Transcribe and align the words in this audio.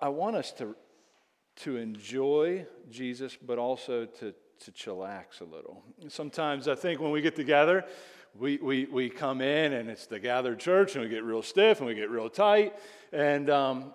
I 0.00 0.08
want 0.08 0.36
us 0.36 0.52
to, 0.52 0.76
to 1.56 1.76
enjoy 1.76 2.66
Jesus, 2.90 3.36
but 3.36 3.58
also 3.58 4.06
to, 4.06 4.34
to 4.60 4.72
chillax 4.72 5.40
a 5.40 5.44
little. 5.44 5.82
Sometimes 6.08 6.68
I 6.68 6.74
think 6.74 7.00
when 7.00 7.10
we 7.10 7.20
get 7.20 7.36
together, 7.36 7.84
we, 8.38 8.58
we, 8.58 8.86
we 8.86 9.10
come 9.10 9.40
in 9.40 9.72
and 9.72 9.90
it's 9.90 10.06
the 10.06 10.20
gathered 10.20 10.60
church 10.60 10.94
and 10.94 11.02
we 11.02 11.10
get 11.10 11.24
real 11.24 11.42
stiff 11.42 11.78
and 11.78 11.86
we 11.86 11.94
get 11.94 12.10
real 12.10 12.28
tight. 12.28 12.74
And, 13.12 13.50
um, 13.50 13.92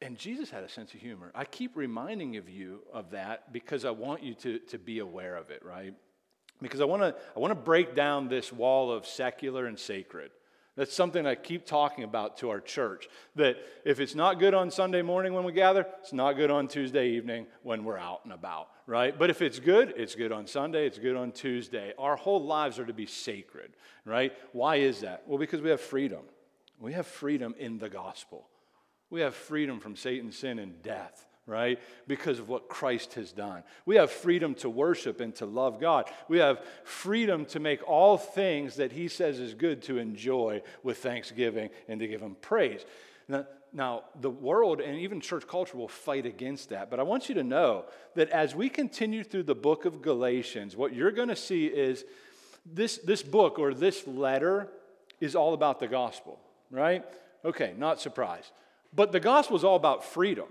and 0.00 0.16
Jesus 0.16 0.50
had 0.50 0.64
a 0.64 0.68
sense 0.68 0.94
of 0.94 1.00
humor. 1.00 1.30
I 1.34 1.44
keep 1.44 1.76
reminding 1.76 2.36
of 2.36 2.48
you 2.48 2.80
of 2.92 3.10
that 3.10 3.52
because 3.52 3.84
I 3.84 3.90
want 3.90 4.22
you 4.22 4.34
to, 4.34 4.58
to 4.58 4.78
be 4.78 4.98
aware 4.98 5.36
of 5.36 5.50
it, 5.50 5.64
right? 5.64 5.94
Because 6.60 6.80
I 6.80 6.84
want 6.84 7.02
to 7.02 7.14
I 7.34 7.40
want 7.40 7.50
to 7.50 7.56
break 7.56 7.96
down 7.96 8.28
this 8.28 8.52
wall 8.52 8.92
of 8.92 9.06
secular 9.06 9.66
and 9.66 9.78
sacred. 9.78 10.30
That's 10.76 10.94
something 10.94 11.26
I 11.26 11.34
keep 11.34 11.66
talking 11.66 12.02
about 12.02 12.38
to 12.38 12.50
our 12.50 12.60
church. 12.60 13.08
That 13.36 13.56
if 13.84 14.00
it's 14.00 14.14
not 14.14 14.38
good 14.38 14.54
on 14.54 14.70
Sunday 14.70 15.02
morning 15.02 15.34
when 15.34 15.44
we 15.44 15.52
gather, 15.52 15.86
it's 16.00 16.12
not 16.12 16.32
good 16.34 16.50
on 16.50 16.66
Tuesday 16.66 17.10
evening 17.10 17.46
when 17.62 17.84
we're 17.84 17.98
out 17.98 18.20
and 18.24 18.32
about, 18.32 18.68
right? 18.86 19.16
But 19.18 19.28
if 19.28 19.42
it's 19.42 19.58
good, 19.58 19.92
it's 19.96 20.14
good 20.14 20.32
on 20.32 20.46
Sunday, 20.46 20.86
it's 20.86 20.98
good 20.98 21.16
on 21.16 21.32
Tuesday. 21.32 21.92
Our 21.98 22.16
whole 22.16 22.42
lives 22.42 22.78
are 22.78 22.86
to 22.86 22.94
be 22.94 23.06
sacred, 23.06 23.76
right? 24.06 24.32
Why 24.52 24.76
is 24.76 25.00
that? 25.00 25.24
Well, 25.26 25.38
because 25.38 25.60
we 25.60 25.70
have 25.70 25.80
freedom. 25.80 26.22
We 26.78 26.94
have 26.94 27.06
freedom 27.06 27.54
in 27.58 27.78
the 27.78 27.90
gospel. 27.90 28.48
We 29.10 29.20
have 29.20 29.34
freedom 29.34 29.78
from 29.78 29.94
Satan's 29.94 30.38
sin 30.38 30.58
and 30.58 30.82
death 30.82 31.26
right? 31.46 31.78
Because 32.06 32.38
of 32.38 32.48
what 32.48 32.68
Christ 32.68 33.14
has 33.14 33.32
done. 33.32 33.62
We 33.84 33.96
have 33.96 34.10
freedom 34.10 34.54
to 34.56 34.70
worship 34.70 35.20
and 35.20 35.34
to 35.36 35.46
love 35.46 35.80
God. 35.80 36.10
We 36.28 36.38
have 36.38 36.64
freedom 36.84 37.44
to 37.46 37.60
make 37.60 37.86
all 37.88 38.16
things 38.16 38.76
that 38.76 38.92
He 38.92 39.08
says 39.08 39.38
is 39.38 39.54
good 39.54 39.82
to 39.82 39.98
enjoy 39.98 40.62
with 40.82 40.98
thanksgiving 40.98 41.70
and 41.88 42.00
to 42.00 42.06
give 42.06 42.20
Him 42.20 42.36
praise. 42.40 42.84
Now, 43.28 43.46
now, 43.74 44.04
the 44.20 44.30
world 44.30 44.80
and 44.80 44.98
even 44.98 45.20
church 45.20 45.46
culture 45.46 45.78
will 45.78 45.88
fight 45.88 46.26
against 46.26 46.68
that. 46.68 46.90
But 46.90 47.00
I 47.00 47.04
want 47.04 47.30
you 47.30 47.34
to 47.36 47.42
know 47.42 47.86
that 48.14 48.28
as 48.28 48.54
we 48.54 48.68
continue 48.68 49.24
through 49.24 49.44
the 49.44 49.54
book 49.54 49.86
of 49.86 50.02
Galatians, 50.02 50.76
what 50.76 50.94
you're 50.94 51.10
going 51.10 51.28
to 51.28 51.36
see 51.36 51.66
is 51.66 52.04
this, 52.66 52.98
this 52.98 53.22
book 53.22 53.58
or 53.58 53.72
this 53.72 54.06
letter 54.06 54.68
is 55.20 55.34
all 55.34 55.54
about 55.54 55.80
the 55.80 55.88
gospel, 55.88 56.38
right? 56.70 57.02
Okay, 57.46 57.72
not 57.78 57.98
surprised. 57.98 58.50
But 58.92 59.10
the 59.10 59.20
gospel 59.20 59.56
is 59.56 59.64
all 59.64 59.76
about 59.76 60.04
freedom. 60.04 60.48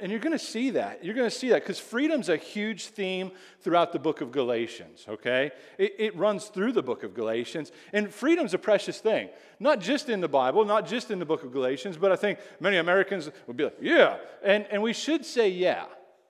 And 0.00 0.10
you're 0.10 0.20
going 0.20 0.36
to 0.36 0.38
see 0.38 0.70
that. 0.70 1.04
You're 1.04 1.14
going 1.14 1.30
to 1.30 1.34
see 1.34 1.50
that 1.50 1.62
because 1.62 1.78
freedom's 1.78 2.28
a 2.28 2.36
huge 2.36 2.86
theme 2.86 3.30
throughout 3.60 3.92
the 3.92 3.98
book 3.98 4.20
of 4.20 4.32
Galatians, 4.32 5.06
okay? 5.08 5.50
It, 5.78 5.94
it, 5.98 6.16
runs 6.16 6.46
through 6.46 6.72
the 6.72 6.82
book 6.82 7.04
of 7.04 7.14
Galatians. 7.14 7.72
And 7.92 8.12
freedom's 8.12 8.54
a 8.54 8.58
precious 8.58 8.98
thing, 8.98 9.30
not 9.60 9.80
just 9.80 10.08
in 10.08 10.20
the 10.20 10.28
Bible, 10.28 10.64
not 10.64 10.86
just 10.86 11.10
in 11.10 11.18
the 11.18 11.24
book 11.24 11.42
of 11.42 11.52
Galatians, 11.52 11.96
but 11.96 12.12
I 12.12 12.16
think 12.16 12.38
many 12.60 12.76
Americans 12.76 13.30
would 13.46 13.56
be 13.56 13.64
like, 13.64 13.76
yeah. 13.80 14.18
And, 14.42 14.66
and 14.70 14.82
we 14.82 14.92
should 14.92 15.24
say, 15.24 15.48
yeah, 15.48 15.84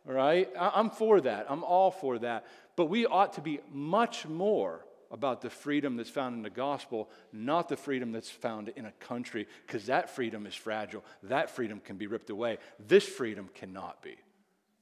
all 0.07 0.15
right? 0.15 0.49
I, 0.59 0.73
I'm 0.75 0.91
for 0.91 1.21
that. 1.23 1.47
I'm 1.49 1.65
all 1.65 1.91
for 1.91 2.19
that. 2.19 2.47
But 2.77 2.87
we 2.87 3.07
ought 3.07 3.33
to 3.35 3.41
be 3.41 3.61
much 3.73 4.27
more 4.27 4.85
about 5.11 5.41
the 5.41 5.51
freedom 5.51 5.97
that's 5.97 6.11
found 6.11 6.37
in 6.37 6.43
the 6.43 6.51
gospel, 6.51 7.09
not 7.33 7.69
the 7.69 7.77
freedom 7.77 8.13
that's 8.13 8.31
found 8.31 8.69
in 8.71 8.87
a 8.87 8.93
country, 8.93 9.47
because 9.67 9.87
that 9.87 10.11
freedom 10.11 10.47
is 10.47 10.55
fragile. 10.55 11.05
That 11.23 11.51
freedom 11.51 11.81
can 11.81 11.97
be 11.97 12.07
ripped 12.07 12.31
away. 12.31 12.59
This 12.79 13.07
freedom 13.07 13.49
cannot 13.55 14.03
be. 14.03 14.17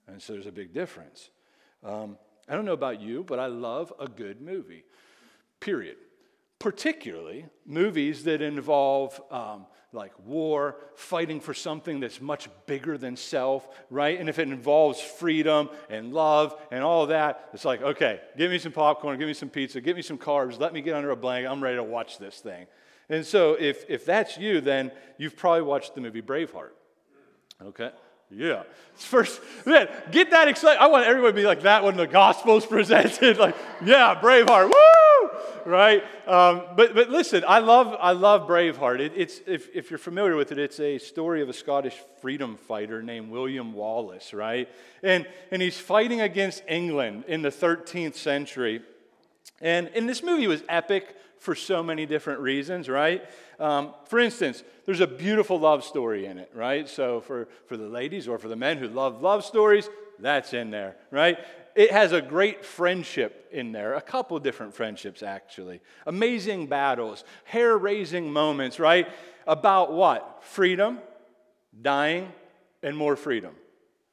And 0.09 0.21
so 0.21 0.33
there's 0.33 0.47
a 0.47 0.53
big 0.53 0.73
difference. 0.73 1.31
Um, 1.85 2.19
I 2.49 2.55
don't 2.55 2.65
know 2.65 2.73
about 2.73 3.01
you, 3.01 3.25
but 3.25 3.39
I 3.39 3.47
love 3.47 3.93
a 3.99 4.09
good 4.09 4.41
movie, 4.41 4.85
period 5.61 5.97
particularly 6.59 7.47
movies 7.65 8.25
that 8.25 8.41
involve 8.41 9.21
um, 9.31 9.67
like 9.97 10.12
war, 10.25 10.77
fighting 10.94 11.41
for 11.41 11.55
something 11.55 11.98
that's 11.98 12.20
much 12.20 12.48
bigger 12.66 12.97
than 12.97 13.16
self, 13.16 13.66
right? 13.91 14.20
And 14.20 14.28
if 14.28 14.39
it 14.39 14.48
involves 14.48 15.00
freedom 15.00 15.70
and 15.89 16.12
love 16.12 16.55
and 16.70 16.84
all 16.84 17.06
that, 17.06 17.48
it's 17.52 17.64
like, 17.64 17.83
okay, 17.83 18.20
give 18.36 18.51
me 18.51 18.58
some 18.58 18.73
popcorn, 18.73 19.18
give 19.18 19.27
me 19.27 19.35
some 19.35 19.48
pizza, 19.48 19.80
give 19.80 19.96
me 19.96 20.02
some 20.02 20.18
carbs, 20.18 20.61
let 20.61 20.73
me 20.73 20.83
get 20.83 20.95
under 20.95 21.11
a 21.11 21.17
blanket, 21.17 21.51
I'm 21.51 21.62
ready 21.62 21.77
to 21.77 21.83
watch 21.83 22.18
this 22.18 22.39
thing. 22.39 22.67
And 23.08 23.24
so 23.24 23.55
if, 23.55 23.85
if 23.89 24.05
that's 24.05 24.36
you, 24.36 24.61
then 24.61 24.92
you've 25.17 25.36
probably 25.36 25.62
watched 25.62 25.95
the 25.95 26.01
movie 26.01 26.23
Braveheart, 26.23 26.70
okay? 27.62 27.90
Yeah. 28.30 28.64
First, 28.95 29.40
man, 29.64 29.89
get 30.11 30.30
that 30.30 30.48
excited. 30.48 30.80
I 30.80 30.89
want 30.89 31.06
everyone 31.06 31.30
to 31.30 31.36
be 31.36 31.46
like 31.46 31.62
that 31.62 31.85
when 31.85 31.96
the 31.96 32.06
gospel's 32.06 32.67
presented. 32.77 33.39
Like, 33.39 33.56
yeah, 33.85 34.18
Braveheart, 34.20 34.67
woo! 34.67 35.05
Right? 35.67 36.05
Um, 36.29 36.63
but, 36.77 36.95
but 36.95 37.11
listen, 37.11 37.42
I 37.47 37.58
love, 37.58 37.97
I 37.98 38.13
love 38.13 38.47
Braveheart. 38.47 39.01
It, 39.01 39.13
it's, 39.17 39.41
if, 39.48 39.69
if 39.74 39.91
you're 39.91 39.98
familiar 39.98 40.36
with 40.36 40.52
it, 40.52 40.58
it's 40.58 40.79
a 40.79 40.98
story 40.98 41.42
of 41.42 41.48
a 41.48 41.52
Scottish 41.52 41.97
freedom 42.20 42.57
fighter 42.57 43.02
named 43.02 43.30
William 43.30 43.73
Wallace, 43.73 44.33
right? 44.33 44.69
And, 45.02 45.27
and 45.51 45.61
he's 45.61 45.77
fighting 45.77 46.20
against 46.20 46.63
England 46.69 47.24
in 47.27 47.42
the 47.42 47.48
13th 47.51 48.14
century. 48.14 48.80
And, 49.61 49.89
and 49.89 50.08
this 50.08 50.23
movie 50.23 50.47
was 50.47 50.63
epic 50.69 51.17
for 51.39 51.55
so 51.55 51.83
many 51.83 52.07
different 52.07 52.41
reasons, 52.41 52.89
right? 52.89 53.24
Um, 53.58 53.95
for 54.05 54.18
instance, 54.18 54.63
there's 54.85 55.01
a 55.01 55.07
beautiful 55.07 55.58
love 55.58 55.85
story 55.85 56.27
in 56.27 56.39
it, 56.39 56.51
right? 56.55 56.89
So 56.89 57.20
for, 57.20 57.48
for 57.67 57.77
the 57.77 57.89
ladies 57.89 58.29
or 58.29 58.39
for 58.39 58.48
the 58.48 58.57
men 58.57 58.79
who 58.79 58.89
love 58.89 59.23
love 59.23 59.45
stories, 59.45 59.89
that's 60.18 60.55
in 60.55 60.70
there, 60.70 60.97
right? 61.11 61.39
It 61.77 61.92
has 61.92 62.13
a 62.13 62.23
great 62.23 62.64
friendship 62.64 63.51
in 63.53 63.70
there, 63.70 63.95
a 63.95 64.01
couple 64.01 64.39
different 64.39 64.73
friendships 64.73 65.23
actually. 65.23 65.83
Amazing 66.07 66.69
battles, 66.69 67.23
hair 67.45 67.77
raising 67.77 68.33
moments, 68.33 68.81
right? 68.81 69.07
About 69.47 69.92
what? 69.92 70.42
Freedom, 70.42 70.98
dying, 71.81 72.33
and 72.83 72.97
more 72.97 73.15
freedom. 73.15 73.55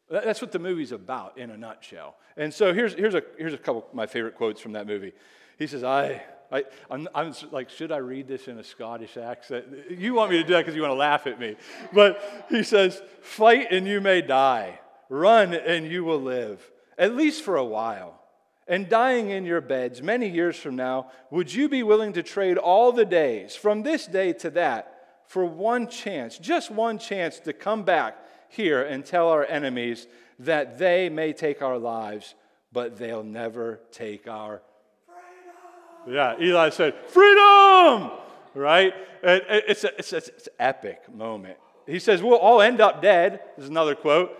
That's 0.09 0.41
what 0.41 0.51
the 0.51 0.59
movie's 0.59 0.91
about 0.91 1.37
in 1.37 1.51
a 1.51 1.57
nutshell. 1.57 2.17
And 2.35 2.53
so 2.53 2.73
here's, 2.73 2.95
here's, 2.95 3.15
a, 3.15 3.23
here's 3.37 3.53
a 3.53 3.57
couple 3.57 3.85
of 3.87 3.93
my 3.93 4.07
favorite 4.07 4.35
quotes 4.35 4.59
from 4.59 4.73
that 4.73 4.85
movie. 4.85 5.13
He 5.57 5.65
says, 5.65 5.85
I, 5.85 6.21
I, 6.51 6.65
I'm, 6.91 7.07
I'm, 7.15 7.33
like, 7.51 7.69
should 7.69 7.93
I 7.93 7.97
read 7.97 8.27
this 8.27 8.49
in 8.49 8.59
a 8.59 8.63
Scottish 8.63 9.15
accent? 9.15 9.65
You 9.89 10.15
want 10.15 10.31
me 10.31 10.37
to 10.37 10.43
do 10.43 10.51
that 10.51 10.59
because 10.59 10.75
you 10.75 10.81
want 10.81 10.91
to 10.91 10.97
laugh 10.97 11.27
at 11.27 11.39
me. 11.39 11.55
But 11.93 12.45
he 12.49 12.63
says, 12.63 13.01
Fight 13.21 13.67
and 13.71 13.87
you 13.87 14.01
may 14.01 14.21
die, 14.21 14.81
run 15.07 15.53
and 15.53 15.87
you 15.87 16.03
will 16.03 16.21
live, 16.21 16.69
at 16.97 17.15
least 17.15 17.43
for 17.43 17.55
a 17.55 17.65
while. 17.65 18.19
And 18.67 18.87
dying 18.87 19.29
in 19.29 19.45
your 19.45 19.61
beds 19.61 20.01
many 20.01 20.29
years 20.29 20.55
from 20.55 20.75
now, 20.75 21.11
would 21.31 21.53
you 21.53 21.67
be 21.67 21.83
willing 21.83 22.13
to 22.13 22.23
trade 22.23 22.57
all 22.57 22.91
the 22.91 23.05
days 23.05 23.55
from 23.55 23.83
this 23.83 24.05
day 24.07 24.33
to 24.33 24.49
that 24.51 24.93
for 25.27 25.43
one 25.45 25.87
chance, 25.87 26.37
just 26.37 26.71
one 26.71 26.97
chance 26.97 27.39
to 27.41 27.53
come 27.53 27.83
back 27.83 28.17
here 28.49 28.83
and 28.83 29.05
tell 29.05 29.29
our 29.29 29.45
enemies 29.45 30.07
that 30.39 30.77
they 30.77 31.09
may 31.09 31.33
take 31.33 31.61
our 31.61 31.77
lives, 31.77 32.35
but 32.71 32.97
they'll 32.97 33.23
never 33.23 33.81
take 33.91 34.27
our 34.27 34.61
freedom? 35.05 36.15
yeah, 36.15 36.35
Eli 36.39 36.69
said, 36.69 36.93
freedom, 37.07 38.11
right? 38.53 38.93
It's, 39.23 39.83
a, 39.83 39.97
it's, 39.97 40.13
a, 40.13 40.17
it's 40.17 40.47
an 40.47 40.53
epic 40.59 41.13
moment. 41.13 41.57
He 41.85 41.99
says, 41.99 42.21
we'll 42.21 42.37
all 42.37 42.61
end 42.61 42.79
up 42.79 43.01
dead. 43.01 43.41
Is 43.57 43.67
another 43.67 43.95
quote. 43.95 44.31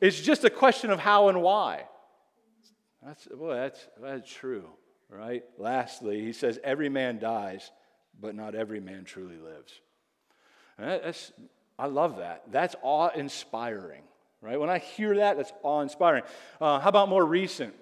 It's 0.00 0.20
just 0.20 0.44
a 0.44 0.50
question 0.50 0.90
of 0.90 0.98
how 0.98 1.28
and 1.28 1.42
why. 1.42 1.84
That's, 3.08 3.26
boy, 3.26 3.54
that's, 3.54 3.88
that's 4.02 4.30
true, 4.30 4.66
right? 5.08 5.42
Lastly, 5.56 6.20
he 6.20 6.34
says, 6.34 6.58
every 6.62 6.90
man 6.90 7.18
dies, 7.18 7.70
but 8.20 8.34
not 8.34 8.54
every 8.54 8.80
man 8.80 9.04
truly 9.04 9.38
lives. 9.38 9.80
That's, 10.78 11.32
I 11.78 11.86
love 11.86 12.18
that. 12.18 12.42
That's 12.50 12.76
awe 12.82 13.08
inspiring, 13.08 14.02
right? 14.42 14.60
When 14.60 14.68
I 14.68 14.76
hear 14.76 15.16
that, 15.16 15.38
that's 15.38 15.54
awe 15.62 15.80
inspiring. 15.80 16.22
Uh, 16.60 16.80
how 16.80 16.90
about 16.90 17.08
more 17.08 17.24
recent? 17.24 17.74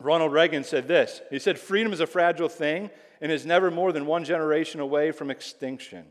Ronald 0.00 0.32
Reagan 0.32 0.64
said 0.64 0.88
this 0.88 1.20
He 1.28 1.38
said, 1.38 1.58
Freedom 1.58 1.92
is 1.92 2.00
a 2.00 2.06
fragile 2.06 2.48
thing 2.48 2.88
and 3.20 3.30
is 3.30 3.44
never 3.44 3.70
more 3.70 3.92
than 3.92 4.06
one 4.06 4.24
generation 4.24 4.80
away 4.80 5.12
from 5.12 5.30
extinction. 5.30 6.06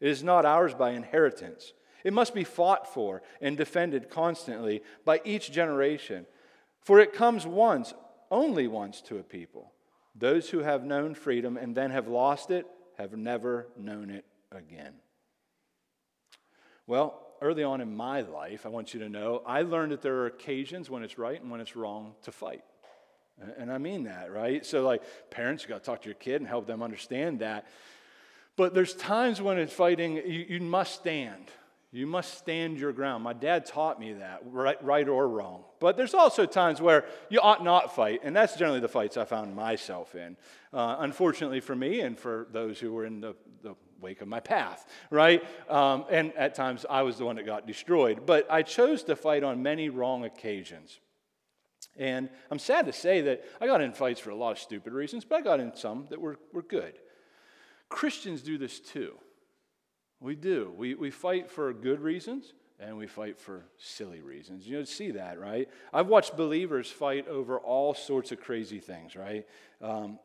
It 0.00 0.10
is 0.10 0.22
not 0.22 0.44
ours 0.44 0.74
by 0.74 0.90
inheritance. 0.90 1.72
It 2.04 2.12
must 2.12 2.34
be 2.34 2.44
fought 2.44 2.92
for 2.92 3.22
and 3.40 3.56
defended 3.56 4.10
constantly 4.10 4.82
by 5.06 5.22
each 5.24 5.50
generation. 5.50 6.26
For 6.84 7.00
it 7.00 7.12
comes 7.12 7.46
once, 7.46 7.94
only 8.30 8.68
once, 8.68 9.00
to 9.02 9.18
a 9.18 9.22
people. 9.22 9.72
Those 10.14 10.50
who 10.50 10.60
have 10.60 10.84
known 10.84 11.14
freedom 11.14 11.56
and 11.56 11.74
then 11.74 11.90
have 11.90 12.06
lost 12.06 12.50
it 12.50 12.66
have 12.98 13.16
never 13.16 13.66
known 13.76 14.10
it 14.10 14.24
again. 14.52 14.94
Well, 16.86 17.20
early 17.40 17.64
on 17.64 17.80
in 17.80 17.96
my 17.96 18.20
life, 18.20 18.66
I 18.66 18.68
want 18.68 18.94
you 18.94 19.00
to 19.00 19.08
know, 19.08 19.42
I 19.46 19.62
learned 19.62 19.92
that 19.92 20.02
there 20.02 20.16
are 20.16 20.26
occasions 20.26 20.90
when 20.90 21.02
it's 21.02 21.18
right 21.18 21.40
and 21.40 21.50
when 21.50 21.60
it's 21.60 21.74
wrong 21.74 22.14
to 22.22 22.32
fight. 22.32 22.62
And 23.58 23.72
I 23.72 23.78
mean 23.78 24.04
that, 24.04 24.30
right? 24.30 24.64
So, 24.64 24.84
like, 24.84 25.02
parents, 25.30 25.64
you 25.64 25.68
got 25.68 25.82
to 25.82 25.84
talk 25.84 26.02
to 26.02 26.08
your 26.08 26.14
kid 26.14 26.36
and 26.36 26.46
help 26.46 26.66
them 26.66 26.82
understand 26.82 27.40
that. 27.40 27.66
But 28.56 28.74
there's 28.74 28.94
times 28.94 29.42
when 29.42 29.58
it's 29.58 29.72
fighting, 29.72 30.16
you, 30.16 30.46
you 30.48 30.60
must 30.60 30.94
stand. 30.94 31.50
You 31.94 32.08
must 32.08 32.36
stand 32.38 32.76
your 32.76 32.92
ground. 32.92 33.22
My 33.22 33.34
dad 33.34 33.66
taught 33.66 34.00
me 34.00 34.14
that, 34.14 34.40
right, 34.46 34.82
right 34.84 35.08
or 35.08 35.28
wrong. 35.28 35.62
But 35.78 35.96
there's 35.96 36.12
also 36.12 36.44
times 36.44 36.80
where 36.80 37.04
you 37.30 37.38
ought 37.38 37.62
not 37.62 37.94
fight, 37.94 38.22
and 38.24 38.34
that's 38.34 38.56
generally 38.56 38.80
the 38.80 38.88
fights 38.88 39.16
I 39.16 39.24
found 39.24 39.54
myself 39.54 40.16
in. 40.16 40.36
Uh, 40.72 40.96
unfortunately 40.98 41.60
for 41.60 41.76
me 41.76 42.00
and 42.00 42.18
for 42.18 42.48
those 42.50 42.80
who 42.80 42.92
were 42.92 43.04
in 43.04 43.20
the, 43.20 43.36
the 43.62 43.76
wake 44.00 44.22
of 44.22 44.26
my 44.26 44.40
path, 44.40 44.88
right? 45.10 45.44
Um, 45.70 46.04
and 46.10 46.32
at 46.34 46.56
times 46.56 46.84
I 46.90 47.02
was 47.02 47.16
the 47.16 47.24
one 47.24 47.36
that 47.36 47.46
got 47.46 47.64
destroyed. 47.64 48.26
But 48.26 48.50
I 48.50 48.62
chose 48.62 49.04
to 49.04 49.14
fight 49.14 49.44
on 49.44 49.62
many 49.62 49.88
wrong 49.88 50.24
occasions. 50.24 50.98
And 51.96 52.28
I'm 52.50 52.58
sad 52.58 52.86
to 52.86 52.92
say 52.92 53.20
that 53.20 53.44
I 53.60 53.68
got 53.68 53.80
in 53.80 53.92
fights 53.92 54.18
for 54.18 54.30
a 54.30 54.36
lot 54.36 54.50
of 54.50 54.58
stupid 54.58 54.92
reasons, 54.92 55.24
but 55.24 55.36
I 55.36 55.42
got 55.42 55.60
in 55.60 55.76
some 55.76 56.08
that 56.10 56.20
were, 56.20 56.40
were 56.52 56.62
good. 56.62 56.94
Christians 57.88 58.42
do 58.42 58.58
this 58.58 58.80
too. 58.80 59.14
We 60.24 60.36
do. 60.36 60.72
We, 60.74 60.94
we 60.94 61.10
fight 61.10 61.50
for 61.50 61.70
good 61.74 62.00
reasons 62.00 62.54
and 62.80 62.96
we 62.96 63.06
fight 63.06 63.38
for 63.38 63.66
silly 63.76 64.22
reasons. 64.22 64.66
You 64.66 64.78
know, 64.78 64.84
see 64.84 65.10
that, 65.10 65.38
right? 65.38 65.68
I've 65.92 66.06
watched 66.06 66.34
believers 66.34 66.90
fight 66.90 67.28
over 67.28 67.58
all 67.58 67.92
sorts 67.92 68.32
of 68.32 68.40
crazy 68.40 68.78
things, 68.78 69.16
right? 69.16 69.46
Um, 69.82 70.18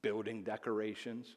building 0.00 0.44
decorations, 0.44 1.34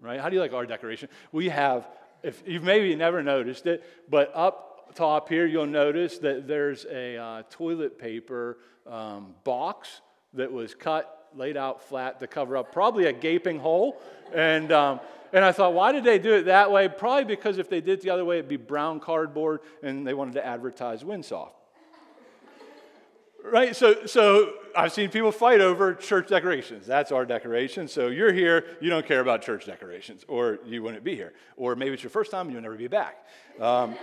right? 0.00 0.18
How 0.18 0.30
do 0.30 0.36
you 0.36 0.40
like 0.40 0.54
our 0.54 0.64
decoration? 0.64 1.10
We 1.30 1.50
have, 1.50 1.86
if 2.22 2.42
you've 2.46 2.62
maybe 2.62 2.96
never 2.96 3.22
noticed 3.22 3.66
it, 3.66 3.84
but 4.08 4.32
up 4.34 4.94
top 4.94 5.28
here, 5.28 5.44
you'll 5.44 5.66
notice 5.66 6.16
that 6.20 6.48
there's 6.48 6.86
a 6.90 7.18
uh, 7.18 7.42
toilet 7.50 7.98
paper 7.98 8.60
um, 8.86 9.34
box 9.44 10.00
that 10.32 10.50
was 10.50 10.74
cut, 10.74 11.28
laid 11.34 11.58
out 11.58 11.82
flat 11.82 12.18
to 12.20 12.26
cover 12.26 12.56
up 12.56 12.72
probably 12.72 13.04
a 13.04 13.12
gaping 13.12 13.58
hole. 13.58 14.00
And, 14.32 14.72
um, 14.72 15.00
and 15.36 15.44
I 15.44 15.52
thought, 15.52 15.74
why 15.74 15.92
did 15.92 16.02
they 16.02 16.18
do 16.18 16.32
it 16.32 16.44
that 16.44 16.72
way? 16.72 16.88
Probably 16.88 17.24
because 17.24 17.58
if 17.58 17.68
they 17.68 17.82
did 17.82 17.98
it 17.98 18.00
the 18.00 18.08
other 18.08 18.24
way, 18.24 18.38
it'd 18.38 18.48
be 18.48 18.56
brown 18.56 19.00
cardboard 19.00 19.60
and 19.82 20.06
they 20.06 20.14
wanted 20.14 20.32
to 20.32 20.46
advertise 20.46 21.04
Windsoft. 21.04 21.50
right? 23.44 23.76
So, 23.76 24.06
so 24.06 24.54
I've 24.74 24.94
seen 24.94 25.10
people 25.10 25.30
fight 25.30 25.60
over 25.60 25.92
church 25.92 26.28
decorations. 26.28 26.86
That's 26.86 27.12
our 27.12 27.26
decoration. 27.26 27.86
So 27.86 28.08
you're 28.08 28.32
here, 28.32 28.64
you 28.80 28.88
don't 28.88 29.04
care 29.04 29.20
about 29.20 29.42
church 29.42 29.66
decorations, 29.66 30.24
or 30.26 30.58
you 30.64 30.82
wouldn't 30.82 31.04
be 31.04 31.14
here. 31.14 31.34
Or 31.58 31.76
maybe 31.76 31.92
it's 31.92 32.02
your 32.02 32.08
first 32.08 32.30
time 32.30 32.46
and 32.46 32.52
you'll 32.54 32.62
never 32.62 32.76
be 32.76 32.88
back. 32.88 33.26
Um, 33.60 33.94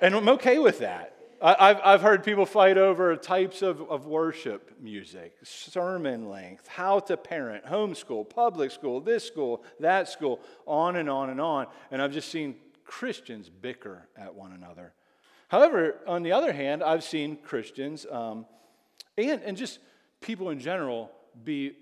and 0.00 0.14
I'm 0.14 0.28
okay 0.30 0.58
with 0.58 0.78
that. 0.78 1.15
I've, 1.40 1.80
I've 1.84 2.02
heard 2.02 2.24
people 2.24 2.46
fight 2.46 2.78
over 2.78 3.14
types 3.16 3.60
of, 3.60 3.82
of 3.90 4.06
worship 4.06 4.72
music, 4.80 5.34
sermon 5.42 6.28
length, 6.28 6.66
how 6.66 7.00
to 7.00 7.16
parent, 7.16 7.64
homeschool, 7.66 8.28
public 8.28 8.70
school, 8.70 9.00
this 9.00 9.24
school, 9.24 9.62
that 9.80 10.08
school, 10.08 10.40
on 10.66 10.96
and 10.96 11.10
on 11.10 11.30
and 11.30 11.40
on. 11.40 11.66
And 11.90 12.00
I've 12.00 12.12
just 12.12 12.30
seen 12.30 12.56
Christians 12.84 13.50
bicker 13.50 14.08
at 14.16 14.34
one 14.34 14.52
another. 14.52 14.94
However, 15.48 15.96
on 16.06 16.22
the 16.22 16.32
other 16.32 16.52
hand, 16.52 16.82
I've 16.82 17.04
seen 17.04 17.36
Christians 17.36 18.06
um, 18.10 18.46
and, 19.18 19.42
and 19.42 19.56
just 19.56 19.78
people 20.20 20.50
in 20.50 20.58
general 20.58 21.10
be 21.44 21.72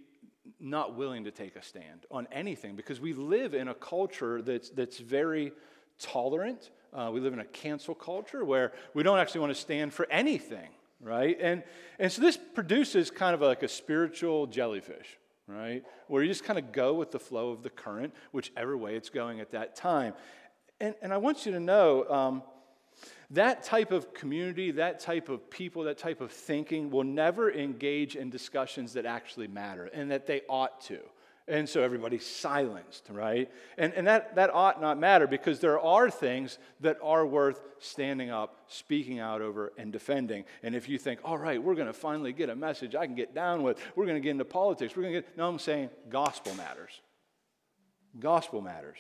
not 0.61 0.95
willing 0.95 1.25
to 1.25 1.31
take 1.31 1.57
a 1.57 1.63
stand 1.63 2.07
on 2.11 2.27
anything 2.33 2.77
because 2.77 3.01
we 3.01 3.13
live 3.13 3.55
in 3.55 3.69
a 3.69 3.75
culture 3.75 4.43
that's, 4.43 4.71
that's 4.71 4.99
very 4.99 5.53
tolerant 5.99 6.71
uh, 6.95 7.11
we 7.13 7.21
live 7.21 7.33
in 7.33 7.41
a 7.41 7.45
cancel 7.45 7.95
culture 7.95 8.45
where 8.45 8.73
we 8.95 9.03
don't 9.03 9.19
actually 9.19 9.41
want 9.41 9.53
to 9.55 9.61
stand 9.61 9.93
for 9.93 10.07
anything, 10.11 10.69
right? 11.01 11.37
And, 11.41 11.63
and 11.99 12.11
so 12.11 12.23
this 12.23 12.37
produces 12.37 13.11
kind 13.11 13.35
of 13.35 13.41
like 13.41 13.63
a 13.63 13.69
spiritual 13.69 14.47
jellyfish, 14.47 15.19
right? 15.49 15.83
Where 16.07 16.23
you 16.23 16.29
just 16.29 16.45
kind 16.45 16.59
of 16.59 16.73
go 16.73 16.95
with 16.95 17.11
the 17.11 17.19
flow 17.19 17.51
of 17.51 17.63
the 17.63 17.71
current, 17.71 18.15
whichever 18.33 18.77
way 18.77 18.95
it's 18.95 19.11
going 19.11 19.41
at 19.41 19.51
that 19.51 19.75
time. 19.75 20.15
And, 20.81 20.95
and 21.03 21.13
I 21.13 21.17
want 21.17 21.47
you 21.47 21.53
to 21.53 21.61
know 21.61 22.09
um, 22.09 22.43
that 23.31 23.65
type 23.65 23.91
of 23.91 24.15
community, 24.15 24.71
that 24.73 25.01
type 25.01 25.29
of 25.29 25.51
people, 25.51 25.85
that 25.85 25.99
type 25.99 26.21
of 26.21 26.31
thinking 26.31 26.91
will 26.91 27.05
never 27.05 27.51
engage 27.53 28.15
in 28.15 28.31
discussions 28.31 28.93
that 28.93 29.05
actually 29.05 29.49
matter 29.49 29.87
and 29.87 30.11
that 30.13 30.27
they 30.27 30.43
ought 30.49 30.81
to. 30.83 31.01
And 31.47 31.69
so 31.69 31.83
everybody's 31.83 32.25
silenced, 32.25 33.07
right? 33.11 33.51
And, 33.77 33.93
and 33.93 34.07
that, 34.07 34.37
that 34.37 34.49
ought 34.55 34.81
not 34.81 34.99
matter 34.99 35.27
because 35.27 35.61
there 35.61 35.79
are 35.79 36.09
things 36.11 36.59
that 36.81 36.97
are 37.03 37.27
worth 37.27 37.61
standing 37.79 38.31
up, 38.31 38.65
speaking 38.69 39.19
out 39.19 39.43
over, 39.43 39.71
and 39.77 39.93
defending. 39.93 40.45
And 40.63 40.75
if 40.75 40.89
you 40.89 40.97
think, 40.97 41.21
all 41.23 41.37
right, 41.37 41.63
we're 41.63 41.75
going 41.75 41.87
to 41.87 41.93
finally 41.93 42.33
get 42.33 42.49
a 42.49 42.57
message 42.57 42.95
I 42.95 43.05
can 43.05 43.15
get 43.15 43.35
down 43.35 43.63
with, 43.63 43.79
we're 43.95 44.07
going 44.07 44.17
to 44.17 44.23
get 44.23 44.31
into 44.31 44.47
politics, 44.47 44.97
we're 44.97 45.03
going 45.03 45.15
to 45.15 45.21
get, 45.21 45.37
no, 45.37 45.47
I'm 45.47 45.59
saying 45.59 45.91
gospel 46.09 46.55
matters. 46.55 47.03
Gospel 48.19 48.63
matters. 48.63 48.99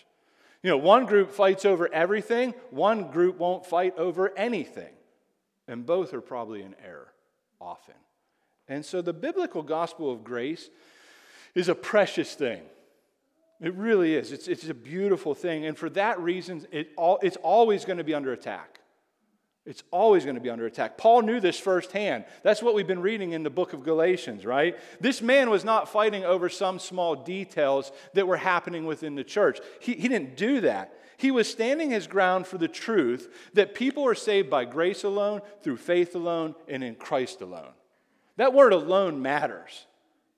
You 0.62 0.70
know, 0.70 0.76
one 0.76 1.06
group 1.06 1.30
fights 1.30 1.64
over 1.64 1.92
everything, 1.92 2.52
one 2.70 3.10
group 3.10 3.38
won't 3.38 3.64
fight 3.64 3.96
over 3.96 4.36
anything. 4.36 4.92
And 5.66 5.86
both 5.86 6.12
are 6.12 6.20
probably 6.20 6.62
in 6.62 6.74
error 6.84 7.08
often. 7.58 7.94
And 8.68 8.84
so 8.84 9.00
the 9.00 9.12
biblical 9.14 9.62
gospel 9.62 10.12
of 10.12 10.24
grace 10.24 10.68
is 11.54 11.68
a 11.68 11.74
precious 11.74 12.34
thing. 12.34 12.62
It 13.60 13.74
really 13.74 14.14
is. 14.14 14.32
It's, 14.32 14.48
it's 14.48 14.68
a 14.68 14.74
beautiful 14.74 15.34
thing. 15.34 15.64
And 15.64 15.76
for 15.76 15.88
that 15.90 16.20
reason, 16.20 16.66
it 16.70 16.90
all, 16.96 17.18
it's 17.22 17.36
always 17.36 17.84
going 17.84 17.98
to 17.98 18.04
be 18.04 18.14
under 18.14 18.32
attack. 18.32 18.80
It's 19.66 19.82
always 19.90 20.24
going 20.24 20.34
to 20.34 20.42
be 20.42 20.50
under 20.50 20.66
attack. 20.66 20.98
Paul 20.98 21.22
knew 21.22 21.40
this 21.40 21.58
firsthand. 21.58 22.26
That's 22.42 22.62
what 22.62 22.74
we've 22.74 22.86
been 22.86 23.00
reading 23.00 23.32
in 23.32 23.42
the 23.42 23.50
book 23.50 23.72
of 23.72 23.82
Galatians, 23.82 24.44
right? 24.44 24.76
This 25.00 25.22
man 25.22 25.48
was 25.48 25.64
not 25.64 25.88
fighting 25.88 26.24
over 26.24 26.50
some 26.50 26.78
small 26.78 27.16
details 27.16 27.90
that 28.12 28.28
were 28.28 28.36
happening 28.36 28.84
within 28.84 29.14
the 29.14 29.24
church. 29.24 29.60
He, 29.80 29.94
he 29.94 30.08
didn't 30.08 30.36
do 30.36 30.60
that. 30.62 30.98
He 31.16 31.30
was 31.30 31.50
standing 31.50 31.90
his 31.90 32.06
ground 32.06 32.46
for 32.46 32.58
the 32.58 32.68
truth 32.68 33.32
that 33.54 33.74
people 33.74 34.06
are 34.06 34.14
saved 34.14 34.50
by 34.50 34.66
grace 34.66 35.04
alone, 35.04 35.40
through 35.62 35.78
faith 35.78 36.14
alone, 36.14 36.54
and 36.68 36.84
in 36.84 36.96
Christ 36.96 37.40
alone. 37.40 37.72
That 38.36 38.52
word 38.52 38.74
alone 38.74 39.22
matters 39.22 39.86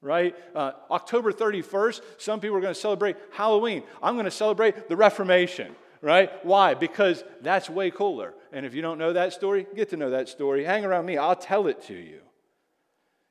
right? 0.00 0.34
Uh, 0.54 0.72
October 0.90 1.32
31st, 1.32 2.00
some 2.19 2.40
people 2.40 2.56
are 2.56 2.60
going 2.60 2.75
to 2.75 2.81
celebrate 2.81 3.16
Halloween. 3.32 3.82
I'm 4.02 4.14
going 4.14 4.26
to 4.26 4.31
celebrate 4.31 4.88
the 4.88 4.96
Reformation, 4.96 5.75
right? 6.00 6.44
Why? 6.44 6.75
Because 6.75 7.25
that's 7.43 7.69
way 7.69 7.90
cooler. 7.90 8.34
And 8.52 8.64
if 8.64 8.75
you 8.75 8.82
don't 8.82 8.98
know 8.98 9.12
that 9.12 9.32
story, 9.32 9.66
get 9.75 9.90
to 9.90 9.96
know 9.96 10.10
that 10.10 10.28
story. 10.28 10.64
Hang 10.64 10.84
around 10.84 11.06
me, 11.06 11.19
I'll 11.19 11.37
tell 11.37 11.66
it 11.66 11.82
to 11.84 11.94
you. 11.94 12.20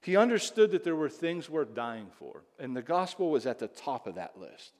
He 0.01 0.17
understood 0.17 0.71
that 0.71 0.83
there 0.83 0.95
were 0.95 1.09
things 1.09 1.49
worth 1.49 1.73
dying 1.73 2.07
for, 2.19 2.43
and 2.59 2.75
the 2.75 2.83
gospel 2.83 3.31
was 3.31 3.47
at 3.47 3.57
the 3.57 3.67
top 3.67 4.05
of 4.05 4.15
that 4.15 4.39
list. 4.39 4.73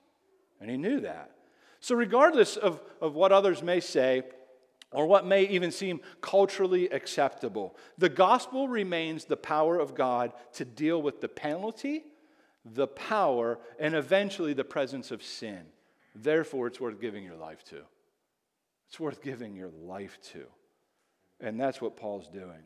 And 0.61 0.69
he 0.69 0.77
knew 0.77 0.99
that. 0.99 1.31
So, 1.79 1.95
regardless 1.95 2.57
of, 2.57 2.81
of 3.01 3.15
what 3.15 3.31
others 3.31 3.63
may 3.63 3.79
say, 3.79 4.23
or 4.95 5.05
what 5.05 5.25
may 5.25 5.43
even 5.43 5.71
seem 5.71 5.99
culturally 6.21 6.89
acceptable. 6.89 7.75
The 7.97 8.09
gospel 8.09 8.67
remains 8.67 9.25
the 9.25 9.37
power 9.37 9.77
of 9.77 9.93
God 9.93 10.33
to 10.53 10.65
deal 10.65 11.01
with 11.01 11.21
the 11.21 11.27
penalty, 11.27 12.05
the 12.63 12.87
power, 12.87 13.59
and 13.79 13.93
eventually 13.93 14.53
the 14.53 14.63
presence 14.63 15.11
of 15.11 15.21
sin. 15.21 15.61
Therefore, 16.15 16.67
it's 16.67 16.79
worth 16.79 16.99
giving 17.01 17.23
your 17.23 17.35
life 17.35 17.63
to. 17.65 17.81
It's 18.87 18.99
worth 18.99 19.21
giving 19.21 19.55
your 19.55 19.71
life 19.83 20.17
to. 20.31 20.45
And 21.41 21.59
that's 21.59 21.81
what 21.81 21.97
Paul's 21.97 22.29
doing. 22.29 22.63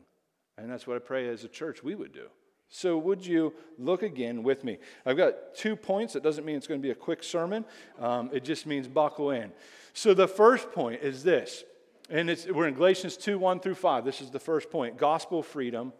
And 0.56 0.70
that's 0.70 0.86
what 0.86 0.96
I 0.96 1.00
pray 1.00 1.28
as 1.28 1.44
a 1.44 1.48
church 1.48 1.82
we 1.82 1.94
would 1.94 2.12
do. 2.12 2.28
So, 2.72 2.96
would 2.98 3.26
you 3.26 3.52
look 3.78 4.04
again 4.04 4.44
with 4.44 4.62
me? 4.62 4.78
I've 5.04 5.16
got 5.16 5.56
two 5.56 5.74
points. 5.74 6.14
It 6.14 6.22
doesn't 6.22 6.44
mean 6.44 6.54
it's 6.54 6.68
going 6.68 6.80
to 6.80 6.86
be 6.86 6.92
a 6.92 6.94
quick 6.94 7.24
sermon, 7.24 7.64
um, 7.98 8.30
it 8.32 8.44
just 8.44 8.64
means 8.64 8.86
buckle 8.86 9.32
in. 9.32 9.50
So, 9.92 10.14
the 10.14 10.28
first 10.28 10.70
point 10.70 11.02
is 11.02 11.24
this 11.24 11.64
and 12.10 12.28
we're 12.52 12.66
in 12.66 12.74
Galatians 12.74 13.16
2 13.16 13.38
1 13.38 13.60
through 13.60 13.76
5. 13.76 14.04
This 14.04 14.20
is 14.20 14.30
the 14.30 14.40
first 14.40 14.70
point 14.70 14.96
gospel 14.96 15.42
freedom, 15.42 15.92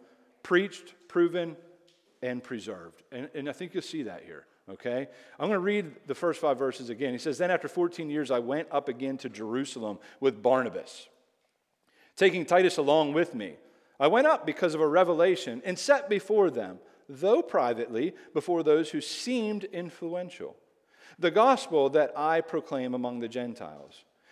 preached, 0.43 0.93
proven, 1.07 1.55
and 2.21 2.43
preserved. 2.43 3.01
And, 3.11 3.29
and 3.33 3.49
I 3.49 3.53
think 3.53 3.73
you'll 3.73 3.81
see 3.81 4.03
that 4.03 4.23
here, 4.25 4.45
okay? 4.69 5.07
I'm 5.39 5.47
going 5.47 5.57
to 5.57 5.59
read 5.59 5.91
the 6.07 6.15
first 6.15 6.41
five 6.41 6.59
verses 6.59 6.89
again. 6.89 7.13
He 7.13 7.17
says, 7.17 7.37
Then 7.37 7.49
after 7.49 7.67
14 7.67 8.09
years, 8.09 8.29
I 8.29 8.39
went 8.39 8.67
up 8.71 8.89
again 8.89 9.17
to 9.19 9.29
Jerusalem 9.29 9.99
with 10.19 10.43
Barnabas, 10.43 11.07
taking 12.15 12.45
Titus 12.45 12.77
along 12.77 13.13
with 13.13 13.33
me. 13.33 13.55
I 13.99 14.07
went 14.07 14.27
up 14.27 14.45
because 14.45 14.73
of 14.73 14.81
a 14.81 14.87
revelation 14.87 15.61
and 15.63 15.79
set 15.79 16.09
before 16.09 16.49
them, 16.49 16.79
though 17.07 17.41
privately, 17.41 18.13
before 18.33 18.63
those 18.63 18.89
who 18.89 18.99
seemed 18.99 19.63
influential, 19.65 20.55
the 21.19 21.31
gospel 21.31 21.89
that 21.91 22.11
I 22.17 22.41
proclaim 22.41 22.93
among 22.93 23.19
the 23.19 23.27
Gentiles 23.27 24.03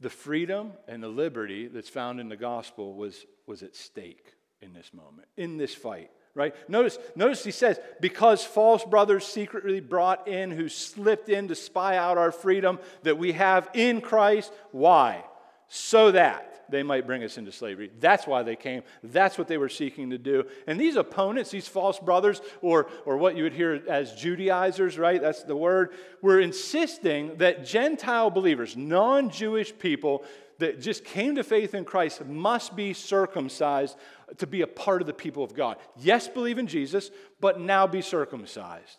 The 0.00 0.10
freedom 0.10 0.72
and 0.86 1.02
the 1.02 1.08
liberty 1.08 1.68
that's 1.68 1.88
found 1.88 2.20
in 2.20 2.28
the 2.28 2.36
gospel 2.36 2.94
was, 2.94 3.24
was 3.46 3.62
at 3.62 3.74
stake 3.74 4.34
in 4.60 4.72
this 4.72 4.92
moment, 4.92 5.28
in 5.36 5.56
this 5.56 5.74
fight. 5.74 6.10
right? 6.36 6.54
Notice, 6.68 6.98
notice 7.16 7.42
he 7.42 7.50
says, 7.50 7.80
because 8.00 8.44
false 8.44 8.84
brothers 8.84 9.24
secretly 9.24 9.80
brought 9.80 10.28
in 10.28 10.50
who 10.50 10.68
slipped 10.68 11.30
in 11.30 11.48
to 11.48 11.54
spy 11.54 11.96
out 11.96 12.18
our 12.18 12.30
freedom 12.30 12.78
that 13.02 13.18
we 13.18 13.32
have 13.32 13.68
in 13.72 14.02
Christ. 14.02 14.52
Why? 14.70 15.24
So 15.68 16.12
that 16.12 16.55
they 16.68 16.82
might 16.82 17.06
bring 17.06 17.22
us 17.22 17.38
into 17.38 17.52
slavery. 17.52 17.90
That's 18.00 18.26
why 18.26 18.42
they 18.42 18.56
came. 18.56 18.82
That's 19.02 19.38
what 19.38 19.48
they 19.48 19.58
were 19.58 19.68
seeking 19.68 20.10
to 20.10 20.18
do. 20.18 20.44
And 20.66 20.80
these 20.80 20.96
opponents, 20.96 21.50
these 21.50 21.68
false 21.68 21.98
brothers, 21.98 22.40
or, 22.62 22.88
or 23.04 23.16
what 23.16 23.36
you 23.36 23.44
would 23.44 23.52
hear 23.52 23.82
as 23.88 24.14
Judaizers, 24.14 24.98
right? 24.98 25.20
That's 25.20 25.42
the 25.42 25.56
word, 25.56 25.92
were 26.22 26.40
insisting 26.40 27.36
that 27.38 27.64
Gentile 27.64 28.30
believers, 28.30 28.76
non 28.76 29.30
Jewish 29.30 29.76
people, 29.78 30.24
that 30.58 30.80
just 30.80 31.04
came 31.04 31.34
to 31.34 31.44
faith 31.44 31.74
in 31.74 31.84
Christ 31.84 32.24
must 32.24 32.74
be 32.74 32.92
circumcised 32.92 33.96
to 34.38 34.46
be 34.46 34.62
a 34.62 34.66
part 34.66 35.00
of 35.00 35.06
the 35.06 35.12
people 35.12 35.44
of 35.44 35.54
God. 35.54 35.76
Yes, 35.98 36.28
believe 36.28 36.58
in 36.58 36.66
Jesus, 36.66 37.10
but 37.40 37.60
now 37.60 37.86
be 37.86 38.00
circumcised. 38.00 38.98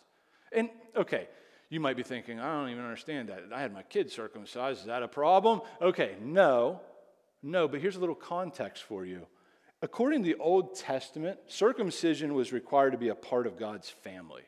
And 0.52 0.70
okay, 0.96 1.28
you 1.68 1.80
might 1.80 1.96
be 1.96 2.02
thinking, 2.02 2.40
I 2.40 2.60
don't 2.60 2.70
even 2.70 2.84
understand 2.84 3.28
that. 3.28 3.44
I 3.52 3.60
had 3.60 3.74
my 3.74 3.82
kids 3.82 4.12
circumcised. 4.12 4.80
Is 4.80 4.86
that 4.86 5.02
a 5.02 5.08
problem? 5.08 5.60
Okay, 5.82 6.16
no. 6.22 6.80
No, 7.42 7.68
but 7.68 7.80
here's 7.80 7.96
a 7.96 8.00
little 8.00 8.14
context 8.14 8.82
for 8.82 9.04
you. 9.04 9.26
According 9.80 10.22
to 10.24 10.28
the 10.28 10.38
Old 10.40 10.74
Testament, 10.74 11.38
circumcision 11.46 12.34
was 12.34 12.52
required 12.52 12.90
to 12.90 12.98
be 12.98 13.08
a 13.08 13.14
part 13.14 13.46
of 13.46 13.56
God's 13.56 13.88
family. 13.88 14.42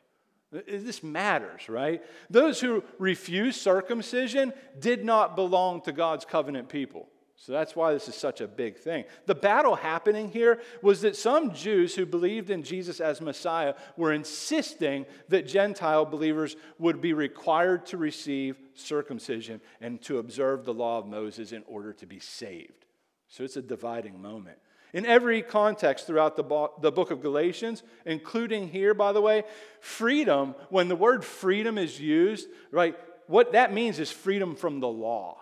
This 0.51 1.01
matters, 1.01 1.69
right? 1.69 2.03
Those 2.29 2.59
who 2.59 2.83
refused 2.99 3.61
circumcision 3.61 4.51
did 4.79 5.05
not 5.05 5.37
belong 5.37 5.81
to 5.83 5.93
God's 5.93 6.25
covenant 6.25 6.67
people. 6.67 7.07
So 7.43 7.53
that's 7.53 7.75
why 7.75 7.91
this 7.91 8.07
is 8.07 8.13
such 8.13 8.39
a 8.39 8.47
big 8.47 8.77
thing. 8.77 9.03
The 9.25 9.33
battle 9.33 9.73
happening 9.73 10.29
here 10.29 10.61
was 10.83 11.01
that 11.01 11.15
some 11.15 11.55
Jews 11.55 11.95
who 11.95 12.05
believed 12.05 12.51
in 12.51 12.61
Jesus 12.61 12.99
as 12.99 13.19
Messiah 13.19 13.73
were 13.97 14.13
insisting 14.13 15.07
that 15.29 15.47
Gentile 15.47 16.05
believers 16.05 16.55
would 16.77 17.01
be 17.01 17.13
required 17.13 17.87
to 17.87 17.97
receive 17.97 18.59
circumcision 18.75 19.59
and 19.81 19.99
to 20.03 20.19
observe 20.19 20.65
the 20.65 20.73
law 20.73 20.99
of 20.99 21.07
Moses 21.07 21.51
in 21.51 21.63
order 21.65 21.93
to 21.93 22.05
be 22.05 22.19
saved. 22.19 22.85
So 23.27 23.43
it's 23.43 23.57
a 23.57 23.63
dividing 23.63 24.21
moment. 24.21 24.59
In 24.93 25.07
every 25.07 25.41
context 25.41 26.05
throughout 26.05 26.35
the, 26.35 26.43
book 26.43 27.09
of 27.09 27.23
Galatians, 27.23 27.81
including 28.05 28.67
here, 28.67 28.93
by 28.93 29.13
the 29.13 29.21
way, 29.21 29.45
freedom, 29.79 30.53
when 30.69 30.89
the 30.89 30.95
word 30.95 31.25
freedom 31.25 31.79
is 31.79 31.99
used, 31.99 32.47
right, 32.69 32.95
what 33.25 33.53
that 33.53 33.73
means 33.73 33.97
is 33.97 34.11
freedom 34.11 34.55
from 34.55 34.79
the 34.79 34.87
law. 34.87 35.41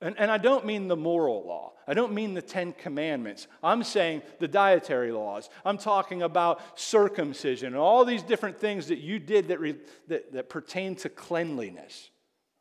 And, 0.00 0.14
and 0.18 0.30
I 0.30 0.38
don't 0.38 0.66
mean 0.66 0.88
the 0.88 0.96
moral 0.96 1.44
law. 1.46 1.72
I 1.88 1.94
don't 1.94 2.12
mean 2.12 2.34
the 2.34 2.42
Ten 2.42 2.72
Commandments. 2.72 3.46
I'm 3.62 3.82
saying 3.82 4.22
the 4.40 4.48
dietary 4.48 5.12
laws. 5.12 5.48
I'm 5.64 5.78
talking 5.78 6.22
about 6.22 6.78
circumcision 6.78 7.68
and 7.68 7.76
all 7.76 8.04
these 8.04 8.22
different 8.22 8.58
things 8.58 8.88
that 8.88 8.98
you 8.98 9.18
did 9.18 9.48
that, 9.48 9.60
re, 9.60 9.76
that, 10.08 10.32
that 10.32 10.50
pertain 10.50 10.96
to 10.96 11.08
cleanliness. 11.08 12.10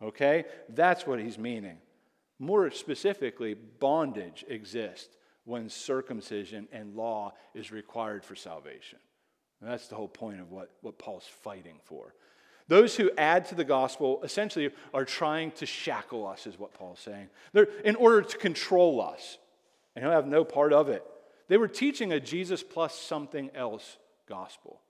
Okay? 0.01 0.45
That's 0.69 1.05
what 1.05 1.19
he's 1.19 1.37
meaning. 1.37 1.77
More 2.39 2.69
specifically, 2.71 3.53
bondage 3.53 4.45
exists 4.47 5.15
when 5.43 5.69
circumcision 5.69 6.67
and 6.71 6.95
law 6.95 7.33
is 7.53 7.71
required 7.71 8.23
for 8.23 8.35
salvation. 8.35 8.99
And 9.61 9.69
that's 9.69 9.87
the 9.87 9.95
whole 9.95 10.07
point 10.07 10.39
of 10.39 10.51
what, 10.51 10.71
what 10.81 10.97
Paul's 10.97 11.27
fighting 11.43 11.79
for. 11.83 12.13
Those 12.67 12.95
who 12.95 13.11
add 13.17 13.45
to 13.45 13.55
the 13.55 13.63
gospel 13.63 14.21
essentially 14.23 14.71
are 14.93 15.05
trying 15.05 15.51
to 15.51 15.65
shackle 15.65 16.25
us, 16.25 16.47
is 16.47 16.57
what 16.57 16.73
Paul's 16.73 16.99
saying. 16.99 17.29
They're 17.53 17.67
in 17.83 17.95
order 17.95 18.21
to 18.23 18.37
control 18.37 19.01
us. 19.01 19.37
And 19.95 20.03
he'll 20.03 20.13
have 20.13 20.27
no 20.27 20.43
part 20.43 20.73
of 20.73 20.89
it. 20.89 21.05
They 21.47 21.57
were 21.57 21.67
teaching 21.67 22.11
a 22.11 22.19
Jesus 22.19 22.63
plus 22.63 22.95
something 22.95 23.51
else 23.55 23.97
gospel. 24.27 24.81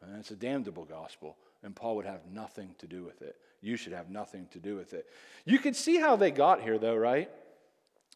And 0.00 0.18
it's 0.18 0.30
a 0.30 0.36
damnable 0.36 0.84
gospel. 0.84 1.36
And 1.62 1.76
Paul 1.76 1.96
would 1.96 2.06
have 2.06 2.26
nothing 2.32 2.74
to 2.78 2.86
do 2.86 3.04
with 3.04 3.22
it. 3.22 3.36
You 3.60 3.76
should 3.76 3.92
have 3.92 4.10
nothing 4.10 4.48
to 4.52 4.58
do 4.58 4.74
with 4.74 4.94
it. 4.94 5.06
You 5.44 5.58
can 5.58 5.74
see 5.74 5.98
how 5.98 6.16
they 6.16 6.32
got 6.32 6.60
here, 6.60 6.78
though, 6.78 6.96
right? 6.96 7.30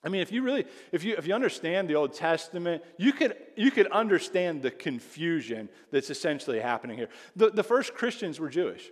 I 0.06 0.08
mean, 0.08 0.22
if 0.22 0.30
you 0.30 0.42
really, 0.42 0.64
if 0.92 1.02
you, 1.02 1.16
if 1.18 1.26
you 1.26 1.34
understand 1.34 1.88
the 1.88 1.96
Old 1.96 2.12
Testament, 2.12 2.84
you 2.96 3.12
could, 3.12 3.36
you 3.56 3.72
could 3.72 3.88
understand 3.88 4.62
the 4.62 4.70
confusion 4.70 5.68
that's 5.90 6.10
essentially 6.10 6.60
happening 6.60 6.96
here. 6.96 7.08
The, 7.34 7.50
the 7.50 7.64
first 7.64 7.92
Christians 7.92 8.38
were 8.38 8.48
Jewish, 8.48 8.88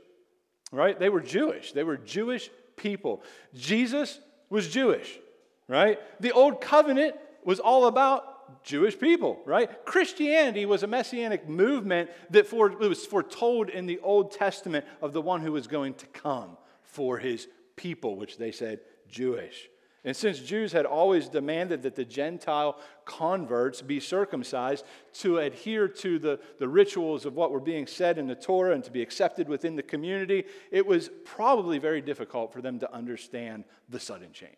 right? 0.72 0.98
They 0.98 1.08
were 1.08 1.20
Jewish. 1.20 1.70
They 1.70 1.84
were 1.84 1.98
Jewish 1.98 2.50
people. 2.74 3.22
Jesus 3.54 4.18
was 4.50 4.68
Jewish, 4.68 5.20
right? 5.68 6.00
The 6.20 6.32
Old 6.32 6.60
Covenant 6.60 7.14
was 7.44 7.60
all 7.60 7.86
about 7.86 8.64
Jewish 8.64 8.98
people, 8.98 9.38
right? 9.46 9.70
Christianity 9.84 10.66
was 10.66 10.82
a 10.82 10.88
messianic 10.88 11.48
movement 11.48 12.10
that 12.30 12.48
for, 12.48 12.70
was 12.70 13.06
foretold 13.06 13.68
in 13.68 13.86
the 13.86 14.00
Old 14.00 14.32
Testament 14.32 14.84
of 15.00 15.12
the 15.12 15.22
one 15.22 15.42
who 15.42 15.52
was 15.52 15.68
going 15.68 15.94
to 15.94 16.06
come 16.06 16.56
for 16.82 17.18
his 17.18 17.46
people, 17.76 18.16
which 18.16 18.36
they 18.36 18.50
said 18.50 18.80
Jewish. 19.08 19.68
And 20.04 20.14
since 20.14 20.38
Jews 20.38 20.72
had 20.72 20.84
always 20.84 21.28
demanded 21.28 21.82
that 21.82 21.94
the 21.94 22.04
Gentile 22.04 22.78
converts 23.06 23.80
be 23.80 24.00
circumcised 24.00 24.84
to 25.14 25.38
adhere 25.38 25.88
to 25.88 26.18
the, 26.18 26.40
the 26.58 26.68
rituals 26.68 27.24
of 27.24 27.34
what 27.34 27.50
were 27.50 27.60
being 27.60 27.86
said 27.86 28.18
in 28.18 28.26
the 28.26 28.34
Torah 28.34 28.74
and 28.74 28.84
to 28.84 28.90
be 28.90 29.00
accepted 29.00 29.48
within 29.48 29.76
the 29.76 29.82
community, 29.82 30.44
it 30.70 30.86
was 30.86 31.08
probably 31.24 31.78
very 31.78 32.02
difficult 32.02 32.52
for 32.52 32.60
them 32.60 32.78
to 32.80 32.94
understand 32.94 33.64
the 33.88 33.98
sudden 33.98 34.32
change. 34.32 34.52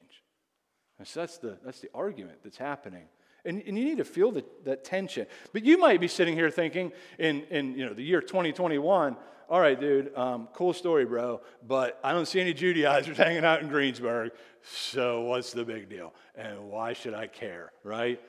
And 0.98 1.06
so 1.06 1.20
that's 1.20 1.38
the, 1.38 1.58
that's 1.64 1.80
the 1.80 1.90
argument 1.94 2.38
that's 2.42 2.56
happening. 2.58 3.04
And, 3.44 3.62
and 3.64 3.78
you 3.78 3.84
need 3.84 3.98
to 3.98 4.04
feel 4.04 4.32
the, 4.32 4.44
that 4.64 4.82
tension. 4.82 5.26
But 5.52 5.64
you 5.64 5.78
might 5.78 6.00
be 6.00 6.08
sitting 6.08 6.34
here 6.34 6.50
thinking 6.50 6.92
in, 7.18 7.44
in 7.44 7.76
you 7.76 7.86
know, 7.86 7.94
the 7.94 8.02
year 8.02 8.20
2021, 8.20 9.16
all 9.48 9.60
right, 9.60 9.78
dude, 9.78 10.14
um, 10.16 10.48
cool 10.52 10.72
story, 10.72 11.04
bro, 11.04 11.40
but 11.66 12.00
I 12.02 12.12
don't 12.12 12.26
see 12.26 12.40
any 12.40 12.52
Judaizers 12.52 13.16
hanging 13.16 13.44
out 13.44 13.62
in 13.62 13.68
Greensburg, 13.68 14.32
so 14.62 15.22
what's 15.22 15.52
the 15.52 15.64
big 15.64 15.88
deal? 15.88 16.12
And 16.34 16.68
why 16.68 16.92
should 16.92 17.14
I 17.14 17.28
care, 17.28 17.72
right? 17.84 18.20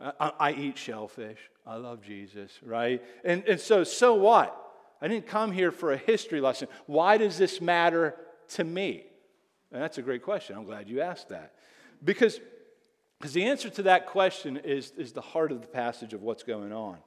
I, 0.00 0.32
I 0.38 0.52
eat 0.52 0.78
shellfish. 0.78 1.38
I 1.66 1.76
love 1.76 2.02
Jesus, 2.02 2.52
right? 2.62 3.02
And, 3.24 3.44
and 3.48 3.60
so, 3.60 3.84
so 3.84 4.14
what? 4.14 4.60
I 5.00 5.08
didn't 5.08 5.26
come 5.26 5.50
here 5.52 5.72
for 5.72 5.92
a 5.92 5.96
history 5.96 6.40
lesson. 6.40 6.68
Why 6.86 7.18
does 7.18 7.36
this 7.38 7.60
matter 7.60 8.14
to 8.50 8.64
me? 8.64 9.04
And 9.72 9.82
that's 9.82 9.98
a 9.98 10.02
great 10.02 10.22
question. 10.22 10.56
I'm 10.56 10.64
glad 10.64 10.88
you 10.88 11.00
asked 11.00 11.30
that. 11.30 11.54
Because, 12.02 12.40
because 13.18 13.32
the 13.32 13.44
answer 13.44 13.70
to 13.70 13.82
that 13.84 14.06
question 14.06 14.58
is, 14.58 14.92
is 14.96 15.12
the 15.12 15.20
heart 15.20 15.52
of 15.52 15.60
the 15.60 15.66
passage 15.66 16.12
of 16.12 16.22
what's 16.22 16.42
going 16.42 16.72
on. 16.72 16.98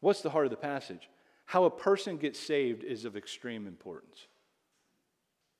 What's 0.00 0.20
the 0.20 0.30
heart 0.30 0.46
of 0.46 0.50
the 0.50 0.56
passage? 0.56 1.08
How 1.48 1.64
a 1.64 1.70
person 1.70 2.18
gets 2.18 2.38
saved 2.38 2.84
is 2.84 3.06
of 3.06 3.16
extreme 3.16 3.66
importance. 3.66 4.26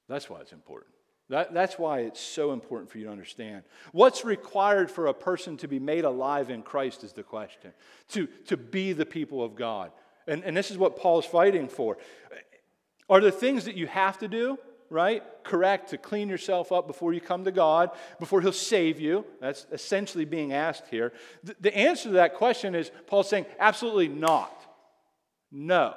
That's 0.07 0.28
why 0.28 0.40
it's 0.40 0.52
important. 0.52 0.92
That, 1.30 1.54
that's 1.54 1.78
why 1.78 2.00
it's 2.00 2.21
so 2.21 2.52
important 2.52 2.90
for 2.90 2.99
you 2.99 3.07
to 3.07 3.11
understand. 3.11 3.62
What's 3.92 4.23
required 4.23 4.90
for 4.90 5.07
a 5.07 5.14
person 5.14 5.57
to 5.59 5.66
be 5.66 5.78
made 5.78 6.04
alive 6.04 6.50
in 6.50 6.61
Christ 6.61 7.04
is 7.04 7.14
the 7.14 7.23
question, 7.23 7.73
to, 8.11 8.26
to 8.49 8.59
be 8.59 8.92
the 8.92 9.07
people 9.07 9.42
of 9.42 9.57
God. 9.57 9.90
And, 10.26 10.45
and 10.45 10.54
this 10.54 10.71
is 10.71 10.76
what 10.76 10.99
Paul's 10.99 11.25
fighting 11.25 11.68
for. 11.68 11.97
Are 13.09 13.23
the 13.23 13.33
things 13.33 13.64
that 13.64 13.75
you 13.75 13.87
have 13.87 14.18
to 14.18 14.28
do, 14.28 14.59
right? 14.90 15.23
Correct, 15.42 15.88
to 15.90 15.97
clean 15.97 16.28
yourself 16.28 16.71
up 16.71 16.87
before 16.87 17.14
you 17.14 17.23
come 17.23 17.45
to 17.45 17.52
God, 17.52 17.92
before 18.21 18.42
He'll 18.42 18.52
save 18.52 19.00
you? 19.00 19.25
That's 19.40 19.66
essentially 19.73 20.26
being 20.26 20.52
asked 20.52 20.85
here. 20.90 21.14
The, 21.45 21.57
the 21.61 21.75
answer 21.75 22.11
to 22.11 22.14
that 22.16 22.35
question 22.35 22.75
is 22.75 22.90
Paul's 23.07 23.30
saying, 23.30 23.47
absolutely 23.59 24.09
not. 24.09 24.58
No. 25.50 25.95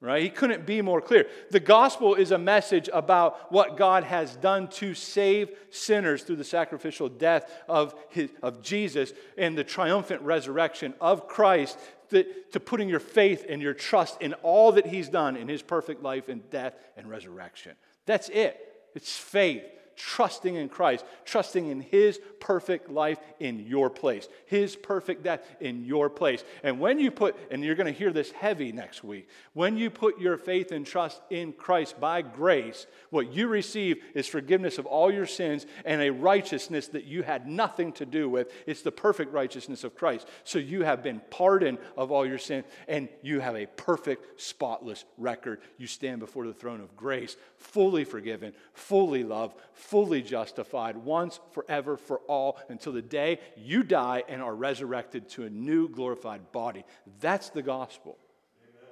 Right? 0.00 0.24
He 0.24 0.30
couldn't 0.30 0.66
be 0.66 0.82
more 0.82 1.00
clear. 1.00 1.28
The 1.52 1.60
gospel 1.60 2.16
is 2.16 2.32
a 2.32 2.38
message 2.38 2.90
about 2.92 3.52
what 3.52 3.76
God 3.76 4.02
has 4.02 4.34
done 4.34 4.66
to 4.70 4.94
save 4.94 5.50
sinners 5.70 6.24
through 6.24 6.36
the 6.36 6.44
sacrificial 6.44 7.08
death 7.08 7.48
of, 7.68 7.94
his, 8.08 8.30
of 8.42 8.62
Jesus 8.62 9.12
and 9.38 9.56
the 9.56 9.62
triumphant 9.62 10.22
resurrection 10.22 10.94
of 11.00 11.28
Christ, 11.28 11.78
to, 12.10 12.24
to 12.50 12.58
putting 12.58 12.88
your 12.88 13.00
faith 13.00 13.46
and 13.48 13.62
your 13.62 13.74
trust 13.74 14.20
in 14.20 14.34
all 14.42 14.72
that 14.72 14.86
he's 14.86 15.08
done 15.08 15.36
in 15.36 15.46
his 15.46 15.62
perfect 15.62 16.02
life 16.02 16.28
and 16.28 16.50
death 16.50 16.74
and 16.96 17.08
resurrection. 17.08 17.76
That's 18.04 18.28
it. 18.28 18.58
It's 18.96 19.16
faith 19.16 19.62
trusting 19.96 20.54
in 20.54 20.68
Christ, 20.68 21.04
trusting 21.24 21.68
in 21.68 21.80
His 21.80 22.20
perfect 22.40 22.90
life 22.90 23.18
in 23.38 23.66
your 23.66 23.90
place, 23.90 24.28
His 24.46 24.76
perfect 24.76 25.22
death 25.22 25.46
in 25.60 25.84
your 25.84 26.10
place. 26.10 26.44
And 26.62 26.80
when 26.80 26.98
you 26.98 27.10
put, 27.10 27.36
and 27.50 27.64
you're 27.64 27.74
going 27.74 27.92
to 27.92 27.98
hear 27.98 28.12
this 28.12 28.30
heavy 28.32 28.72
next 28.72 29.04
week, 29.04 29.28
when 29.52 29.76
you 29.76 29.90
put 29.90 30.18
your 30.18 30.36
faith 30.36 30.72
and 30.72 30.86
trust 30.86 31.20
in 31.30 31.52
Christ 31.52 32.00
by 32.00 32.22
grace, 32.22 32.86
what 33.10 33.32
you 33.32 33.48
receive 33.48 34.02
is 34.14 34.26
forgiveness 34.26 34.78
of 34.78 34.86
all 34.86 35.12
your 35.12 35.26
sins 35.26 35.66
and 35.84 36.00
a 36.02 36.10
righteousness 36.10 36.88
that 36.88 37.04
you 37.04 37.22
had 37.22 37.46
nothing 37.46 37.92
to 37.92 38.06
do 38.06 38.28
with. 38.28 38.52
It's 38.66 38.82
the 38.82 38.92
perfect 38.92 39.32
righteousness 39.32 39.84
of 39.84 39.94
Christ. 39.94 40.28
So 40.44 40.58
you 40.58 40.82
have 40.82 41.02
been 41.02 41.20
pardoned 41.30 41.78
of 41.96 42.10
all 42.10 42.26
your 42.26 42.38
sins 42.38 42.64
and 42.88 43.08
you 43.22 43.40
have 43.40 43.56
a 43.56 43.66
perfect, 43.66 44.40
spotless 44.40 45.04
record. 45.18 45.60
You 45.78 45.86
stand 45.86 46.20
before 46.20 46.46
the 46.46 46.54
throne 46.54 46.80
of 46.80 46.96
grace, 46.96 47.36
fully 47.56 48.04
forgiven, 48.04 48.52
fully 48.72 49.24
loved 49.24 49.56
fully 49.92 50.22
justified 50.22 50.96
once, 50.96 51.38
forever, 51.50 51.98
for 51.98 52.20
all, 52.20 52.58
until 52.70 52.94
the 52.94 53.02
day 53.02 53.38
you 53.58 53.82
die 53.82 54.24
and 54.26 54.40
are 54.40 54.54
resurrected 54.54 55.28
to 55.28 55.44
a 55.44 55.50
new 55.50 55.86
glorified 55.86 56.50
body. 56.50 56.82
That's 57.20 57.50
the 57.50 57.60
gospel. 57.60 58.16
Amen. 58.62 58.88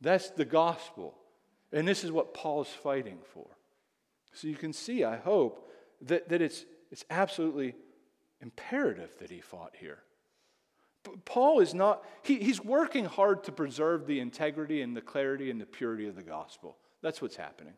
That's 0.00 0.30
the 0.30 0.44
gospel. 0.44 1.14
And 1.72 1.86
this 1.86 2.02
is 2.02 2.10
what 2.10 2.34
Paul's 2.34 2.66
fighting 2.66 3.18
for. 3.32 3.46
So 4.32 4.48
you 4.48 4.56
can 4.56 4.72
see, 4.72 5.04
I 5.04 5.18
hope, 5.18 5.70
that, 6.00 6.28
that 6.30 6.42
it's, 6.42 6.66
it's 6.90 7.04
absolutely 7.08 7.76
imperative 8.40 9.16
that 9.20 9.30
he 9.30 9.40
fought 9.40 9.76
here. 9.78 10.00
Paul 11.24 11.60
is 11.60 11.74
not, 11.74 12.02
he, 12.22 12.40
he's 12.40 12.60
working 12.60 13.04
hard 13.04 13.44
to 13.44 13.52
preserve 13.52 14.08
the 14.08 14.18
integrity 14.18 14.82
and 14.82 14.96
the 14.96 15.00
clarity 15.00 15.48
and 15.48 15.60
the 15.60 15.66
purity 15.66 16.08
of 16.08 16.16
the 16.16 16.24
gospel. 16.24 16.76
That's 17.02 17.22
what's 17.22 17.36
happening. 17.36 17.74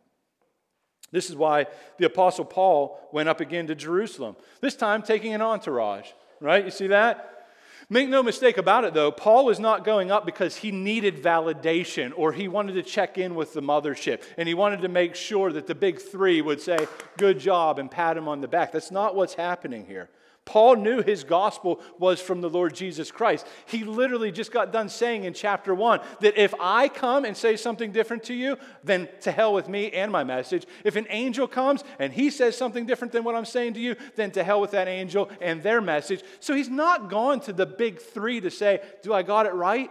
This 1.14 1.30
is 1.30 1.36
why 1.36 1.68
the 1.96 2.06
Apostle 2.06 2.44
Paul 2.44 2.98
went 3.12 3.28
up 3.28 3.40
again 3.40 3.68
to 3.68 3.76
Jerusalem, 3.76 4.34
this 4.60 4.74
time 4.74 5.00
taking 5.00 5.32
an 5.32 5.40
entourage, 5.40 6.08
right? 6.40 6.64
You 6.64 6.72
see 6.72 6.88
that? 6.88 7.46
Make 7.88 8.08
no 8.08 8.20
mistake 8.20 8.58
about 8.58 8.84
it, 8.84 8.94
though, 8.94 9.12
Paul 9.12 9.44
was 9.44 9.60
not 9.60 9.84
going 9.84 10.10
up 10.10 10.26
because 10.26 10.56
he 10.56 10.72
needed 10.72 11.22
validation 11.22 12.12
or 12.16 12.32
he 12.32 12.48
wanted 12.48 12.72
to 12.72 12.82
check 12.82 13.16
in 13.16 13.36
with 13.36 13.52
the 13.52 13.62
mothership 13.62 14.22
and 14.36 14.48
he 14.48 14.54
wanted 14.54 14.80
to 14.80 14.88
make 14.88 15.14
sure 15.14 15.52
that 15.52 15.68
the 15.68 15.74
big 15.76 16.00
three 16.00 16.42
would 16.42 16.60
say, 16.60 16.88
Good 17.16 17.38
job, 17.38 17.78
and 17.78 17.88
pat 17.88 18.16
him 18.16 18.26
on 18.26 18.40
the 18.40 18.48
back. 18.48 18.72
That's 18.72 18.90
not 18.90 19.14
what's 19.14 19.34
happening 19.34 19.86
here. 19.86 20.08
Paul 20.46 20.76
knew 20.76 21.02
his 21.02 21.24
gospel 21.24 21.80
was 21.98 22.20
from 22.20 22.42
the 22.42 22.50
Lord 22.50 22.74
Jesus 22.74 23.10
Christ. 23.10 23.46
He 23.66 23.82
literally 23.82 24.30
just 24.30 24.52
got 24.52 24.72
done 24.72 24.90
saying 24.90 25.24
in 25.24 25.32
chapter 25.32 25.74
one 25.74 26.00
that 26.20 26.36
if 26.36 26.52
I 26.60 26.88
come 26.88 27.24
and 27.24 27.34
say 27.34 27.56
something 27.56 27.92
different 27.92 28.24
to 28.24 28.34
you, 28.34 28.58
then 28.82 29.08
to 29.22 29.32
hell 29.32 29.54
with 29.54 29.68
me 29.70 29.90
and 29.90 30.12
my 30.12 30.22
message. 30.22 30.66
If 30.84 30.96
an 30.96 31.06
angel 31.08 31.48
comes 31.48 31.82
and 31.98 32.12
he 32.12 32.28
says 32.28 32.58
something 32.58 32.84
different 32.84 33.12
than 33.12 33.24
what 33.24 33.34
I'm 33.34 33.46
saying 33.46 33.74
to 33.74 33.80
you, 33.80 33.96
then 34.16 34.30
to 34.32 34.44
hell 34.44 34.60
with 34.60 34.72
that 34.72 34.86
angel 34.86 35.30
and 35.40 35.62
their 35.62 35.80
message. 35.80 36.22
So 36.40 36.54
he's 36.54 36.68
not 36.68 37.08
gone 37.08 37.40
to 37.40 37.52
the 37.52 37.66
big 37.66 38.00
three 38.00 38.40
to 38.42 38.50
say, 38.50 38.80
Do 39.02 39.14
I 39.14 39.22
got 39.22 39.46
it 39.46 39.54
right? 39.54 39.90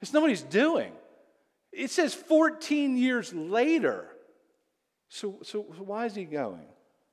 It's 0.00 0.12
not 0.12 0.22
what 0.22 0.30
he's 0.30 0.42
doing. 0.42 0.92
It 1.70 1.90
says 1.90 2.12
14 2.12 2.96
years 2.96 3.32
later. 3.32 4.08
So, 5.08 5.38
so 5.42 5.60
why 5.60 6.06
is 6.06 6.14
he 6.14 6.24
going? 6.24 6.66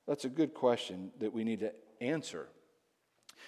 That's 0.07 0.25
a 0.25 0.29
good 0.29 0.55
question 0.55 1.11
that 1.19 1.31
we 1.31 1.43
need 1.43 1.59
to 1.59 1.71
answer. 2.01 2.47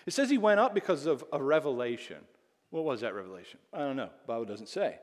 It 0.05 0.13
says 0.13 0.29
he 0.29 0.37
went 0.37 0.59
up 0.59 0.73
because 0.73 1.05
of 1.05 1.23
a 1.31 1.41
revelation. 1.41 2.17
What 2.69 2.85
was 2.85 3.01
that 3.01 3.13
revelation? 3.13 3.59
I 3.73 3.79
don't 3.79 3.95
know. 3.95 4.09
Bible 4.25 4.45
doesn't 4.45 4.69
say. 4.69 4.97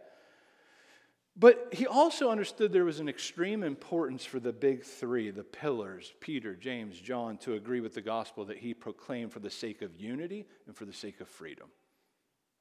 But 1.37 1.69
he 1.73 1.87
also 1.87 2.31
understood 2.31 2.73
there 2.73 2.85
was 2.85 2.99
an 2.99 3.09
extreme 3.09 3.63
importance 3.63 4.25
for 4.25 4.41
the 4.41 4.53
big 4.53 4.83
three, 4.83 5.31
the 5.31 5.45
pillars, 5.45 6.13
Peter, 6.19 6.57
James, 6.57 6.99
John, 6.99 7.37
to 7.39 7.55
agree 7.55 7.81
with 7.81 7.95
the 7.95 8.01
gospel 8.01 8.45
that 8.47 8.59
he 8.59 8.75
proclaimed 8.75 9.33
for 9.33 9.39
the 9.39 9.51
sake 9.51 9.81
of 9.83 9.95
unity 9.95 10.47
and 10.67 10.77
for 10.77 10.85
the 10.85 10.93
sake 10.93 11.21
of 11.21 11.29
freedom. 11.29 11.69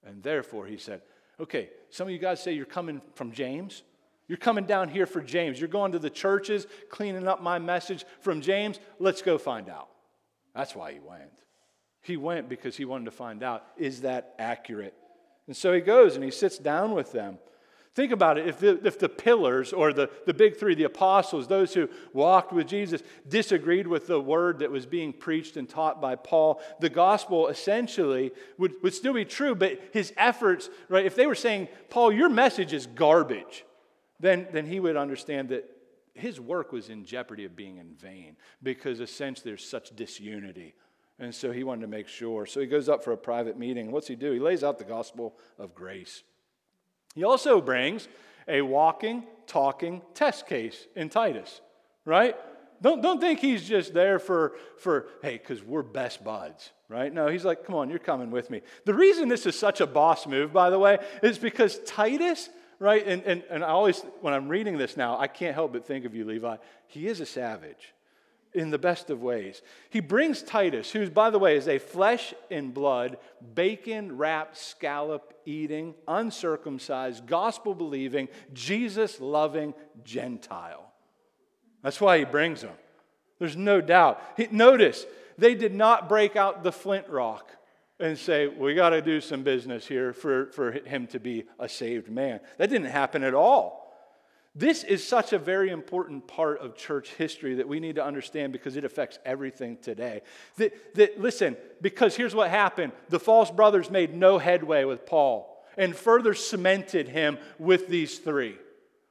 And 0.06 0.22
therefore, 0.22 0.68
he 0.68 0.78
said, 0.78 1.02
okay, 1.40 1.70
some 1.90 2.08
of 2.08 2.14
you 2.14 2.20
guys 2.20 2.42
say 2.42 2.52
you're 2.52 2.66
coming 2.66 3.02
from 3.16 3.32
James. 3.32 3.82
You're 4.28 4.38
coming 4.38 4.66
down 4.66 4.90
here 4.90 5.08
for 5.08 5.22
James. 5.22 5.60
You're 5.60 5.70
going 5.70 5.94
to 5.94 6.00
the 6.00 6.12
churches, 6.12 6.68
cleaning 6.92 7.28
up 7.28 7.42
my 7.42 7.58
message 7.58 8.06
from 8.20 8.42
James. 8.42 8.80
Let's 9.00 9.24
go 9.24 9.40
find 9.40 9.70
out. 9.70 9.90
That's 10.58 10.76
why 10.76 10.92
he 10.92 11.00
went. 11.00 11.44
He 12.02 12.18
went 12.18 12.50
because 12.50 12.76
he 12.76 12.84
wanted 12.84 13.06
to 13.06 13.12
find 13.12 13.44
out 13.44 13.64
is 13.78 14.02
that 14.02 14.34
accurate? 14.40 14.96
And 15.46 15.56
so 15.56 15.72
he 15.72 15.82
goes 15.82 16.16
and 16.16 16.24
he 16.24 16.32
sits 16.32 16.58
down 16.58 16.94
with 16.94 17.12
them. 17.12 17.38
Think 17.94 18.12
about 18.12 18.40
it. 18.40 18.48
If 18.48 18.60
the, 18.60 18.86
if 18.86 18.98
the 18.98 19.10
pillars 19.10 19.72
or 19.72 19.94
the, 19.94 20.10
the 20.26 20.34
big 20.34 20.58
three, 20.58 20.74
the 20.74 20.84
apostles, 20.84 21.48
those 21.48 21.76
who 21.76 21.90
walked 22.12 22.54
with 22.54 22.68
Jesus, 22.68 23.04
disagreed 23.28 23.86
with 23.86 24.08
the 24.08 24.20
word 24.20 24.60
that 24.60 24.72
was 24.72 24.88
being 24.88 25.14
preached 25.14 25.58
and 25.58 25.70
taught 25.70 26.02
by 26.02 26.16
Paul, 26.16 26.60
the 26.80 26.90
gospel 26.90 27.48
essentially 27.50 28.32
would, 28.58 28.74
would 28.82 28.94
still 28.96 29.14
be 29.14 29.26
true, 29.26 29.54
but 29.54 29.80
his 29.94 30.12
efforts, 30.18 30.70
right, 30.90 31.06
if 31.06 31.16
they 31.16 31.28
were 31.28 31.36
saying, 31.36 31.68
Paul, 31.90 32.12
your 32.12 32.30
message 32.30 32.74
is 32.74 32.88
garbage, 32.88 33.64
then, 34.20 34.48
then 34.52 34.66
he 34.66 34.80
would 34.80 34.98
understand 34.98 35.50
that 35.50 35.66
his 36.18 36.40
work 36.40 36.72
was 36.72 36.90
in 36.90 37.06
jeopardy 37.06 37.46
of 37.46 37.56
being 37.56 37.78
in 37.78 37.94
vain 37.96 38.36
because 38.64 39.00
essentially 39.00 39.52
there's 39.52 39.68
such 39.68 39.96
disunity. 39.96 40.74
And 41.20 41.34
so 41.34 41.52
he 41.52 41.64
wanted 41.64 41.82
to 41.82 41.88
make 41.88 42.08
sure. 42.08 42.46
So 42.46 42.60
he 42.60 42.68
goes 42.68 42.90
up 42.90 43.04
for 43.04 43.12
a 43.12 43.18
private 43.18 43.58
meeting. 43.58 43.92
What's 43.92 44.08
he 44.08 44.16
do? 44.16 44.32
He 44.32 44.40
lays 44.40 44.64
out 44.64 44.78
the 44.78 44.84
gospel 44.84 45.36
of 45.58 45.74
grace. 45.74 46.24
He 47.16 47.24
also 47.24 47.60
brings 47.60 48.08
a 48.48 48.62
walking, 48.62 49.24
talking 49.48 50.02
test 50.14 50.48
case 50.48 50.88
in 50.96 51.10
Titus, 51.10 51.62
right? 52.06 52.36
Don't, 52.82 53.02
don't 53.02 53.20
think 53.20 53.40
he's 53.40 53.68
just 53.68 53.94
there 53.94 54.20
for, 54.20 54.54
for 54.78 55.08
hey, 55.24 55.38
because 55.38 55.64
we're 55.64 55.82
best 55.82 56.24
buds, 56.24 56.72
right? 56.90 57.12
No, 57.12 57.28
he's 57.28 57.44
like, 57.44 57.66
come 57.66 57.76
on, 57.76 57.90
you're 57.90 57.98
coming 57.98 58.30
with 58.30 58.52
me. 58.52 58.62
The 58.86 58.94
reason 58.94 59.28
this 59.28 59.48
is 59.48 59.58
such 59.58 59.82
a 59.82 59.88
boss 59.88 60.28
move, 60.28 60.54
by 60.54 60.70
the 60.70 60.78
way, 60.78 61.00
is 61.24 61.40
because 61.40 61.80
Titus 61.86 62.50
right? 62.80 63.06
And, 63.06 63.24
and, 63.24 63.44
and 63.50 63.64
I 63.64 63.70
always, 63.70 64.02
when 64.22 64.34
I'm 64.34 64.48
reading 64.48 64.78
this 64.78 64.98
now, 64.98 65.18
I 65.18 65.28
can't 65.28 65.56
help 65.56 65.74
but 65.74 65.86
think 65.86 66.06
of 66.06 66.16
you, 66.16 66.26
Levi. 66.26 66.58
He 66.88 67.08
is 67.08 67.20
a 67.20 67.26
savage 67.26 67.94
in 68.54 68.70
the 68.70 68.78
best 68.78 69.10
of 69.10 69.22
ways. 69.22 69.62
He 69.90 70.00
brings 70.00 70.42
Titus, 70.42 70.92
who's, 70.92 71.10
by 71.10 71.30
the 71.30 71.40
way, 71.40 71.58
is 71.58 71.68
a 71.68 71.80
flesh 71.80 72.34
and 72.50 72.74
blood, 72.74 73.18
bacon 73.54 74.18
wrapped, 74.18 74.58
scallop 74.58 75.34
eating, 75.46 75.96
uncircumcised, 76.08 77.28
gospel 77.28 77.76
believing, 77.76 78.28
Jesus 78.54 79.20
loving 79.20 79.74
Gentile. 80.04 80.92
That's 81.84 82.02
why 82.02 82.20
he 82.20 82.26
brings 82.26 82.62
him. 82.62 82.72
There's 83.40 83.56
no 83.56 83.82
doubt. 83.82 84.22
He, 84.36 84.48
notice, 84.50 85.06
they 85.38 85.54
did 85.54 85.76
not 85.76 86.10
break 86.10 86.36
out 86.36 86.64
the 86.64 86.72
flint 86.72 87.08
rock 87.10 87.52
and 88.00 88.18
say, 88.18 88.48
we 88.48 88.76
got 88.76 88.90
to 88.90 89.02
do 89.02 89.20
some 89.20 89.44
business 89.44 89.88
here 89.88 90.14
for, 90.14 90.48
for 90.48 90.72
him 90.72 91.08
to 91.08 91.20
be 91.20 91.46
a 91.60 91.68
saved 91.68 92.10
man. 92.10 92.40
That 92.58 92.70
didn't 92.70 92.92
happen 92.92 93.24
at 93.24 93.34
all. 93.34 93.88
This 94.54 94.84
is 94.84 95.08
such 95.08 95.34
a 95.34 95.40
very 95.40 95.70
important 95.70 96.28
part 96.28 96.60
of 96.62 96.76
church 96.76 97.10
history 97.14 97.56
that 97.56 97.68
we 97.68 97.80
need 97.80 97.96
to 97.96 98.04
understand 98.04 98.54
because 98.54 98.76
it 98.76 98.84
affects 98.84 99.20
everything 99.24 99.78
today. 99.78 100.22
That, 100.58 100.96
that, 100.96 101.22
listen, 101.22 101.56
because 101.80 102.16
here's 102.16 102.34
what 102.34 102.50
happened 102.50 102.92
the 103.10 103.20
false 103.20 103.52
brothers 103.52 103.92
made 103.92 104.16
no 104.16 104.40
headway 104.40 104.84
with 104.84 105.06
Paul 105.06 105.64
and 105.78 105.96
further 105.96 106.34
cemented 106.34 107.08
him 107.08 107.38
with 107.60 107.88
these 107.88 108.18
three 108.18 108.58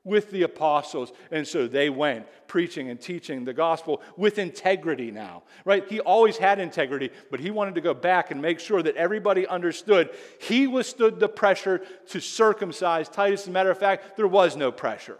with 0.06 0.30
the 0.30 0.44
apostles. 0.44 1.12
And 1.30 1.46
so 1.46 1.66
they 1.66 1.90
went 1.90 2.26
preaching 2.46 2.88
and 2.88 2.98
teaching 2.98 3.44
the 3.44 3.52
gospel 3.52 4.00
with 4.16 4.38
integrity 4.38 5.10
now, 5.10 5.42
right? 5.66 5.86
He 5.86 6.00
always 6.00 6.38
had 6.38 6.60
integrity, 6.60 7.10
but 7.30 7.40
he 7.40 7.50
wanted 7.50 7.74
to 7.74 7.80
go 7.82 7.92
back 7.92 8.30
and 8.30 8.40
make 8.40 8.60
sure 8.60 8.82
that 8.82 8.96
everybody 8.96 9.46
understood 9.46 10.10
he 10.40 10.66
withstood 10.66 11.18
the 11.18 11.28
pressure 11.28 11.82
to 12.10 12.20
circumcise 12.20 13.08
Titus. 13.08 13.42
As 13.42 13.48
a 13.48 13.50
matter 13.50 13.70
of 13.70 13.78
fact, 13.78 14.16
there 14.16 14.28
was 14.28 14.56
no 14.56 14.70
pressure. 14.70 15.18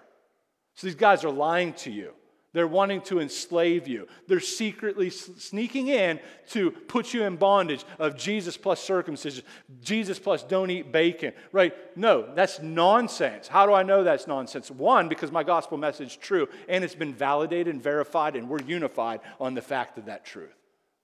So 0.75 0.87
these 0.87 0.95
guys 0.95 1.25
are 1.25 1.33
lying 1.33 1.73
to 1.75 1.91
you. 1.91 2.13
They're 2.57 2.67
wanting 2.67 3.03
to 3.03 3.21
enslave 3.21 3.87
you. 3.87 4.09
They're 4.29 4.41
secretly 4.41 5.11
sneaking 5.11 5.89
in 5.89 6.19
to 6.53 6.71
put 6.71 7.13
you 7.13 7.25
in 7.25 7.37
bondage 7.37 7.85
of 7.99 8.17
Jesus 8.17 8.57
plus 8.57 8.81
circumcision, 8.81 9.45
Jesus 9.83 10.19
plus 10.19 10.43
don't 10.43 10.71
eat 10.71 10.91
bacon, 10.91 11.35
right? 11.53 11.75
No, 11.99 12.33
that's 12.35 12.63
nonsense. 12.63 13.47
How 13.47 13.67
do 13.67 13.75
I 13.75 13.83
know 13.83 14.05
that's 14.05 14.27
nonsense? 14.27 14.71
One, 14.71 15.07
because 15.11 15.31
my 15.31 15.43
gospel 15.43 15.77
message 15.77 16.13
is 16.13 16.17
true 16.17 16.49
and 16.67 16.83
it's 16.83 16.95
been 16.95 17.13
validated 17.13 17.75
and 17.75 17.83
verified, 17.83 18.37
and 18.37 18.49
we're 18.49 18.63
unified 18.63 19.21
on 19.39 19.53
the 19.53 19.61
fact 19.61 19.99
of 19.99 20.07
that 20.07 20.25
truth. 20.25 20.57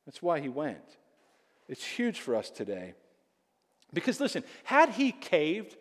That's 0.06 0.22
why 0.22 0.40
he 0.40 0.48
went. 0.48 0.96
It's 1.68 1.84
huge 1.84 2.18
for 2.20 2.34
us 2.34 2.48
today. 2.48 2.94
Because 3.92 4.20
listen, 4.20 4.42
had 4.64 4.88
he 4.88 5.12
caved, 5.12 5.76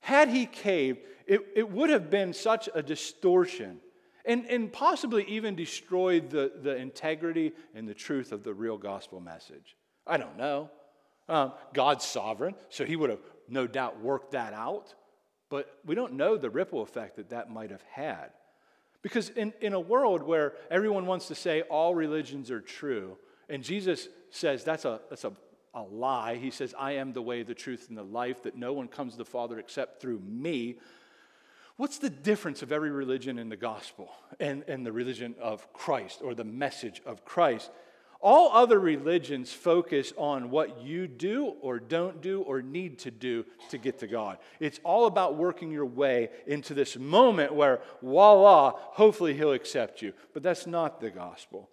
had 0.00 0.30
he 0.30 0.46
caved, 0.46 1.00
it, 1.26 1.42
it 1.54 1.70
would 1.70 1.90
have 1.90 2.08
been 2.08 2.32
such 2.32 2.70
a 2.74 2.82
distortion 2.82 3.80
and, 4.24 4.46
and 4.46 4.72
possibly 4.72 5.24
even 5.24 5.54
destroyed 5.54 6.30
the, 6.30 6.52
the 6.62 6.76
integrity 6.76 7.52
and 7.74 7.86
the 7.88 7.94
truth 7.94 8.32
of 8.32 8.42
the 8.42 8.54
real 8.54 8.78
gospel 8.78 9.20
message. 9.20 9.76
I 10.06 10.16
don't 10.16 10.36
know. 10.36 10.70
Um, 11.28 11.52
God's 11.72 12.04
sovereign, 12.04 12.54
so 12.68 12.84
he 12.84 12.96
would 12.96 13.10
have 13.10 13.20
no 13.48 13.66
doubt 13.66 14.00
worked 14.00 14.32
that 14.32 14.52
out. 14.52 14.94
But 15.50 15.78
we 15.84 15.94
don't 15.94 16.14
know 16.14 16.36
the 16.36 16.50
ripple 16.50 16.82
effect 16.82 17.16
that 17.16 17.30
that 17.30 17.50
might 17.50 17.70
have 17.70 17.84
had. 17.90 18.30
Because 19.02 19.28
in, 19.30 19.52
in 19.60 19.74
a 19.74 19.80
world 19.80 20.22
where 20.22 20.54
everyone 20.70 21.06
wants 21.06 21.28
to 21.28 21.34
say 21.34 21.62
all 21.62 21.94
religions 21.94 22.50
are 22.50 22.60
true, 22.60 23.18
and 23.48 23.62
Jesus 23.62 24.08
says 24.30 24.64
that's 24.64 24.86
a, 24.86 25.00
that's 25.10 25.24
a, 25.24 25.32
a 25.74 25.82
lie. 25.82 26.36
He 26.36 26.50
says, 26.50 26.74
I 26.78 26.92
am 26.92 27.12
the 27.12 27.20
way, 27.20 27.42
the 27.42 27.54
truth, 27.54 27.86
and 27.88 27.98
the 27.98 28.02
life, 28.02 28.42
that 28.44 28.56
no 28.56 28.72
one 28.72 28.88
comes 28.88 29.12
to 29.12 29.18
the 29.18 29.24
Father 29.24 29.58
except 29.58 30.00
through 30.00 30.20
me. 30.20 30.76
What's 31.76 31.98
the 31.98 32.10
difference 32.10 32.62
of 32.62 32.70
every 32.70 32.90
religion 32.90 33.38
in 33.38 33.48
the 33.48 33.56
gospel 33.56 34.10
and, 34.38 34.64
and 34.68 34.86
the 34.86 34.92
religion 34.92 35.34
of 35.40 35.72
Christ 35.72 36.20
or 36.22 36.34
the 36.34 36.44
message 36.44 37.02
of 37.04 37.24
Christ? 37.24 37.70
All 38.20 38.52
other 38.52 38.78
religions 38.78 39.52
focus 39.52 40.12
on 40.16 40.50
what 40.50 40.82
you 40.82 41.06
do 41.08 41.54
or 41.60 41.78
don't 41.78 42.22
do 42.22 42.40
or 42.42 42.62
need 42.62 43.00
to 43.00 43.10
do 43.10 43.44
to 43.70 43.76
get 43.76 43.98
to 43.98 44.06
God. 44.06 44.38
It's 44.60 44.80
all 44.82 45.06
about 45.06 45.36
working 45.36 45.70
your 45.70 45.84
way 45.84 46.30
into 46.46 46.74
this 46.74 46.96
moment 46.96 47.54
where, 47.54 47.82
voila, 48.00 48.72
hopefully 48.76 49.34
He'll 49.34 49.52
accept 49.52 50.00
you. 50.00 50.14
But 50.32 50.42
that's 50.42 50.66
not 50.66 51.00
the 51.00 51.10
gospel. 51.10 51.68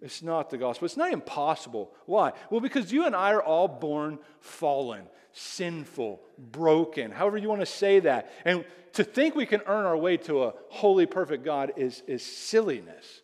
It's 0.00 0.20
not 0.20 0.50
the 0.50 0.58
gospel. 0.58 0.86
It's 0.86 0.96
not 0.96 1.12
impossible. 1.12 1.92
Why? 2.06 2.32
Well, 2.50 2.60
because 2.60 2.90
you 2.90 3.06
and 3.06 3.14
I 3.14 3.32
are 3.32 3.42
all 3.42 3.68
born 3.68 4.18
fallen, 4.40 5.04
sinful, 5.32 6.20
broken, 6.38 7.10
however 7.10 7.38
you 7.38 7.48
want 7.48 7.60
to 7.60 7.66
say 7.66 8.00
that. 8.00 8.32
And 8.44 8.64
to 8.94 9.04
think 9.04 9.34
we 9.34 9.46
can 9.46 9.62
earn 9.66 9.86
our 9.86 9.96
way 9.96 10.16
to 10.18 10.44
a 10.44 10.54
holy, 10.68 11.06
perfect 11.06 11.44
God 11.44 11.72
is, 11.76 12.02
is 12.06 12.24
silliness. 12.24 13.22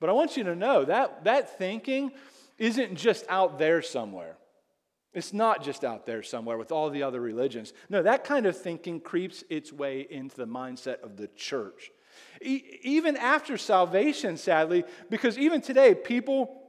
But 0.00 0.10
I 0.10 0.12
want 0.12 0.36
you 0.36 0.44
to 0.44 0.54
know 0.54 0.84
that 0.84 1.24
that 1.24 1.58
thinking 1.58 2.12
isn't 2.58 2.94
just 2.94 3.24
out 3.28 3.58
there 3.58 3.82
somewhere. 3.82 4.36
It's 5.12 5.32
not 5.32 5.64
just 5.64 5.82
out 5.82 6.06
there 6.06 6.22
somewhere 6.22 6.56
with 6.56 6.70
all 6.70 6.88
the 6.88 7.02
other 7.02 7.20
religions. 7.20 7.72
No, 7.88 8.02
that 8.02 8.24
kind 8.24 8.46
of 8.46 8.56
thinking 8.56 9.00
creeps 9.00 9.42
its 9.50 9.72
way 9.72 10.06
into 10.08 10.36
the 10.36 10.46
mindset 10.46 11.02
of 11.02 11.16
the 11.16 11.26
church. 11.28 11.90
E- 12.40 12.62
even 12.82 13.16
after 13.16 13.58
salvation, 13.58 14.36
sadly, 14.36 14.84
because 15.08 15.36
even 15.36 15.60
today, 15.60 15.94
people 15.94 16.62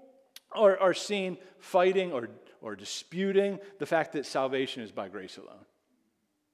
are, 0.51 0.77
are 0.77 0.93
seen 0.93 1.37
fighting 1.59 2.11
or, 2.11 2.29
or 2.61 2.75
disputing 2.75 3.59
the 3.79 3.85
fact 3.85 4.13
that 4.13 4.25
salvation 4.25 4.83
is 4.83 4.91
by 4.91 5.07
grace 5.07 5.37
alone. 5.37 5.65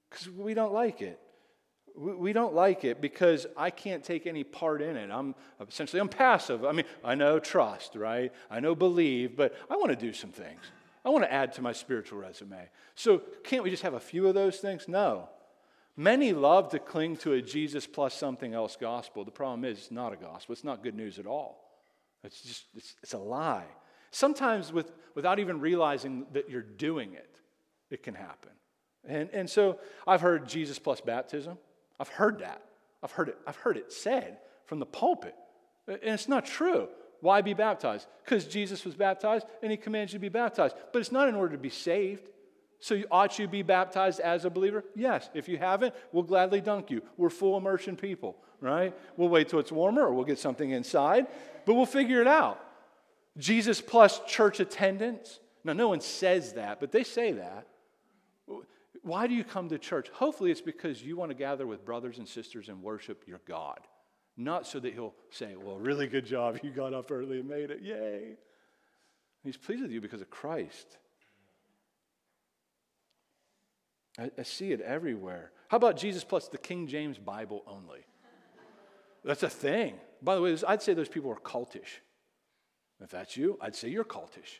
Because 0.10 0.30
we 0.30 0.54
don't 0.54 0.74
like 0.74 1.02
it 1.02 1.20
we 1.98 2.32
don't 2.32 2.54
like 2.54 2.84
it 2.84 3.02
because 3.02 3.48
I 3.58 3.72
can't 3.72 4.04
take 4.04 4.28
any 4.28 4.43
part 4.43 4.82
in 4.82 4.96
it. 4.96 5.10
I'm 5.12 5.34
essentially 5.67 6.00
I'm 6.00 6.10
passive. 6.10 6.63
I 6.63 6.72
mean, 6.72 6.86
I 7.04 7.15
know 7.15 7.39
trust, 7.39 7.96
right? 7.96 8.32
I 8.52 8.60
know 8.60 8.76
believe, 8.76 9.36
but 9.36 9.56
I 9.70 9.76
want 9.78 9.89
to 9.89 9.96
do 9.96 10.13
some 10.13 10.30
things. 10.30 10.62
I 11.04 11.10
want 11.10 11.24
to 11.24 11.34
add 11.34 11.54
to 11.54 11.62
my 11.62 11.74
spiritual 11.74 12.20
resume. 12.20 12.70
So 12.96 13.22
can't 13.43 13.63
we 13.63 13.72
just 13.72 13.84
have 13.84 13.96
a 13.96 14.00
few 14.00 14.28
of 14.28 14.36
those 14.36 14.58
things? 14.58 14.88
No. 14.88 15.30
Many 15.96 16.34
love 16.34 16.70
to 16.72 16.80
cling 16.80 17.17
to 17.17 17.34
a 17.34 17.41
Jesus 17.41 17.88
plus 17.88 18.13
something 18.13 18.54
else 18.54 18.78
gospel. 18.80 19.26
The 19.26 19.32
problem 19.32 19.65
is 19.65 19.80
it's 19.80 19.91
not 19.91 20.13
a 20.13 20.17
gospel. 20.17 20.54
It's 20.54 20.63
not 20.63 20.84
good 20.84 20.96
news 20.96 21.17
at 21.17 21.26
all. 21.26 21.63
It's 22.24 22.41
just 22.41 22.65
it's, 22.76 22.96
it's 23.02 23.13
a 23.13 23.17
lie. 23.17 23.65
Sometimes 24.12 24.72
with, 24.72 24.91
without 25.15 25.39
even 25.39 25.60
realizing 25.60 26.26
that 26.34 26.50
you're 26.50 26.62
doing 26.62 27.13
it, 27.13 27.39
it 27.89 28.04
can 28.04 28.13
happen. 28.13 28.52
And, 29.08 29.30
and 29.32 29.50
so 29.50 29.80
I've 30.06 30.22
heard 30.22 30.48
Jesus 30.48 30.80
plus 30.80 31.02
baptism. 31.02 31.58
I've 32.00 32.10
heard 32.10 32.39
that. 32.39 32.62
I've 33.04 33.12
heard 33.12 33.30
it, 33.30 33.38
I've 33.46 33.56
heard 33.56 33.78
it 33.78 33.91
said 33.91 34.38
from 34.65 34.80
the 34.80 34.86
pulpit. 34.86 35.36
And 35.88 36.00
it's 36.04 36.28
not 36.28 36.46
true. 36.46 36.89
Why 37.22 37.41
be 37.41 37.54
baptized? 37.54 38.08
Because 38.24 38.46
Jesus 38.46 38.86
was 38.86 38.96
baptized 38.96 39.46
and 39.63 39.72
he 39.72 39.78
commands 39.78 40.13
you 40.13 40.20
to 40.20 40.22
be 40.22 40.30
baptized. 40.30 40.76
But 40.91 41.00
it's 41.00 41.12
not 41.12 41.30
in 41.30 41.36
order 41.36 41.54
to 41.54 41.62
be 41.62 41.70
saved. 41.70 42.28
So 42.80 43.02
ought 43.10 43.39
you 43.39 43.48
be 43.48 43.63
baptized 43.63 44.20
as 44.20 44.46
a 44.46 44.50
believer? 44.50 44.84
Yes. 44.96 45.30
If 45.34 45.50
you 45.50 45.58
haven't, 45.58 45.96
we'll 46.12 46.24
gladly 46.24 46.62
dunk 46.62 46.91
you. 46.91 47.02
We're 47.17 47.32
full 47.32 47.58
immersion 47.58 47.96
people, 47.96 48.38
right? 48.62 48.96
We'll 49.15 49.30
wait 49.30 49.50
till 49.50 49.60
it's 49.60 49.72
warmer 49.72 50.04
or 50.04 50.13
we'll 50.13 50.26
get 50.26 50.38
something 50.38 50.70
inside, 50.70 51.26
but 51.65 51.74
we'll 51.74 51.88
figure 51.88 52.22
it 52.22 52.28
out. 52.28 52.63
Jesus 53.38 53.82
plus 53.82 54.19
church 54.26 54.60
attendance. 54.60 55.39
Now, 55.63 55.73
no 55.73 55.89
one 55.89 56.02
says 56.02 56.54
that, 56.54 56.80
but 56.80 56.91
they 56.91 57.04
say 57.04 57.34
that. 57.34 57.67
Why 59.04 59.28
do 59.28 59.36
you 59.36 59.43
come 59.43 59.69
to 59.69 59.78
church? 59.78 60.10
Hopefully, 60.10 60.52
it's 60.52 60.62
because 60.62 61.02
you 61.02 61.15
want 61.15 61.32
to 61.32 61.36
gather 61.36 61.67
with 61.67 61.86
brothers 61.86 62.17
and 62.17 62.28
sisters 62.28 62.67
and 62.67 62.82
worship 62.82 63.23
your 63.28 63.39
God. 63.47 63.80
Not 64.36 64.67
so 64.67 64.80
that 64.80 64.93
He'll 64.93 65.13
say, 65.30 65.56
Well, 65.56 65.78
really 65.78 66.08
good 66.08 66.26
job. 66.26 66.60
You 66.62 66.71
got 66.71 66.93
up 66.93 67.12
early 67.12 67.39
and 67.39 67.47
made 67.47 67.71
it. 67.71 67.82
Yay. 67.82 68.38
He's 69.43 69.58
pleased 69.58 69.82
with 69.82 69.91
you 69.91 70.02
because 70.02 70.21
of 70.21 70.30
Christ. 70.30 70.97
I, 74.19 74.32
I 74.38 74.43
see 74.43 74.71
it 74.71 74.82
everywhere. 74.82 75.52
How 75.69 75.78
about 75.78 75.97
Jesus 75.97 76.23
plus 76.23 76.47
the 76.47 76.58
King 76.58 76.88
James 76.88 77.17
Bible 77.17 77.63
only? 77.67 78.02
That's 79.23 79.43
a 79.43 79.50
thing. 79.50 79.95
By 80.21 80.36
the 80.36 80.41
way, 80.41 80.58
I'd 80.67 80.82
say 80.82 80.93
those 80.93 81.10
people 81.10 81.32
are 81.32 81.36
cultish. 81.36 82.02
If 83.01 83.12
that's 83.12 83.38
you, 83.38 83.57
I'd 83.62 83.75
say 83.75 83.89
you're 83.89 84.03
cultish. 84.03 84.60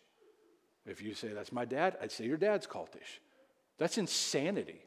If 0.86 1.02
you 1.02 1.14
say 1.14 1.30
that's 1.30 1.52
my 1.52 1.66
dad, 1.66 1.98
I'd 2.02 2.12
say 2.12 2.26
your 2.26 2.38
dad's 2.38 2.68
cultish. 2.68 3.20
That's 3.78 3.98
insanity. 3.98 4.82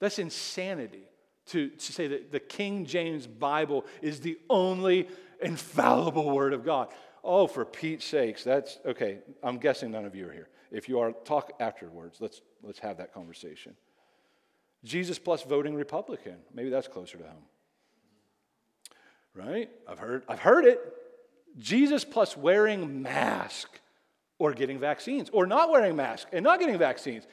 That's 0.00 0.18
insanity 0.18 1.04
to, 1.46 1.68
to 1.68 1.92
say 1.92 2.08
that 2.08 2.32
the 2.32 2.40
King 2.40 2.86
James 2.86 3.26
Bible 3.26 3.84
is 4.00 4.20
the 4.20 4.38
only 4.50 5.08
infallible 5.40 6.30
word 6.30 6.52
of 6.52 6.64
God. 6.64 6.88
Oh, 7.24 7.46
for 7.46 7.64
Pete's 7.64 8.04
sakes, 8.04 8.42
that's 8.42 8.78
okay. 8.84 9.18
I'm 9.42 9.58
guessing 9.58 9.92
none 9.92 10.04
of 10.04 10.16
you 10.16 10.28
are 10.28 10.32
here. 10.32 10.48
If 10.72 10.88
you 10.88 10.98
are, 11.00 11.12
talk 11.12 11.52
afterwards. 11.60 12.20
Let's, 12.20 12.40
let's 12.62 12.78
have 12.80 12.96
that 12.98 13.12
conversation. 13.12 13.76
Jesus 14.84 15.18
plus 15.18 15.42
voting 15.42 15.74
Republican. 15.74 16.36
Maybe 16.52 16.70
that's 16.70 16.88
closer 16.88 17.18
to 17.18 17.24
home. 17.24 17.44
Right? 19.34 19.70
I've 19.86 19.98
heard, 19.98 20.24
I've 20.28 20.40
heard 20.40 20.64
it. 20.64 20.80
Jesus 21.58 22.04
plus 22.04 22.36
wearing 22.36 23.02
mask 23.02 23.80
or 24.38 24.52
getting 24.52 24.78
vaccines 24.78 25.30
or 25.32 25.46
not 25.46 25.70
wearing 25.70 25.96
mask 25.96 26.28
and 26.32 26.42
not 26.42 26.58
getting 26.58 26.78
vaccines. 26.78 27.26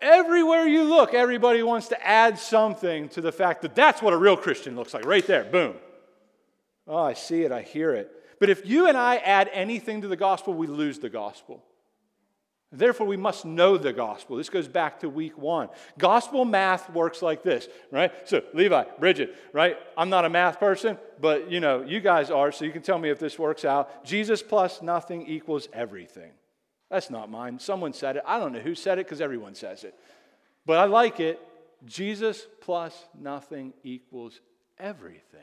Everywhere 0.00 0.66
you 0.66 0.84
look, 0.84 1.12
everybody 1.12 1.62
wants 1.62 1.88
to 1.88 2.06
add 2.06 2.38
something 2.38 3.08
to 3.10 3.20
the 3.20 3.32
fact 3.32 3.62
that 3.62 3.74
that's 3.74 4.00
what 4.00 4.12
a 4.12 4.16
real 4.16 4.36
Christian 4.36 4.76
looks 4.76 4.94
like, 4.94 5.04
right 5.04 5.26
there, 5.26 5.44
boom. 5.44 5.74
Oh, 6.86 7.02
I 7.02 7.14
see 7.14 7.42
it, 7.42 7.50
I 7.50 7.62
hear 7.62 7.94
it. 7.94 8.12
But 8.38 8.50
if 8.50 8.64
you 8.64 8.86
and 8.86 8.96
I 8.96 9.16
add 9.16 9.50
anything 9.52 10.02
to 10.02 10.08
the 10.08 10.16
gospel, 10.16 10.54
we 10.54 10.68
lose 10.68 11.00
the 11.00 11.10
gospel. 11.10 11.64
Therefore, 12.70 13.06
we 13.06 13.16
must 13.16 13.46
know 13.46 13.78
the 13.78 13.94
gospel. 13.94 14.36
This 14.36 14.50
goes 14.50 14.68
back 14.68 15.00
to 15.00 15.08
week 15.08 15.38
one. 15.38 15.70
Gospel 15.96 16.44
math 16.44 16.90
works 16.92 17.22
like 17.22 17.42
this, 17.42 17.66
right? 17.90 18.12
So, 18.28 18.42
Levi, 18.52 18.84
Bridget, 18.98 19.34
right? 19.54 19.78
I'm 19.96 20.10
not 20.10 20.26
a 20.26 20.28
math 20.28 20.60
person, 20.60 20.98
but 21.18 21.50
you 21.50 21.60
know, 21.60 21.82
you 21.82 22.00
guys 22.00 22.30
are, 22.30 22.52
so 22.52 22.66
you 22.66 22.70
can 22.70 22.82
tell 22.82 22.98
me 22.98 23.08
if 23.08 23.18
this 23.18 23.38
works 23.38 23.64
out. 23.64 24.04
Jesus 24.04 24.42
plus 24.42 24.82
nothing 24.82 25.26
equals 25.26 25.66
everything. 25.72 26.32
That's 26.90 27.10
not 27.10 27.30
mine. 27.30 27.58
Someone 27.58 27.94
said 27.94 28.16
it. 28.16 28.22
I 28.26 28.38
don't 28.38 28.52
know 28.52 28.60
who 28.60 28.74
said 28.74 28.98
it 28.98 29.06
because 29.06 29.22
everyone 29.22 29.54
says 29.54 29.84
it. 29.84 29.94
But 30.66 30.78
I 30.78 30.84
like 30.84 31.20
it. 31.20 31.40
Jesus 31.86 32.46
plus 32.60 33.06
nothing 33.18 33.72
equals 33.82 34.40
everything. 34.78 35.40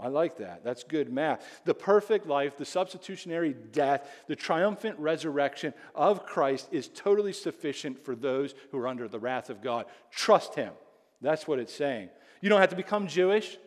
I 0.00 0.08
like 0.08 0.36
that. 0.38 0.62
That's 0.64 0.84
good 0.84 1.12
math. 1.12 1.62
The 1.64 1.74
perfect 1.74 2.26
life, 2.26 2.56
the 2.56 2.64
substitutionary 2.64 3.54
death, 3.72 4.08
the 4.28 4.36
triumphant 4.36 4.98
resurrection 4.98 5.74
of 5.94 6.24
Christ 6.24 6.68
is 6.70 6.88
totally 6.88 7.32
sufficient 7.32 8.04
for 8.04 8.14
those 8.14 8.54
who 8.70 8.78
are 8.78 8.88
under 8.88 9.08
the 9.08 9.18
wrath 9.18 9.50
of 9.50 9.62
God. 9.62 9.86
Trust 10.10 10.54
Him. 10.54 10.72
That's 11.20 11.48
what 11.48 11.58
it's 11.58 11.74
saying. 11.74 12.10
You 12.40 12.48
don't 12.48 12.60
have 12.60 12.70
to 12.70 12.76
become 12.76 13.08
Jewish. 13.08 13.58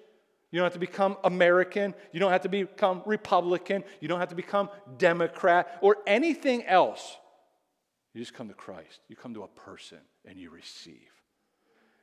You 0.52 0.60
don't 0.60 0.66
have 0.66 0.74
to 0.74 0.80
become 0.80 1.18
American. 1.24 1.94
You 2.12 2.20
don't 2.20 2.32
have 2.32 2.42
to 2.42 2.50
become 2.50 3.04
Republican. 3.06 3.84
You 4.00 4.08
don't 4.08 4.20
have 4.20 4.30
to 4.30 4.36
become 4.36 4.70
Democrat 4.98 5.78
or 5.82 5.98
anything 6.06 6.66
else. 6.66 7.18
You 8.14 8.22
just 8.22 8.34
come 8.34 8.50
to 8.50 8.54
Christ. 8.54 9.00
You 9.08 9.16
come 9.16 9.34
to 9.34 9.44
a 9.44 9.48
person 9.48 10.00
and 10.26 10.38
you 10.38 10.50
receive. 10.50 11.10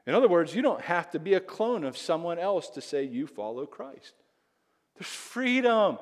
In 0.08 0.14
other 0.14 0.26
words, 0.26 0.54
you 0.54 0.62
don't 0.62 0.80
have 0.80 1.10
to 1.10 1.18
be 1.18 1.34
a 1.34 1.40
clone 1.40 1.84
of 1.84 1.94
someone 1.94 2.38
else 2.38 2.70
to 2.70 2.80
say 2.80 3.04
you 3.04 3.26
follow 3.26 3.66
Christ. 3.66 4.14
There's 4.96 5.06
freedom. 5.06 5.98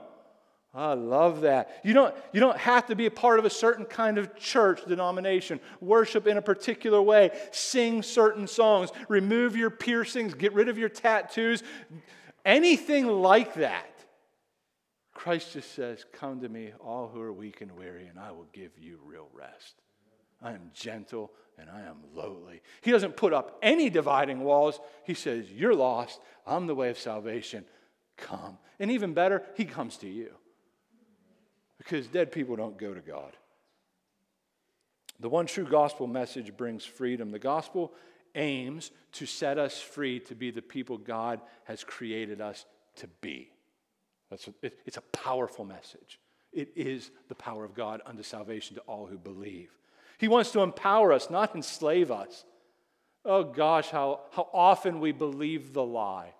I 0.72 0.94
love 0.94 1.40
that. 1.40 1.80
You 1.82 1.92
don't, 1.92 2.14
you 2.32 2.38
don't 2.38 2.56
have 2.56 2.86
to 2.86 2.94
be 2.94 3.06
a 3.06 3.10
part 3.10 3.40
of 3.40 3.44
a 3.44 3.50
certain 3.50 3.84
kind 3.84 4.16
of 4.16 4.36
church 4.36 4.84
denomination, 4.84 5.58
worship 5.80 6.28
in 6.28 6.36
a 6.36 6.42
particular 6.42 7.02
way, 7.02 7.32
sing 7.50 8.00
certain 8.00 8.46
songs, 8.46 8.90
remove 9.08 9.56
your 9.56 9.70
piercings, 9.70 10.34
get 10.34 10.52
rid 10.52 10.68
of 10.68 10.78
your 10.78 10.88
tattoos, 10.88 11.64
anything 12.44 13.08
like 13.08 13.54
that. 13.54 13.90
Christ 15.14 15.54
just 15.54 15.74
says, 15.74 16.04
Come 16.12 16.42
to 16.42 16.48
me, 16.48 16.70
all 16.78 17.08
who 17.08 17.20
are 17.20 17.32
weak 17.32 17.60
and 17.60 17.72
weary, 17.72 18.06
and 18.06 18.20
I 18.20 18.30
will 18.30 18.46
give 18.52 18.70
you 18.78 19.00
real 19.04 19.26
rest. 19.34 19.74
I 20.40 20.52
am 20.52 20.70
gentle 20.72 21.32
and 21.58 21.70
I 21.70 21.82
am 21.82 21.96
lowly. 22.14 22.60
He 22.82 22.90
doesn't 22.90 23.16
put 23.16 23.32
up 23.32 23.58
any 23.62 23.90
dividing 23.90 24.40
walls. 24.40 24.78
He 25.04 25.14
says, 25.14 25.50
You're 25.50 25.74
lost. 25.74 26.20
I'm 26.46 26.66
the 26.66 26.74
way 26.74 26.90
of 26.90 26.98
salvation. 26.98 27.64
Come. 28.16 28.58
And 28.78 28.90
even 28.90 29.14
better, 29.14 29.42
He 29.56 29.64
comes 29.64 29.96
to 29.98 30.08
you. 30.08 30.30
Because 31.78 32.06
dead 32.06 32.32
people 32.32 32.56
don't 32.56 32.78
go 32.78 32.94
to 32.94 33.00
God. 33.00 33.36
The 35.20 35.28
one 35.28 35.46
true 35.46 35.64
gospel 35.64 36.06
message 36.06 36.56
brings 36.56 36.84
freedom. 36.84 37.30
The 37.30 37.38
gospel 37.38 37.92
aims 38.34 38.90
to 39.12 39.24
set 39.24 39.58
us 39.58 39.80
free 39.80 40.20
to 40.20 40.34
be 40.34 40.50
the 40.50 40.62
people 40.62 40.98
God 40.98 41.40
has 41.64 41.84
created 41.84 42.40
us 42.40 42.66
to 42.96 43.08
be. 43.20 43.50
That's 44.30 44.48
it, 44.62 44.78
it's 44.84 44.96
a 44.96 45.02
powerful 45.12 45.64
message. 45.64 46.20
It 46.52 46.70
is 46.74 47.10
the 47.28 47.34
power 47.34 47.64
of 47.64 47.74
God 47.74 48.02
unto 48.06 48.22
salvation 48.22 48.76
to 48.76 48.82
all 48.82 49.06
who 49.06 49.18
believe. 49.18 49.70
He 50.18 50.28
wants 50.28 50.50
to 50.52 50.60
empower 50.60 51.12
us, 51.12 51.30
not 51.30 51.54
enslave 51.54 52.10
us. 52.10 52.44
Oh 53.24 53.44
gosh, 53.44 53.90
how, 53.90 54.20
how 54.30 54.48
often 54.52 55.00
we 55.00 55.12
believe 55.12 55.72
the 55.72 55.84
lie. 55.84 56.32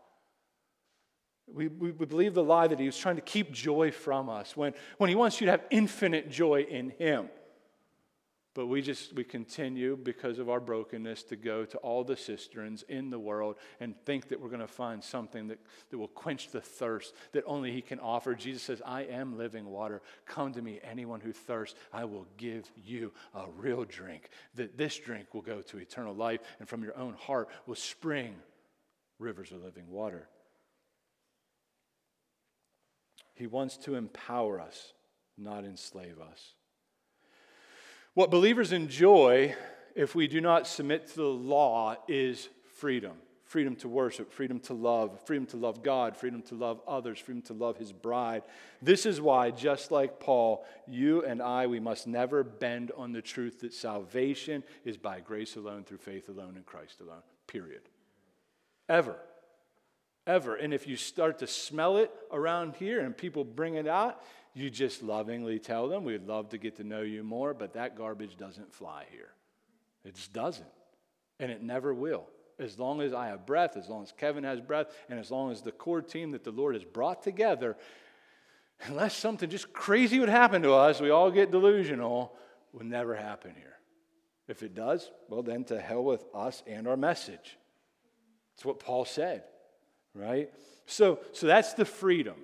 We, 1.52 1.68
we, 1.68 1.92
we 1.92 2.06
believe 2.06 2.34
the 2.34 2.42
lie 2.42 2.66
that 2.66 2.78
he 2.78 2.86
was 2.86 2.96
trying 2.96 3.16
to 3.16 3.22
keep 3.22 3.52
joy 3.52 3.90
from 3.90 4.28
us 4.28 4.56
when, 4.56 4.74
when 4.98 5.08
he 5.08 5.14
wants 5.14 5.40
you 5.40 5.46
to 5.46 5.50
have 5.52 5.62
infinite 5.70 6.30
joy 6.30 6.62
in 6.62 6.90
him. 6.90 7.28
But 8.56 8.68
we 8.68 8.80
just, 8.80 9.12
we 9.12 9.22
continue 9.22 9.98
because 9.98 10.38
of 10.38 10.48
our 10.48 10.60
brokenness 10.60 11.24
to 11.24 11.36
go 11.36 11.66
to 11.66 11.76
all 11.76 12.04
the 12.04 12.16
cisterns 12.16 12.84
in 12.88 13.10
the 13.10 13.18
world 13.18 13.56
and 13.80 13.94
think 14.06 14.28
that 14.28 14.40
we're 14.40 14.48
going 14.48 14.60
to 14.62 14.66
find 14.66 15.04
something 15.04 15.48
that, 15.48 15.58
that 15.90 15.98
will 15.98 16.08
quench 16.08 16.48
the 16.48 16.62
thirst 16.62 17.12
that 17.32 17.44
only 17.44 17.70
He 17.70 17.82
can 17.82 18.00
offer. 18.00 18.34
Jesus 18.34 18.62
says, 18.62 18.80
I 18.82 19.02
am 19.02 19.36
living 19.36 19.66
water. 19.66 20.00
Come 20.24 20.54
to 20.54 20.62
me, 20.62 20.80
anyone 20.82 21.20
who 21.20 21.32
thirsts, 21.32 21.78
I 21.92 22.06
will 22.06 22.26
give 22.38 22.64
you 22.82 23.12
a 23.34 23.44
real 23.58 23.84
drink. 23.84 24.30
That 24.54 24.78
this 24.78 24.96
drink 24.96 25.34
will 25.34 25.42
go 25.42 25.60
to 25.60 25.76
eternal 25.76 26.14
life, 26.14 26.40
and 26.58 26.66
from 26.66 26.82
your 26.82 26.96
own 26.96 27.12
heart 27.12 27.50
will 27.66 27.74
spring 27.74 28.36
rivers 29.18 29.52
of 29.52 29.62
living 29.62 29.90
water. 29.90 30.28
He 33.34 33.46
wants 33.46 33.76
to 33.78 33.96
empower 33.96 34.58
us, 34.62 34.94
not 35.36 35.64
enslave 35.64 36.18
us. 36.18 36.54
What 38.16 38.30
believers 38.30 38.72
enjoy 38.72 39.54
if 39.94 40.14
we 40.14 40.26
do 40.26 40.40
not 40.40 40.66
submit 40.66 41.08
to 41.08 41.16
the 41.16 41.24
law 41.24 41.96
is 42.08 42.48
freedom 42.76 43.12
freedom 43.44 43.76
to 43.76 43.88
worship, 43.88 44.32
freedom 44.32 44.58
to 44.58 44.74
love, 44.74 45.20
freedom 45.24 45.46
to 45.46 45.56
love 45.56 45.82
God, 45.82 46.16
freedom 46.16 46.42
to 46.42 46.54
love 46.54 46.80
others, 46.88 47.18
freedom 47.20 47.42
to 47.42 47.52
love 47.52 47.76
his 47.76 47.92
bride. 47.92 48.42
This 48.82 49.06
is 49.06 49.20
why, 49.20 49.52
just 49.52 49.92
like 49.92 50.18
Paul, 50.18 50.66
you 50.88 51.24
and 51.24 51.40
I, 51.40 51.68
we 51.68 51.78
must 51.78 52.08
never 52.08 52.42
bend 52.42 52.90
on 52.96 53.12
the 53.12 53.22
truth 53.22 53.60
that 53.60 53.72
salvation 53.72 54.64
is 54.84 54.96
by 54.96 55.20
grace 55.20 55.54
alone, 55.54 55.84
through 55.84 55.98
faith 55.98 56.28
alone, 56.28 56.56
in 56.56 56.64
Christ 56.64 57.00
alone. 57.00 57.22
Period. 57.46 57.82
Ever. 58.88 59.16
Ever. 60.26 60.56
And 60.56 60.74
if 60.74 60.88
you 60.88 60.96
start 60.96 61.38
to 61.38 61.46
smell 61.46 61.98
it 61.98 62.10
around 62.32 62.74
here 62.74 62.98
and 63.00 63.16
people 63.16 63.44
bring 63.44 63.74
it 63.76 63.86
out, 63.86 64.24
you 64.56 64.70
just 64.70 65.02
lovingly 65.02 65.58
tell 65.58 65.86
them, 65.86 66.02
we'd 66.02 66.26
love 66.26 66.48
to 66.48 66.58
get 66.58 66.76
to 66.76 66.84
know 66.84 67.02
you 67.02 67.22
more, 67.22 67.52
but 67.52 67.74
that 67.74 67.94
garbage 67.94 68.38
doesn't 68.38 68.72
fly 68.72 69.04
here. 69.10 69.28
It 70.02 70.14
just 70.14 70.32
doesn't. 70.32 70.66
And 71.38 71.52
it 71.52 71.62
never 71.62 71.92
will. 71.92 72.24
As 72.58 72.78
long 72.78 73.02
as 73.02 73.12
I 73.12 73.26
have 73.26 73.44
breath, 73.44 73.76
as 73.76 73.90
long 73.90 74.02
as 74.02 74.12
Kevin 74.12 74.44
has 74.44 74.62
breath, 74.62 74.86
and 75.10 75.20
as 75.20 75.30
long 75.30 75.52
as 75.52 75.60
the 75.60 75.72
core 75.72 76.00
team 76.00 76.30
that 76.30 76.42
the 76.42 76.52
Lord 76.52 76.74
has 76.74 76.84
brought 76.84 77.22
together, 77.22 77.76
unless 78.84 79.14
something 79.14 79.50
just 79.50 79.74
crazy 79.74 80.18
would 80.18 80.30
happen 80.30 80.62
to 80.62 80.72
us, 80.72 81.02
we 81.02 81.10
all 81.10 81.30
get 81.30 81.50
delusional, 81.50 82.32
will 82.72 82.86
never 82.86 83.14
happen 83.14 83.52
here. 83.54 83.76
If 84.48 84.62
it 84.62 84.74
does, 84.74 85.10
well, 85.28 85.42
then 85.42 85.64
to 85.64 85.78
hell 85.78 86.02
with 86.02 86.24
us 86.34 86.62
and 86.66 86.88
our 86.88 86.96
message. 86.96 87.58
That's 88.54 88.64
what 88.64 88.80
Paul 88.80 89.04
said, 89.04 89.42
right? 90.14 90.50
So, 90.86 91.18
so 91.32 91.46
that's 91.46 91.74
the 91.74 91.84
freedom. 91.84 92.36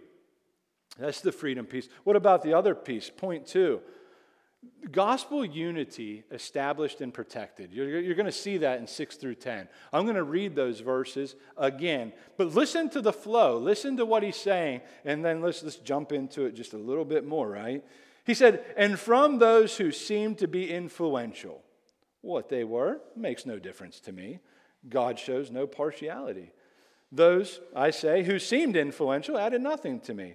That's 0.98 1.20
the 1.20 1.32
freedom 1.32 1.66
piece. 1.66 1.88
What 2.04 2.16
about 2.16 2.42
the 2.42 2.54
other 2.54 2.74
piece? 2.74 3.10
Point 3.10 3.46
two 3.46 3.80
gospel 4.90 5.44
unity 5.44 6.24
established 6.30 7.00
and 7.00 7.12
protected. 7.12 7.72
You're, 7.72 8.00
you're, 8.00 8.14
going 8.14 8.26
to 8.26 8.32
see 8.32 8.58
that 8.58 8.78
in 8.78 8.86
6 8.86 9.16
through 9.16 9.36
10. 9.36 9.68
I'm 9.92 10.04
going 10.04 10.16
to 10.16 10.22
read 10.22 10.54
those 10.54 10.80
verses 10.80 11.34
again, 11.56 12.12
but 12.36 12.54
listen 12.54 12.88
to 12.90 13.00
the 13.00 13.12
flow. 13.12 13.58
Listen 13.58 13.96
to 13.96 14.06
what 14.06 14.22
he's 14.22 14.36
saying, 14.36 14.82
and 15.04 15.24
then 15.24 15.40
let's, 15.40 15.62
let's 15.62 15.76
jump 15.76 16.12
into 16.12 16.44
it 16.44 16.54
just 16.54 16.74
a 16.74 16.78
little 16.78 17.04
bit 17.04 17.26
more, 17.26 17.48
right? 17.48 17.84
He 18.24 18.34
said, 18.34 18.64
And 18.76 18.98
from 18.98 19.38
those 19.38 19.76
who 19.76 19.90
seemed 19.90 20.38
to 20.38 20.48
be 20.48 20.70
influential, 20.70 21.62
what 22.20 22.48
they 22.48 22.64
were 22.64 23.00
makes 23.16 23.46
no 23.46 23.58
difference 23.58 23.98
to 24.00 24.12
me. 24.12 24.38
God 24.88 25.18
shows 25.18 25.50
no 25.50 25.66
partiality. 25.66 26.52
Those, 27.10 27.60
I 27.74 27.90
say, 27.90 28.22
who 28.22 28.38
seemed 28.38 28.76
influential 28.76 29.38
added 29.38 29.60
nothing 29.60 30.00
to 30.00 30.14
me. 30.14 30.34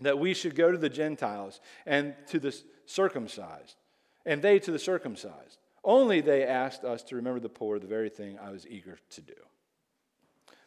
that 0.00 0.18
we 0.18 0.34
should 0.34 0.54
go 0.54 0.70
to 0.70 0.78
the 0.78 0.88
Gentiles 0.88 1.60
and 1.86 2.14
to 2.28 2.38
the 2.38 2.56
circumcised, 2.86 3.76
and 4.24 4.42
they 4.42 4.58
to 4.60 4.70
the 4.70 4.78
circumcised. 4.78 5.58
Only 5.84 6.20
they 6.20 6.44
asked 6.44 6.84
us 6.84 7.02
to 7.04 7.16
remember 7.16 7.40
the 7.40 7.48
poor, 7.48 7.78
the 7.78 7.86
very 7.86 8.10
thing 8.10 8.38
I 8.38 8.50
was 8.50 8.66
eager 8.66 8.98
to 9.10 9.20
do. 9.20 9.34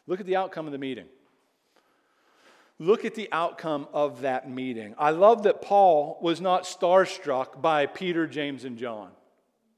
Look 0.06 0.20
at 0.20 0.26
the 0.26 0.36
outcome 0.36 0.66
of 0.66 0.72
the 0.72 0.78
meeting. 0.78 1.06
Look 2.78 3.04
at 3.04 3.14
the 3.14 3.28
outcome 3.30 3.86
of 3.92 4.22
that 4.22 4.50
meeting. 4.50 4.94
I 4.98 5.10
love 5.10 5.44
that 5.44 5.62
Paul 5.62 6.18
was 6.20 6.40
not 6.40 6.64
starstruck 6.64 7.62
by 7.62 7.86
Peter, 7.86 8.26
James, 8.26 8.64
and 8.64 8.76
John. 8.76 9.10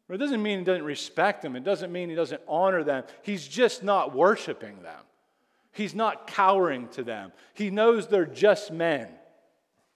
It 0.08 0.18
doesn't 0.18 0.42
mean 0.42 0.58
he 0.58 0.64
doesn't 0.64 0.84
respect 0.84 1.42
them, 1.42 1.56
it 1.56 1.64
doesn't 1.64 1.90
mean 1.90 2.08
he 2.08 2.14
doesn't 2.14 2.42
honor 2.46 2.84
them. 2.84 3.04
He's 3.22 3.48
just 3.48 3.82
not 3.82 4.14
worshiping 4.14 4.82
them, 4.82 5.00
he's 5.72 5.94
not 5.94 6.26
cowering 6.26 6.88
to 6.88 7.02
them. 7.02 7.32
He 7.54 7.70
knows 7.70 8.06
they're 8.06 8.26
just 8.26 8.70
men 8.70 9.08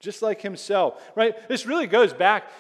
just 0.01 0.23
like 0.23 0.41
himself, 0.41 1.03
right? 1.15 1.49
This 1.49 1.67
really 1.67 1.87
goes 1.87 2.13
back 2.13 2.51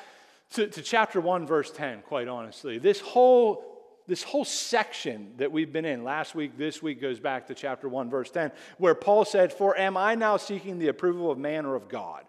to, 0.52 0.66
to 0.66 0.82
chapter 0.82 1.20
1, 1.20 1.46
verse 1.46 1.70
10, 1.70 2.02
quite 2.02 2.28
honestly. 2.28 2.78
This 2.78 3.00
whole 3.00 3.64
this 4.08 4.22
whole 4.22 4.46
section 4.46 5.34
that 5.36 5.52
we've 5.52 5.70
been 5.70 5.84
in 5.84 6.02
last 6.02 6.34
week, 6.34 6.56
this 6.56 6.82
week 6.82 6.98
goes 6.98 7.20
back 7.20 7.46
to 7.48 7.54
chapter 7.54 7.90
1, 7.90 8.08
verse 8.08 8.30
10, 8.30 8.50
where 8.78 8.94
Paul 8.94 9.26
said, 9.26 9.52
For 9.52 9.76
am 9.76 9.98
I 9.98 10.14
now 10.14 10.38
seeking 10.38 10.78
the 10.78 10.88
approval 10.88 11.30
of 11.30 11.36
man 11.36 11.66
or 11.66 11.74
of 11.74 11.90
God? 11.90 12.24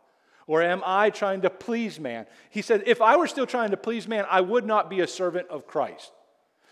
Or 0.46 0.62
am 0.62 0.84
I 0.86 1.10
trying 1.10 1.42
to 1.42 1.50
please 1.50 1.98
man? 1.98 2.26
He 2.50 2.62
said, 2.62 2.84
If 2.86 3.02
I 3.02 3.16
were 3.16 3.28
still 3.28 3.46
trying 3.46 3.72
to 3.72 3.78
please 3.78 4.10
man, 4.10 4.26
I 4.30 4.42
would 4.42 4.66
not 4.66 4.90
be 4.90 5.00
a 5.00 5.08
servant 5.08 5.48
of 5.48 5.68
Christ. 5.68 6.12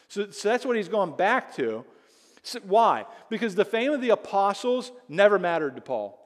So, 0.10 0.30
so 0.30 0.50
that's 0.50 0.66
what 0.66 0.76
he's 0.76 0.90
going 0.90 1.16
back 1.16 1.56
to. 1.56 1.86
So 2.44 2.60
why? 2.66 3.06
Because 3.30 3.56
the 3.56 3.66
fame 3.66 3.94
of 3.94 4.02
the 4.02 4.10
apostles 4.10 4.92
never 5.08 5.40
mattered 5.40 5.76
to 5.76 5.82
Paul. 5.82 6.20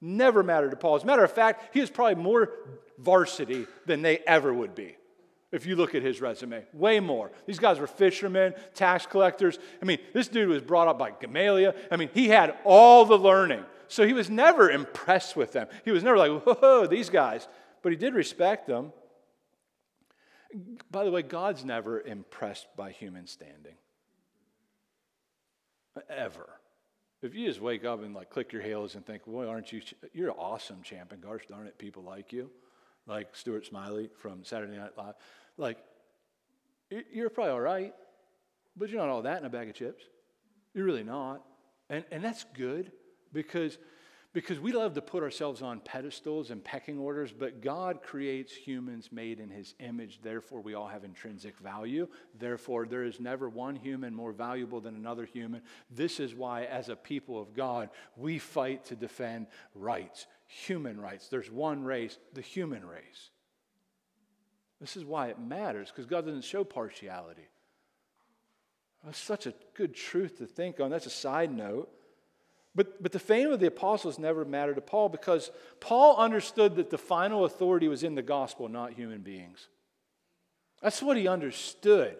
Never 0.00 0.42
mattered 0.42 0.70
to 0.70 0.76
Paul. 0.76 0.96
As 0.96 1.02
a 1.02 1.06
matter 1.06 1.24
of 1.24 1.32
fact, 1.32 1.74
he 1.74 1.80
was 1.80 1.90
probably 1.90 2.22
more 2.22 2.50
varsity 2.98 3.66
than 3.86 4.02
they 4.02 4.18
ever 4.18 4.52
would 4.52 4.74
be. 4.74 4.96
If 5.52 5.66
you 5.66 5.74
look 5.74 5.94
at 5.94 6.02
his 6.02 6.20
resume, 6.20 6.64
way 6.72 7.00
more. 7.00 7.32
These 7.44 7.58
guys 7.58 7.80
were 7.80 7.88
fishermen, 7.88 8.54
tax 8.72 9.04
collectors. 9.04 9.58
I 9.82 9.84
mean, 9.84 9.98
this 10.14 10.28
dude 10.28 10.48
was 10.48 10.62
brought 10.62 10.86
up 10.86 10.98
by 10.98 11.10
Gamaliel. 11.10 11.74
I 11.90 11.96
mean, 11.96 12.08
he 12.14 12.28
had 12.28 12.56
all 12.64 13.04
the 13.04 13.18
learning. 13.18 13.64
So 13.88 14.06
he 14.06 14.12
was 14.12 14.30
never 14.30 14.70
impressed 14.70 15.34
with 15.34 15.52
them. 15.52 15.66
He 15.84 15.90
was 15.90 16.04
never 16.04 16.16
like, 16.16 16.42
whoa, 16.44 16.86
these 16.86 17.10
guys. 17.10 17.48
But 17.82 17.90
he 17.90 17.96
did 17.96 18.14
respect 18.14 18.68
them. 18.68 18.92
By 20.90 21.04
the 21.04 21.10
way, 21.10 21.22
God's 21.22 21.64
never 21.64 22.00
impressed 22.00 22.68
by 22.76 22.92
human 22.92 23.26
standing. 23.26 23.74
Ever. 26.08 26.48
If 27.22 27.34
you 27.34 27.46
just 27.46 27.60
wake 27.60 27.84
up 27.84 28.02
and 28.02 28.14
like 28.14 28.30
click 28.30 28.52
your 28.52 28.62
heels 28.62 28.94
and 28.94 29.04
think, 29.04 29.26
boy, 29.26 29.46
aren't 29.46 29.72
you, 29.72 29.82
you're 30.12 30.32
awesome, 30.32 30.82
champ, 30.82 31.12
and 31.12 31.20
gosh 31.20 31.42
darn 31.48 31.66
it, 31.66 31.76
people 31.78 32.02
like 32.02 32.32
you, 32.32 32.50
like 33.06 33.36
Stuart 33.36 33.66
Smalley 33.66 34.08
from 34.18 34.42
Saturday 34.44 34.76
Night 34.76 34.96
Live, 34.96 35.14
like, 35.56 35.78
you're 37.12 37.30
probably 37.30 37.52
all 37.52 37.60
right, 37.60 37.94
but 38.76 38.88
you're 38.88 39.00
not 39.00 39.10
all 39.10 39.22
that 39.22 39.38
in 39.38 39.44
a 39.44 39.50
bag 39.50 39.68
of 39.68 39.74
chips. 39.74 40.02
You're 40.74 40.84
really 40.84 41.04
not. 41.04 41.44
And, 41.88 42.04
and 42.10 42.24
that's 42.24 42.44
good 42.54 42.90
because 43.32 43.78
because 44.32 44.60
we 44.60 44.70
love 44.70 44.94
to 44.94 45.02
put 45.02 45.24
ourselves 45.24 45.60
on 45.60 45.80
pedestals 45.80 46.50
and 46.50 46.62
pecking 46.62 46.98
orders, 46.98 47.32
but 47.32 47.60
God 47.60 48.00
creates 48.02 48.54
humans 48.54 49.08
made 49.10 49.40
in 49.40 49.50
his 49.50 49.74
image. 49.80 50.20
Therefore, 50.22 50.60
we 50.60 50.74
all 50.74 50.86
have 50.86 51.02
intrinsic 51.02 51.58
value. 51.58 52.06
Therefore, 52.38 52.86
there 52.86 53.02
is 53.02 53.18
never 53.18 53.48
one 53.48 53.74
human 53.74 54.14
more 54.14 54.32
valuable 54.32 54.80
than 54.80 54.94
another 54.94 55.24
human. 55.24 55.62
This 55.90 56.20
is 56.20 56.32
why, 56.32 56.64
as 56.64 56.88
a 56.88 56.94
people 56.94 57.40
of 57.40 57.54
God, 57.54 57.90
we 58.16 58.38
fight 58.38 58.84
to 58.86 58.94
defend 58.94 59.48
rights, 59.74 60.26
human 60.46 61.00
rights. 61.00 61.26
There's 61.26 61.50
one 61.50 61.82
race, 61.82 62.16
the 62.32 62.40
human 62.40 62.86
race. 62.86 63.30
This 64.80 64.96
is 64.96 65.04
why 65.04 65.28
it 65.28 65.40
matters, 65.40 65.88
because 65.90 66.06
God 66.06 66.24
doesn't 66.24 66.44
show 66.44 66.62
partiality. 66.62 67.48
That's 69.04 69.18
such 69.18 69.46
a 69.46 69.54
good 69.74 69.94
truth 69.94 70.38
to 70.38 70.46
think 70.46 70.78
on. 70.78 70.90
That's 70.90 71.06
a 71.06 71.10
side 71.10 71.52
note. 71.52 71.90
But, 72.74 73.02
but 73.02 73.12
the 73.12 73.18
fame 73.18 73.50
of 73.50 73.60
the 73.60 73.66
apostles 73.66 74.18
never 74.18 74.44
mattered 74.44 74.76
to 74.76 74.80
Paul 74.80 75.08
because 75.08 75.50
Paul 75.80 76.16
understood 76.16 76.76
that 76.76 76.90
the 76.90 76.98
final 76.98 77.44
authority 77.44 77.88
was 77.88 78.04
in 78.04 78.14
the 78.14 78.22
gospel, 78.22 78.68
not 78.68 78.92
human 78.92 79.22
beings. 79.22 79.68
That's 80.80 81.02
what 81.02 81.16
he 81.16 81.26
understood. 81.26 82.16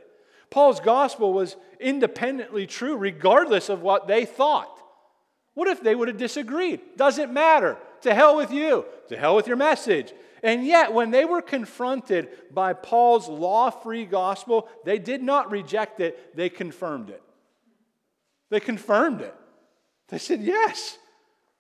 Paul's 0.51 0.81
gospel 0.81 1.33
was 1.33 1.57
independently 1.79 2.67
true, 2.67 2.97
regardless 2.97 3.69
of 3.69 3.83
what 3.83 4.09
they 4.09 4.25
thought. 4.25 4.77
What 5.55 5.69
if 5.69 5.83
they 5.83 5.95
would 5.95 6.09
have 6.09 6.17
disagreed? 6.17 6.81
Doesn't 6.97 7.33
matter. 7.33 7.77
To 8.03 8.15
hell 8.15 8.37
with 8.37 8.51
you. 8.51 8.85
To 9.09 9.17
hell 9.17 9.37
with 9.37 9.47
your 9.47 9.57
message. 9.57 10.13
And 10.43 10.65
yet, 10.65 10.93
when 10.93 11.11
they 11.11 11.25
were 11.25 11.43
confronted 11.43 12.29
by 12.51 12.73
Paul's 12.73 13.29
law 13.29 13.71
free 13.71 14.07
gospel, 14.07 14.69
they 14.85 14.99
did 14.99 15.23
not 15.23 15.51
reject 15.51 16.01
it, 16.01 16.35
they 16.35 16.49
confirmed 16.49 17.11
it. 17.11 17.23
They 18.49 18.59
confirmed 18.59 19.21
it. 19.21 19.35
They 20.11 20.19
said, 20.19 20.43
Yes. 20.43 20.99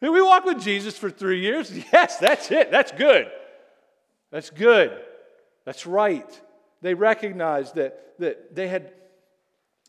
We 0.00 0.22
walked 0.22 0.46
with 0.46 0.62
Jesus 0.62 0.96
for 0.96 1.10
three 1.10 1.40
years. 1.40 1.70
Yes, 1.92 2.18
that's 2.18 2.50
it. 2.50 2.70
That's 2.70 2.92
good. 2.92 3.30
That's 4.30 4.50
good. 4.50 4.98
That's 5.64 5.86
right. 5.86 6.40
They 6.80 6.94
recognized 6.94 7.74
that, 7.74 8.18
that 8.18 8.54
they 8.54 8.68
had 8.68 8.92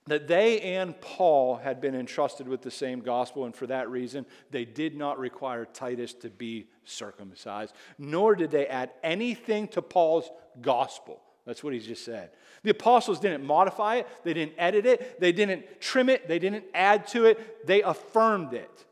that 0.08 0.28
they 0.28 0.60
and 0.62 1.00
Paul 1.00 1.58
had 1.58 1.80
been 1.80 1.94
entrusted 1.94 2.48
with 2.48 2.64
the 2.64 2.72
same 2.72 3.02
gospel, 3.02 3.46
and 3.46 3.56
for 3.56 3.68
that 3.68 3.90
reason, 3.90 4.26
they 4.50 4.66
did 4.66 4.96
not 4.96 5.20
require 5.20 5.64
Titus 5.64 6.14
to 6.16 6.30
be 6.30 6.68
circumcised, 6.86 7.76
nor 8.00 8.36
did 8.36 8.50
they 8.50 8.66
add 8.66 8.92
anything 9.04 9.68
to 9.70 9.82
Paul's 9.82 10.30
gospel. 10.60 11.22
That's 11.46 11.64
what 11.64 11.74
he 11.74 11.80
just 11.80 12.06
said. 12.06 12.32
The 12.64 12.72
apostles 12.72 13.20
didn't 13.20 13.46
modify 13.46 13.96
it, 13.96 14.08
they 14.24 14.34
didn't 14.34 14.54
edit 14.58 14.86
it, 14.86 15.20
they 15.20 15.32
didn't 15.32 15.82
trim 15.82 16.10
it, 16.10 16.28
they 16.28 16.40
didn't 16.40 16.66
add 16.74 17.08
to 17.10 17.26
it, 17.26 17.66
they 17.66 17.82
affirmed 17.82 18.54
it. 18.54 18.86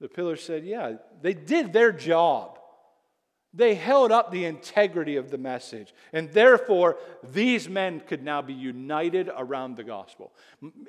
The 0.00 0.08
pillars 0.08 0.42
said, 0.42 0.64
Yeah, 0.64 0.96
they 1.22 1.32
did 1.32 1.72
their 1.72 1.92
job. 1.92 2.58
They 3.54 3.74
held 3.74 4.12
up 4.12 4.30
the 4.30 4.46
integrity 4.46 5.16
of 5.16 5.30
the 5.30 5.36
message. 5.36 5.92
And 6.14 6.30
therefore, 6.30 6.96
these 7.22 7.68
men 7.68 8.00
could 8.00 8.22
now 8.22 8.40
be 8.40 8.54
united 8.54 9.30
around 9.36 9.76
the 9.76 9.84
gospel. 9.84 10.32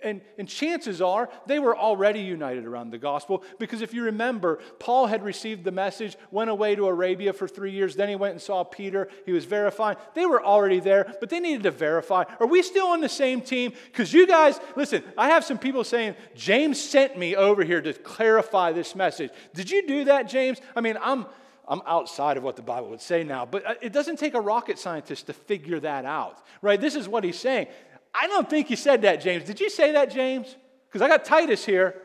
And, 0.01 0.21
and 0.37 0.47
chances 0.47 1.01
are 1.01 1.29
they 1.45 1.59
were 1.59 1.75
already 1.77 2.21
united 2.21 2.65
around 2.65 2.91
the 2.91 2.97
gospel 2.97 3.43
because 3.59 3.81
if 3.81 3.93
you 3.93 4.03
remember, 4.03 4.59
Paul 4.79 5.07
had 5.07 5.23
received 5.23 5.65
the 5.65 5.73
message, 5.73 6.15
went 6.31 6.49
away 6.49 6.75
to 6.75 6.87
Arabia 6.87 7.33
for 7.33 7.49
three 7.49 7.71
years, 7.71 7.97
then 7.97 8.07
he 8.07 8.15
went 8.15 8.31
and 8.31 8.41
saw 8.41 8.63
Peter. 8.63 9.09
He 9.25 9.33
was 9.33 9.43
verifying. 9.43 9.97
They 10.13 10.25
were 10.25 10.41
already 10.41 10.79
there, 10.79 11.13
but 11.19 11.29
they 11.29 11.41
needed 11.41 11.63
to 11.63 11.71
verify. 11.71 12.23
Are 12.39 12.47
we 12.47 12.63
still 12.63 12.87
on 12.87 13.01
the 13.01 13.09
same 13.09 13.41
team? 13.41 13.73
Because 13.87 14.13
you 14.13 14.25
guys, 14.25 14.57
listen, 14.77 15.03
I 15.17 15.29
have 15.29 15.43
some 15.43 15.57
people 15.57 15.83
saying, 15.83 16.15
James 16.33 16.81
sent 16.81 17.17
me 17.17 17.35
over 17.35 17.65
here 17.65 17.81
to 17.81 17.91
clarify 17.91 18.71
this 18.71 18.95
message. 18.95 19.31
Did 19.53 19.69
you 19.69 19.85
do 19.85 20.05
that, 20.05 20.29
James? 20.29 20.61
I 20.77 20.79
mean, 20.79 20.97
I'm. 21.01 21.25
I'm 21.67 21.81
outside 21.85 22.37
of 22.37 22.43
what 22.43 22.55
the 22.55 22.61
Bible 22.61 22.89
would 22.89 23.01
say 23.01 23.23
now, 23.23 23.45
but 23.45 23.65
uh, 23.65 23.75
it 23.81 23.93
doesn't 23.93 24.17
take 24.17 24.33
a 24.33 24.41
rocket 24.41 24.77
scientist 24.77 25.27
to 25.27 25.33
figure 25.33 25.79
that 25.79 26.05
out, 26.05 26.39
right? 26.61 26.79
This 26.79 26.95
is 26.95 27.07
what 27.07 27.23
he's 27.23 27.39
saying. 27.39 27.67
I 28.13 28.27
don't 28.27 28.49
think 28.49 28.67
he 28.67 28.75
said 28.75 29.03
that, 29.03 29.21
James. 29.21 29.45
Did 29.45 29.59
you 29.59 29.69
say 29.69 29.93
that, 29.93 30.11
James? 30.11 30.55
Because 30.87 31.01
I 31.01 31.07
got 31.07 31.25
Titus 31.25 31.65
here. 31.65 31.95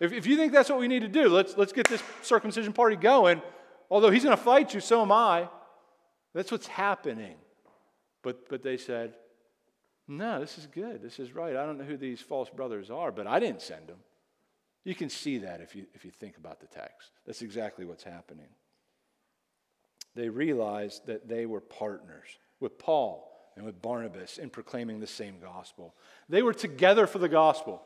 If, 0.00 0.12
if 0.12 0.26
you 0.26 0.36
think 0.36 0.52
that's 0.52 0.70
what 0.70 0.78
we 0.78 0.88
need 0.88 1.02
to 1.02 1.08
do, 1.08 1.28
let's, 1.28 1.56
let's 1.56 1.72
get 1.72 1.88
this 1.88 2.02
circumcision 2.22 2.72
party 2.72 2.96
going. 2.96 3.42
Although 3.90 4.10
he's 4.10 4.24
going 4.24 4.36
to 4.36 4.42
fight 4.42 4.74
you, 4.74 4.80
so 4.80 5.02
am 5.02 5.12
I. 5.12 5.48
That's 6.34 6.50
what's 6.50 6.66
happening. 6.66 7.36
But, 8.22 8.48
but 8.48 8.62
they 8.62 8.78
said, 8.78 9.14
no, 10.08 10.40
this 10.40 10.58
is 10.58 10.66
good. 10.66 11.02
This 11.02 11.20
is 11.20 11.34
right. 11.34 11.54
I 11.54 11.64
don't 11.64 11.78
know 11.78 11.84
who 11.84 11.96
these 11.96 12.20
false 12.20 12.50
brothers 12.50 12.90
are, 12.90 13.12
but 13.12 13.26
I 13.26 13.38
didn't 13.38 13.62
send 13.62 13.86
them. 13.86 13.98
You 14.82 14.94
can 14.94 15.10
see 15.10 15.38
that 15.38 15.60
if 15.60 15.76
you, 15.76 15.86
if 15.94 16.04
you 16.04 16.10
think 16.10 16.36
about 16.36 16.60
the 16.60 16.66
text. 16.66 17.10
That's 17.26 17.42
exactly 17.42 17.84
what's 17.84 18.02
happening 18.02 18.48
they 20.14 20.28
realized 20.28 21.06
that 21.06 21.28
they 21.28 21.46
were 21.46 21.60
partners 21.60 22.26
with 22.60 22.78
Paul 22.78 23.30
and 23.56 23.64
with 23.64 23.80
Barnabas 23.80 24.38
in 24.38 24.50
proclaiming 24.50 25.00
the 25.00 25.06
same 25.06 25.38
gospel. 25.40 25.94
They 26.28 26.42
were 26.42 26.54
together 26.54 27.06
for 27.06 27.18
the 27.18 27.28
gospel, 27.28 27.82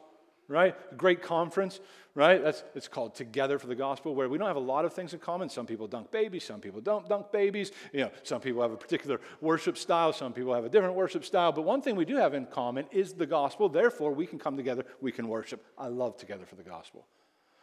right? 0.46 0.74
A 0.90 0.94
great 0.94 1.22
conference, 1.22 1.80
right? 2.14 2.42
That's 2.42 2.64
it's 2.74 2.88
called 2.88 3.14
Together 3.14 3.58
for 3.58 3.66
the 3.66 3.74
Gospel, 3.74 4.14
where 4.14 4.28
we 4.28 4.38
don't 4.38 4.46
have 4.46 4.56
a 4.56 4.60
lot 4.60 4.84
of 4.84 4.92
things 4.92 5.12
in 5.12 5.20
common. 5.20 5.48
Some 5.48 5.66
people 5.66 5.86
dunk 5.86 6.10
babies, 6.10 6.44
some 6.44 6.60
people 6.60 6.80
don't 6.80 7.08
dunk 7.08 7.30
babies. 7.30 7.70
You 7.92 8.00
know, 8.00 8.10
some 8.22 8.40
people 8.40 8.62
have 8.62 8.72
a 8.72 8.76
particular 8.76 9.20
worship 9.40 9.76
style, 9.76 10.12
some 10.12 10.32
people 10.32 10.54
have 10.54 10.64
a 10.64 10.68
different 10.68 10.94
worship 10.94 11.24
style. 11.24 11.52
But 11.52 11.62
one 11.62 11.82
thing 11.82 11.96
we 11.96 12.04
do 12.04 12.16
have 12.16 12.34
in 12.34 12.46
common 12.46 12.86
is 12.90 13.12
the 13.12 13.26
gospel. 13.26 13.68
Therefore, 13.68 14.12
we 14.12 14.26
can 14.26 14.38
come 14.38 14.56
together, 14.56 14.84
we 15.00 15.12
can 15.12 15.28
worship. 15.28 15.64
I 15.76 15.88
love 15.88 16.16
Together 16.16 16.46
for 16.46 16.56
the 16.56 16.62
Gospel. 16.62 17.06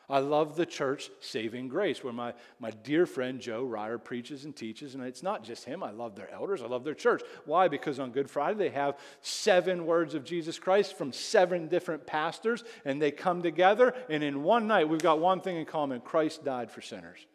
I 0.09 0.19
love 0.19 0.55
the 0.55 0.65
church 0.65 1.09
Saving 1.19 1.67
Grace, 1.67 2.03
where 2.03 2.13
my, 2.13 2.33
my 2.59 2.71
dear 2.71 3.05
friend 3.05 3.39
Joe 3.39 3.63
Ryer 3.63 3.97
preaches 3.97 4.45
and 4.45 4.55
teaches. 4.55 4.93
And 4.93 5.03
it's 5.03 5.23
not 5.23 5.43
just 5.43 5.65
him. 5.65 5.81
I 5.81 5.91
love 5.91 6.15
their 6.15 6.31
elders. 6.31 6.61
I 6.61 6.67
love 6.67 6.83
their 6.83 6.93
church. 6.93 7.23
Why? 7.45 7.67
Because 7.67 7.99
on 7.99 8.11
Good 8.11 8.29
Friday, 8.29 8.57
they 8.57 8.69
have 8.69 8.97
seven 9.21 9.85
words 9.85 10.13
of 10.13 10.23
Jesus 10.23 10.59
Christ 10.59 10.95
from 10.97 11.11
seven 11.11 11.67
different 11.67 12.05
pastors, 12.05 12.63
and 12.85 13.01
they 13.01 13.11
come 13.11 13.41
together. 13.41 13.95
And 14.09 14.23
in 14.23 14.43
one 14.43 14.67
night, 14.67 14.87
we've 14.87 15.01
got 15.01 15.19
one 15.19 15.41
thing 15.41 15.57
in 15.57 15.65
common 15.65 16.01
Christ 16.01 16.45
died 16.45 16.69
for 16.69 16.81
sinners. 16.81 17.25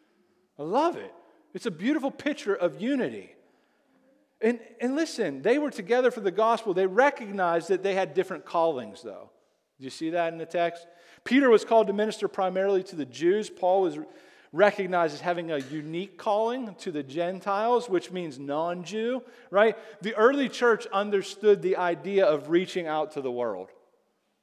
I 0.57 0.63
love 0.63 0.95
it. 0.95 1.13
It's 1.53 1.65
a 1.65 1.71
beautiful 1.71 2.11
picture 2.11 2.55
of 2.55 2.81
unity. 2.81 3.35
And, 4.39 4.59
and 4.79 4.95
listen, 4.95 5.41
they 5.41 5.59
were 5.59 5.69
together 5.69 6.09
for 6.09 6.21
the 6.21 6.31
gospel. 6.31 6.73
They 6.73 6.87
recognized 6.87 7.69
that 7.69 7.83
they 7.83 7.93
had 7.93 8.13
different 8.13 8.45
callings, 8.45 9.01
though. 9.01 9.29
Do 9.77 9.83
you 9.83 9.89
see 9.89 10.11
that 10.11 10.31
in 10.31 10.39
the 10.39 10.45
text? 10.45 10.87
Peter 11.23 11.49
was 11.49 11.63
called 11.65 11.87
to 11.87 11.93
minister 11.93 12.27
primarily 12.27 12.83
to 12.83 12.95
the 12.95 13.05
Jews. 13.05 13.49
Paul 13.49 13.83
was 13.83 13.97
recognized 14.53 15.13
as 15.13 15.21
having 15.21 15.51
a 15.51 15.59
unique 15.59 16.17
calling 16.17 16.75
to 16.75 16.91
the 16.91 17.03
Gentiles, 17.03 17.89
which 17.89 18.11
means 18.11 18.39
non 18.39 18.83
Jew, 18.83 19.23
right? 19.49 19.77
The 20.01 20.15
early 20.15 20.49
church 20.49 20.87
understood 20.87 21.61
the 21.61 21.77
idea 21.77 22.25
of 22.25 22.49
reaching 22.49 22.87
out 22.87 23.11
to 23.13 23.21
the 23.21 23.31
world. 23.31 23.69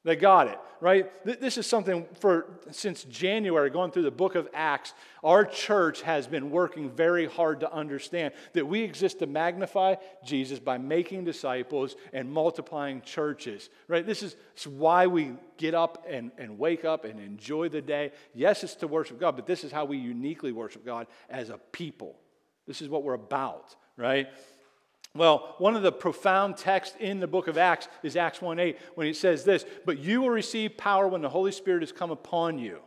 They 0.09 0.15
got 0.15 0.47
it, 0.47 0.57
right? 0.81 1.07
This 1.23 1.59
is 1.59 1.67
something 1.67 2.07
for 2.19 2.47
since 2.71 3.03
January, 3.03 3.69
going 3.69 3.91
through 3.91 4.01
the 4.01 4.09
book 4.09 4.33
of 4.33 4.49
Acts, 4.55 4.95
our 5.23 5.45
church 5.45 6.01
has 6.01 6.25
been 6.25 6.49
working 6.49 6.89
very 6.89 7.27
hard 7.27 7.59
to 7.59 7.71
understand 7.71 8.33
that 8.53 8.67
we 8.67 8.81
exist 8.81 9.19
to 9.19 9.27
magnify 9.27 9.97
Jesus 10.25 10.57
by 10.57 10.79
making 10.79 11.25
disciples 11.25 11.95
and 12.11 12.27
multiplying 12.27 13.03
churches, 13.03 13.69
right? 13.87 14.03
This 14.03 14.23
is 14.23 14.35
why 14.65 15.05
we 15.05 15.33
get 15.57 15.75
up 15.75 16.07
and, 16.09 16.31
and 16.39 16.57
wake 16.57 16.85
up 16.85 17.05
and 17.05 17.19
enjoy 17.19 17.69
the 17.69 17.83
day. 17.83 18.11
Yes, 18.33 18.63
it's 18.63 18.73
to 18.77 18.87
worship 18.87 19.19
God, 19.19 19.35
but 19.35 19.45
this 19.45 19.63
is 19.63 19.71
how 19.71 19.85
we 19.85 19.99
uniquely 19.99 20.51
worship 20.51 20.83
God 20.83 21.05
as 21.29 21.51
a 21.51 21.59
people. 21.71 22.15
This 22.65 22.81
is 22.81 22.89
what 22.89 23.03
we're 23.03 23.13
about, 23.13 23.75
right? 23.95 24.27
Well, 25.15 25.55
one 25.57 25.75
of 25.75 25.81
the 25.81 25.91
profound 25.91 26.57
texts 26.57 26.95
in 26.99 27.19
the 27.19 27.27
book 27.27 27.47
of 27.47 27.57
Acts 27.57 27.87
is 28.03 28.15
Acts 28.15 28.41
1 28.41 28.59
8, 28.59 28.77
when 28.95 29.07
it 29.07 29.15
says 29.15 29.43
this 29.43 29.65
But 29.85 29.99
you 29.99 30.21
will 30.21 30.29
receive 30.29 30.77
power 30.77 31.07
when 31.07 31.21
the 31.21 31.29
Holy 31.29 31.51
Spirit 31.51 31.81
has 31.81 31.91
come 31.91 32.11
upon 32.11 32.59
you. 32.59 32.79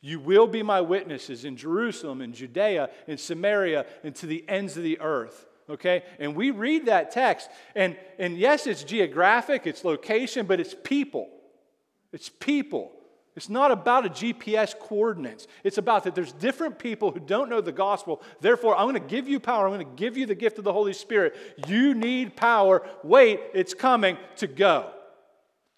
You 0.00 0.18
will 0.18 0.46
be 0.46 0.62
my 0.62 0.80
witnesses 0.80 1.44
in 1.44 1.56
Jerusalem, 1.56 2.22
in 2.22 2.32
Judea, 2.32 2.88
in 3.06 3.18
Samaria, 3.18 3.84
and 4.02 4.14
to 4.16 4.26
the 4.26 4.48
ends 4.48 4.76
of 4.78 4.82
the 4.82 4.98
earth. 5.00 5.46
Okay? 5.68 6.04
And 6.18 6.34
we 6.34 6.50
read 6.50 6.86
that 6.86 7.10
text, 7.10 7.50
and, 7.76 7.96
and 8.18 8.38
yes, 8.38 8.66
it's 8.66 8.82
geographic, 8.82 9.66
it's 9.66 9.84
location, 9.84 10.46
but 10.46 10.58
it's 10.58 10.74
people. 10.82 11.28
It's 12.12 12.30
people. 12.30 12.92
It's 13.36 13.48
not 13.48 13.70
about 13.70 14.06
a 14.06 14.10
GPS 14.10 14.76
coordinates. 14.78 15.46
It's 15.62 15.78
about 15.78 16.04
that 16.04 16.14
there's 16.14 16.32
different 16.32 16.78
people 16.78 17.12
who 17.12 17.20
don't 17.20 17.48
know 17.48 17.60
the 17.60 17.72
gospel. 17.72 18.22
Therefore, 18.40 18.76
I'm 18.76 18.88
going 18.88 19.00
to 19.00 19.08
give 19.08 19.28
you 19.28 19.38
power. 19.38 19.66
I'm 19.66 19.72
going 19.72 19.86
to 19.86 19.96
give 19.96 20.16
you 20.16 20.26
the 20.26 20.34
gift 20.34 20.58
of 20.58 20.64
the 20.64 20.72
Holy 20.72 20.92
Spirit. 20.92 21.36
You 21.68 21.94
need 21.94 22.34
power. 22.34 22.82
Wait, 23.04 23.40
it's 23.54 23.72
coming 23.72 24.16
to 24.36 24.48
go. 24.48 24.90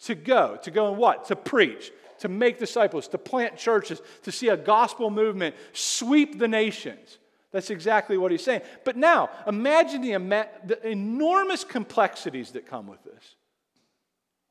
To 0.04 0.14
go. 0.14 0.58
To 0.62 0.70
go 0.70 0.88
and 0.88 0.96
what? 0.96 1.26
To 1.26 1.36
preach, 1.36 1.92
to 2.20 2.28
make 2.28 2.58
disciples, 2.58 3.06
to 3.08 3.18
plant 3.18 3.58
churches, 3.58 4.00
to 4.22 4.32
see 4.32 4.48
a 4.48 4.56
gospel 4.56 5.10
movement 5.10 5.54
sweep 5.74 6.38
the 6.38 6.48
nations. 6.48 7.18
That's 7.50 7.68
exactly 7.68 8.16
what 8.16 8.30
he's 8.30 8.42
saying. 8.42 8.62
But 8.82 8.96
now, 8.96 9.28
imagine 9.46 10.00
the, 10.00 10.48
the 10.64 10.88
enormous 10.88 11.64
complexities 11.64 12.52
that 12.52 12.66
come 12.66 12.86
with 12.86 13.04
this. 13.04 13.36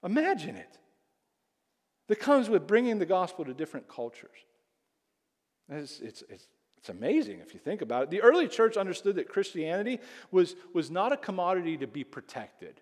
Imagine 0.04 0.56
it 0.56 0.78
that 2.12 2.20
comes 2.20 2.50
with 2.50 2.68
bringing 2.68 3.00
the 3.00 3.06
gospel 3.06 3.46
to 3.46 3.54
different 3.54 3.88
cultures. 3.88 4.36
It's, 5.70 6.02
it's, 6.02 6.24
it's, 6.28 6.46
it's 6.78 6.90
amazing 6.90 7.40
if 7.40 7.54
you 7.54 7.60
think 7.62 7.82
about 7.82 8.04
it. 8.04 8.10
The 8.10 8.22
early 8.22 8.50
church 8.50 8.76
understood 8.76 9.16
that 9.16 9.30
Christianity 9.30 9.98
was, 10.30 10.58
was 10.74 10.92
not 10.92 11.14
a 11.14 11.18
commodity 11.18 11.78
to 11.78 11.88
be 11.88 12.04
protected, 12.04 12.82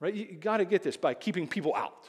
right? 0.00 0.14
You, 0.14 0.26
you 0.30 0.38
got 0.38 0.56
to 0.56 0.64
get 0.64 0.82
this 0.82 0.96
by 0.96 1.12
keeping 1.12 1.46
people 1.46 1.74
out, 1.76 2.08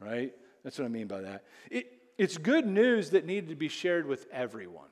right? 0.00 0.32
That's 0.64 0.80
what 0.80 0.84
I 0.84 0.88
mean 0.88 1.06
by 1.06 1.20
that. 1.20 1.44
It, 1.70 1.86
it's 2.18 2.38
good 2.38 2.66
news 2.66 3.10
that 3.10 3.24
needed 3.24 3.50
to 3.50 3.54
be 3.54 3.68
shared 3.68 4.04
with 4.04 4.26
everyone. 4.32 4.90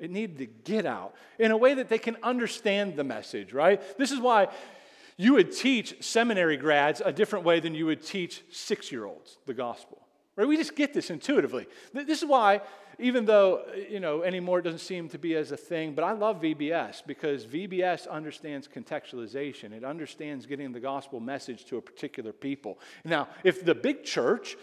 It 0.00 0.10
needed 0.10 0.38
to 0.38 0.46
get 0.46 0.84
out 0.84 1.14
in 1.38 1.52
a 1.52 1.56
way 1.56 1.74
that 1.74 1.88
they 1.88 1.98
can 1.98 2.16
understand 2.24 2.96
the 2.96 3.04
message, 3.04 3.52
right? 3.52 3.80
This 3.98 4.10
is 4.10 4.18
why 4.18 4.48
you 5.16 5.34
would 5.34 5.52
teach 5.52 6.02
seminary 6.02 6.56
grads 6.56 7.00
a 7.04 7.12
different 7.12 7.44
way 7.44 7.60
than 7.60 7.76
you 7.76 7.86
would 7.86 8.04
teach 8.04 8.42
six 8.50 8.90
year 8.90 9.04
olds 9.04 9.38
the 9.46 9.54
gospel. 9.54 10.02
Right? 10.36 10.48
We 10.48 10.56
just 10.56 10.76
get 10.76 10.94
this 10.94 11.10
intuitively. 11.10 11.66
This 11.92 12.22
is 12.22 12.28
why, 12.28 12.62
even 12.98 13.24
though, 13.24 13.64
you 13.90 14.00
know, 14.00 14.22
anymore 14.22 14.60
it 14.60 14.62
doesn't 14.62 14.80
seem 14.80 15.08
to 15.10 15.18
be 15.18 15.34
as 15.34 15.52
a 15.52 15.56
thing, 15.56 15.94
but 15.94 16.04
I 16.04 16.12
love 16.12 16.40
VBS 16.40 17.02
because 17.06 17.46
VBS 17.46 18.08
understands 18.08 18.68
contextualization. 18.68 19.72
It 19.72 19.84
understands 19.84 20.46
getting 20.46 20.72
the 20.72 20.80
gospel 20.80 21.20
message 21.20 21.64
to 21.66 21.76
a 21.76 21.82
particular 21.82 22.32
people. 22.32 22.78
Now, 23.04 23.28
if 23.44 23.64
the 23.64 23.74
big 23.74 24.04
church 24.04 24.56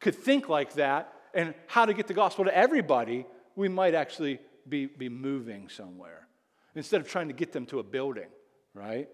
could 0.00 0.14
think 0.14 0.48
like 0.48 0.74
that 0.74 1.12
and 1.34 1.54
how 1.66 1.86
to 1.86 1.94
get 1.94 2.06
the 2.06 2.14
gospel 2.14 2.44
to 2.44 2.56
everybody, 2.56 3.26
we 3.54 3.68
might 3.68 3.94
actually 3.94 4.40
be, 4.68 4.86
be 4.86 5.08
moving 5.08 5.68
somewhere. 5.68 6.26
instead 6.74 7.00
of 7.00 7.08
trying 7.08 7.28
to 7.28 7.34
get 7.34 7.52
them 7.52 7.66
to 7.66 7.78
a 7.78 7.82
building, 7.82 8.28
right? 8.74 9.08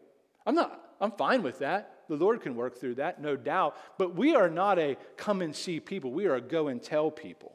I'm 0.46 0.54
not, 0.54 0.80
I'm 1.00 1.12
fine 1.12 1.42
with 1.42 1.58
that. 1.60 1.97
The 2.08 2.16
Lord 2.16 2.40
can 2.40 2.56
work 2.56 2.78
through 2.78 2.96
that, 2.96 3.20
no 3.20 3.36
doubt. 3.36 3.76
But 3.98 4.14
we 4.14 4.34
are 4.34 4.48
not 4.48 4.78
a 4.78 4.96
come 5.16 5.42
and 5.42 5.54
see 5.54 5.80
people, 5.80 6.10
we 6.10 6.26
are 6.26 6.34
a 6.34 6.40
go 6.40 6.68
and 6.68 6.82
tell 6.82 7.10
people. 7.10 7.52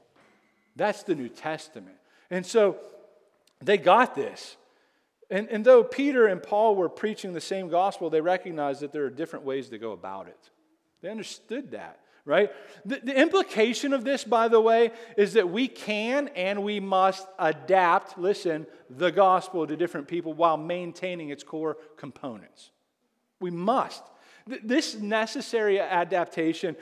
That's 0.75 1.03
the 1.03 1.15
New 1.15 1.29
Testament. 1.29 1.97
And 2.29 2.45
so 2.45 2.77
they 3.61 3.77
got 3.77 4.15
this. 4.15 4.57
And, 5.29 5.47
and 5.49 5.65
though 5.65 5.83
Peter 5.83 6.27
and 6.27 6.41
Paul 6.41 6.75
were 6.75 6.89
preaching 6.89 7.33
the 7.33 7.41
same 7.41 7.69
gospel, 7.69 8.09
they 8.09 8.21
recognized 8.21 8.81
that 8.81 8.91
there 8.91 9.05
are 9.05 9.09
different 9.09 9.45
ways 9.45 9.69
to 9.69 9.77
go 9.77 9.91
about 9.91 10.27
it. 10.27 10.49
They 11.01 11.09
understood 11.09 11.71
that, 11.71 11.99
right? 12.25 12.51
The, 12.85 13.01
the 13.03 13.19
implication 13.19 13.93
of 13.93 14.03
this, 14.03 14.23
by 14.23 14.47
the 14.47 14.61
way, 14.61 14.91
is 15.17 15.33
that 15.33 15.49
we 15.49 15.67
can 15.67 16.29
and 16.29 16.63
we 16.63 16.79
must 16.79 17.27
adapt, 17.39 18.17
listen, 18.17 18.67
the 18.89 19.11
gospel 19.11 19.65
to 19.65 19.75
different 19.75 20.07
people 20.07 20.33
while 20.33 20.57
maintaining 20.57 21.29
its 21.29 21.43
core 21.43 21.77
components. 21.97 22.69
We 23.39 23.51
must. 23.51 24.03
This 24.45 24.95
necessary 24.95 25.79
adaptation 25.79 26.75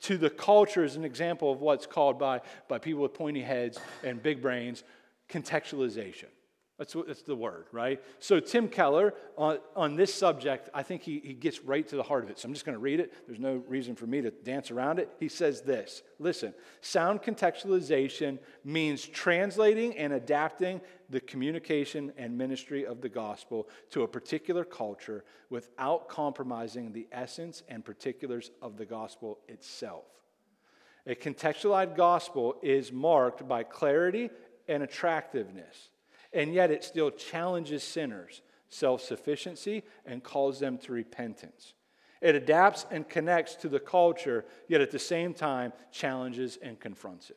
to 0.00 0.16
the 0.16 0.30
culture 0.30 0.84
is 0.84 0.96
an 0.96 1.04
example 1.04 1.50
of 1.50 1.60
what's 1.60 1.86
called 1.86 2.18
by, 2.18 2.40
by 2.68 2.78
people 2.78 3.02
with 3.02 3.14
pointy 3.14 3.42
heads 3.42 3.78
and 4.04 4.22
big 4.22 4.40
brains 4.40 4.84
contextualization. 5.28 6.26
That's, 6.78 6.94
what, 6.94 7.08
that's 7.08 7.22
the 7.22 7.34
word, 7.34 7.66
right? 7.72 8.00
So, 8.20 8.38
Tim 8.38 8.68
Keller, 8.68 9.12
on, 9.36 9.58
on 9.74 9.96
this 9.96 10.14
subject, 10.14 10.70
I 10.72 10.84
think 10.84 11.02
he, 11.02 11.20
he 11.24 11.34
gets 11.34 11.64
right 11.64 11.86
to 11.88 11.96
the 11.96 12.04
heart 12.04 12.22
of 12.22 12.30
it. 12.30 12.38
So, 12.38 12.46
I'm 12.46 12.54
just 12.54 12.64
going 12.64 12.76
to 12.76 12.80
read 12.80 13.00
it. 13.00 13.12
There's 13.26 13.40
no 13.40 13.64
reason 13.66 13.96
for 13.96 14.06
me 14.06 14.22
to 14.22 14.30
dance 14.30 14.70
around 14.70 15.00
it. 15.00 15.10
He 15.18 15.28
says 15.28 15.62
this 15.62 16.04
Listen, 16.20 16.54
sound 16.80 17.20
contextualization 17.20 18.38
means 18.64 19.04
translating 19.04 19.98
and 19.98 20.12
adapting 20.12 20.80
the 21.10 21.20
communication 21.20 22.12
and 22.16 22.38
ministry 22.38 22.86
of 22.86 23.00
the 23.00 23.08
gospel 23.08 23.68
to 23.90 24.04
a 24.04 24.08
particular 24.08 24.64
culture 24.64 25.24
without 25.50 26.08
compromising 26.08 26.92
the 26.92 27.08
essence 27.10 27.64
and 27.68 27.84
particulars 27.84 28.52
of 28.62 28.76
the 28.76 28.86
gospel 28.86 29.40
itself. 29.48 30.04
A 31.08 31.16
contextualized 31.16 31.96
gospel 31.96 32.54
is 32.62 32.92
marked 32.92 33.48
by 33.48 33.64
clarity 33.64 34.30
and 34.68 34.84
attractiveness 34.84 35.88
and 36.32 36.52
yet 36.52 36.70
it 36.70 36.84
still 36.84 37.10
challenges 37.10 37.82
sinners' 37.82 38.42
self 38.68 39.02
sufficiency 39.02 39.82
and 40.06 40.22
calls 40.22 40.60
them 40.60 40.78
to 40.78 40.92
repentance. 40.92 41.74
It 42.20 42.34
adapts 42.34 42.84
and 42.90 43.08
connects 43.08 43.54
to 43.56 43.68
the 43.68 43.78
culture, 43.78 44.44
yet 44.66 44.80
at 44.80 44.90
the 44.90 44.98
same 44.98 45.34
time 45.34 45.72
challenges 45.92 46.58
and 46.60 46.78
confronts 46.78 47.30
it. 47.30 47.36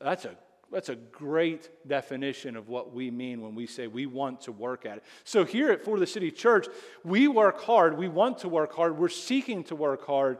That's 0.00 0.24
a, 0.24 0.36
that's 0.72 0.88
a 0.88 0.96
great 0.96 1.68
definition 1.86 2.56
of 2.56 2.68
what 2.68 2.94
we 2.94 3.10
mean 3.10 3.42
when 3.42 3.54
we 3.54 3.66
say 3.66 3.86
we 3.86 4.06
want 4.06 4.42
to 4.42 4.52
work 4.52 4.86
at 4.86 4.98
it. 4.98 5.04
So, 5.24 5.44
here 5.44 5.70
at 5.72 5.84
4TheCity 5.84 6.34
Church, 6.34 6.68
we 7.04 7.28
work 7.28 7.60
hard. 7.62 7.98
We 7.98 8.08
want 8.08 8.38
to 8.38 8.48
work 8.48 8.74
hard. 8.74 8.96
We're 8.96 9.08
seeking 9.08 9.64
to 9.64 9.76
work 9.76 10.06
hard 10.06 10.38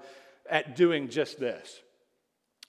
at 0.48 0.76
doing 0.76 1.08
just 1.08 1.38
this. 1.38 1.82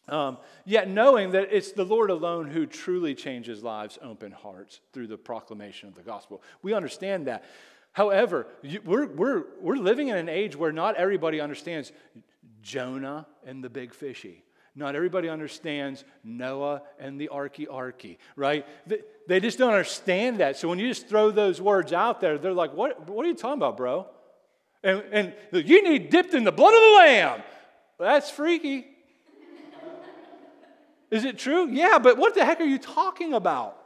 Um, 0.07 0.37
yet 0.65 0.89
knowing 0.89 1.31
that 1.31 1.49
it's 1.51 1.71
the 1.71 1.85
Lord 1.85 2.09
alone 2.09 2.49
who 2.49 2.65
truly 2.65 3.15
changes 3.15 3.63
lives, 3.63 3.99
open 4.01 4.31
hearts 4.31 4.81
through 4.93 5.07
the 5.07 5.17
proclamation 5.17 5.87
of 5.87 5.95
the 5.95 6.01
gospel. 6.01 6.41
We 6.61 6.73
understand 6.73 7.27
that. 7.27 7.45
However, 7.93 8.47
we're, 8.83 9.07
we're, 9.07 9.43
we're 9.61 9.75
living 9.75 10.07
in 10.07 10.17
an 10.17 10.29
age 10.29 10.55
where 10.55 10.71
not 10.71 10.95
everybody 10.95 11.39
understands 11.39 11.91
Jonah 12.61 13.27
and 13.45 13.63
the 13.63 13.69
big 13.69 13.93
fishy. 13.93 14.43
Not 14.73 14.95
everybody 14.95 15.27
understands 15.27 16.05
Noah 16.23 16.83
and 16.97 17.19
the 17.19 17.29
arky 17.31 17.67
arky, 17.67 18.17
right? 18.37 18.65
They 19.27 19.41
just 19.41 19.57
don't 19.57 19.71
understand 19.71 20.39
that. 20.39 20.55
So 20.57 20.69
when 20.69 20.79
you 20.79 20.87
just 20.87 21.09
throw 21.09 21.29
those 21.31 21.59
words 21.59 21.91
out 21.91 22.21
there, 22.21 22.37
they're 22.37 22.53
like, 22.53 22.73
what, 22.73 23.09
what 23.09 23.25
are 23.25 23.27
you 23.27 23.35
talking 23.35 23.59
about, 23.59 23.75
bro? 23.75 24.07
And, 24.81 25.03
and 25.11 25.33
you 25.51 25.83
need 25.83 26.09
dipped 26.09 26.33
in 26.33 26.45
the 26.45 26.51
blood 26.53 26.73
of 26.73 26.79
the 26.79 26.95
lamb. 26.97 27.43
That's 27.99 28.31
freaky. 28.31 28.87
Is 31.11 31.25
it 31.25 31.37
true? 31.37 31.69
Yeah, 31.69 31.99
but 31.99 32.17
what 32.17 32.33
the 32.33 32.45
heck 32.45 32.61
are 32.61 32.65
you 32.65 32.79
talking 32.79 33.33
about? 33.33 33.77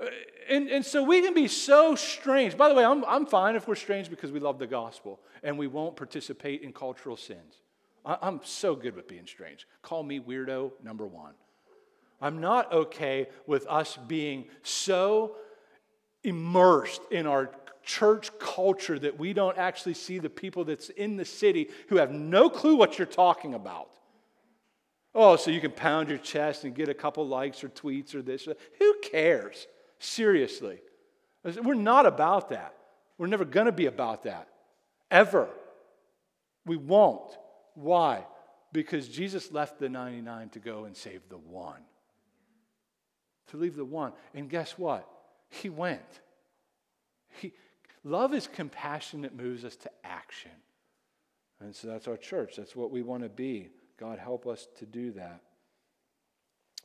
Uh, 0.00 0.06
and, 0.48 0.68
and 0.68 0.84
so 0.84 1.02
we 1.02 1.20
can 1.20 1.34
be 1.34 1.46
so 1.46 1.94
strange. 1.94 2.56
By 2.56 2.68
the 2.68 2.74
way, 2.74 2.84
I'm, 2.84 3.04
I'm 3.04 3.26
fine 3.26 3.54
if 3.54 3.68
we're 3.68 3.74
strange 3.74 4.08
because 4.08 4.32
we 4.32 4.40
love 4.40 4.58
the 4.58 4.66
gospel 4.66 5.20
and 5.42 5.58
we 5.58 5.66
won't 5.66 5.94
participate 5.94 6.62
in 6.62 6.72
cultural 6.72 7.16
sins. 7.16 7.60
I, 8.04 8.16
I'm 8.22 8.40
so 8.42 8.74
good 8.74 8.96
with 8.96 9.08
being 9.08 9.26
strange. 9.26 9.66
Call 9.82 10.02
me 10.02 10.18
weirdo 10.18 10.72
number 10.82 11.06
one. 11.06 11.34
I'm 12.20 12.40
not 12.40 12.72
okay 12.72 13.28
with 13.46 13.66
us 13.66 13.98
being 14.08 14.46
so 14.62 15.36
immersed 16.24 17.02
in 17.10 17.26
our 17.26 17.50
church 17.82 18.36
culture 18.38 18.98
that 18.98 19.18
we 19.18 19.34
don't 19.34 19.58
actually 19.58 19.94
see 19.94 20.18
the 20.18 20.30
people 20.30 20.64
that's 20.64 20.88
in 20.88 21.16
the 21.16 21.24
city 21.26 21.68
who 21.88 21.96
have 21.96 22.10
no 22.10 22.48
clue 22.48 22.74
what 22.74 22.98
you're 22.98 23.06
talking 23.06 23.52
about. 23.52 23.90
Oh, 25.18 25.36
so 25.36 25.50
you 25.50 25.62
can 25.62 25.70
pound 25.70 26.10
your 26.10 26.18
chest 26.18 26.64
and 26.64 26.74
get 26.74 26.90
a 26.90 26.94
couple 26.94 27.26
likes 27.26 27.64
or 27.64 27.70
tweets 27.70 28.14
or 28.14 28.20
this. 28.20 28.46
Who 28.78 28.94
cares? 29.02 29.66
Seriously. 29.98 30.78
We're 31.42 31.72
not 31.72 32.04
about 32.04 32.50
that. 32.50 32.74
We're 33.16 33.26
never 33.26 33.46
going 33.46 33.64
to 33.64 33.72
be 33.72 33.86
about 33.86 34.24
that. 34.24 34.46
Ever. 35.10 35.48
We 36.66 36.76
won't. 36.76 37.30
Why? 37.74 38.26
Because 38.74 39.08
Jesus 39.08 39.50
left 39.52 39.78
the 39.78 39.88
99 39.88 40.50
to 40.50 40.58
go 40.58 40.84
and 40.84 40.94
save 40.94 41.26
the 41.30 41.38
one. 41.38 41.80
To 43.48 43.56
leave 43.56 43.74
the 43.74 43.86
one. 43.86 44.12
And 44.34 44.50
guess 44.50 44.76
what? 44.76 45.08
He 45.48 45.70
went. 45.70 46.20
He, 47.40 47.54
love 48.04 48.34
is 48.34 48.48
compassion 48.48 49.22
that 49.22 49.34
moves 49.34 49.64
us 49.64 49.76
to 49.76 49.90
action. 50.04 50.50
And 51.60 51.74
so 51.74 51.88
that's 51.88 52.06
our 52.06 52.18
church. 52.18 52.56
That's 52.56 52.76
what 52.76 52.90
we 52.90 53.00
want 53.00 53.22
to 53.22 53.30
be. 53.30 53.70
God, 53.98 54.18
help 54.18 54.46
us 54.46 54.68
to 54.78 54.86
do 54.86 55.12
that. 55.12 55.40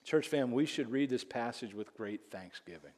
Church 0.03 0.27
fam, 0.27 0.51
we 0.51 0.65
should 0.65 0.91
read 0.91 1.09
this 1.09 1.23
passage 1.23 1.73
with 1.73 1.95
great 1.95 2.31
thanksgiving, 2.31 2.91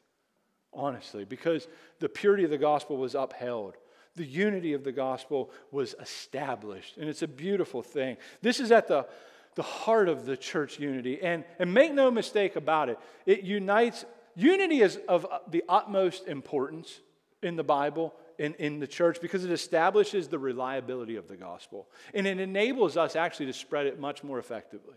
honestly, 0.73 1.25
because 1.25 1.67
the 1.99 2.07
purity 2.07 2.43
of 2.43 2.49
the 2.49 2.57
gospel 2.57 2.97
was 2.97 3.15
upheld. 3.15 3.75
The 4.15 4.25
unity 4.25 4.73
of 4.73 4.83
the 4.83 4.91
gospel 4.91 5.51
was 5.71 5.95
established, 5.99 6.97
and 6.97 7.09
it's 7.09 7.23
a 7.23 7.27
beautiful 7.27 7.81
thing. 7.81 8.17
This 8.41 8.59
is 8.59 8.71
at 8.71 8.87
the, 8.87 9.07
the 9.55 9.63
heart 9.63 10.07
of 10.07 10.25
the 10.25 10.37
church 10.37 10.79
unity. 10.79 11.21
And, 11.21 11.43
and 11.59 11.73
make 11.73 11.93
no 11.93 12.11
mistake 12.11 12.55
about 12.55 12.89
it, 12.89 12.99
it 13.25 13.41
unites, 13.41 14.05
unity 14.35 14.81
is 14.81 14.99
of 15.07 15.25
the 15.49 15.63
utmost 15.67 16.27
importance 16.27 16.99
in 17.41 17.55
the 17.55 17.63
Bible 17.63 18.13
in, 18.37 18.53
in 18.55 18.79
the 18.79 18.87
church 18.87 19.19
because 19.21 19.43
it 19.43 19.51
establishes 19.51 20.27
the 20.27 20.39
reliability 20.39 21.15
of 21.15 21.27
the 21.27 21.35
gospel 21.35 21.87
and 22.13 22.27
it 22.27 22.39
enables 22.39 22.97
us 22.97 23.15
actually 23.15 23.47
to 23.47 23.53
spread 23.53 23.85
it 23.85 23.99
much 23.99 24.23
more 24.23 24.39
effectively. 24.39 24.95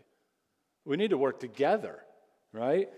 We 0.85 0.97
need 0.97 1.11
to 1.11 1.19
work 1.19 1.41
together, 1.41 1.99
right? 2.53 2.89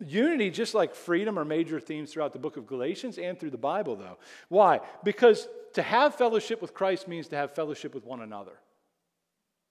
Unity, 0.00 0.50
just 0.50 0.74
like 0.74 0.94
freedom, 0.94 1.38
are 1.38 1.44
major 1.44 1.78
themes 1.78 2.12
throughout 2.12 2.32
the 2.32 2.38
book 2.38 2.56
of 2.56 2.66
Galatians 2.66 3.18
and 3.18 3.38
through 3.38 3.50
the 3.50 3.58
Bible, 3.58 3.96
though. 3.96 4.18
Why? 4.48 4.80
Because 5.02 5.46
to 5.74 5.82
have 5.82 6.14
fellowship 6.14 6.62
with 6.62 6.72
Christ 6.72 7.06
means 7.06 7.28
to 7.28 7.36
have 7.36 7.54
fellowship 7.54 7.94
with 7.94 8.04
one 8.04 8.22
another. 8.22 8.58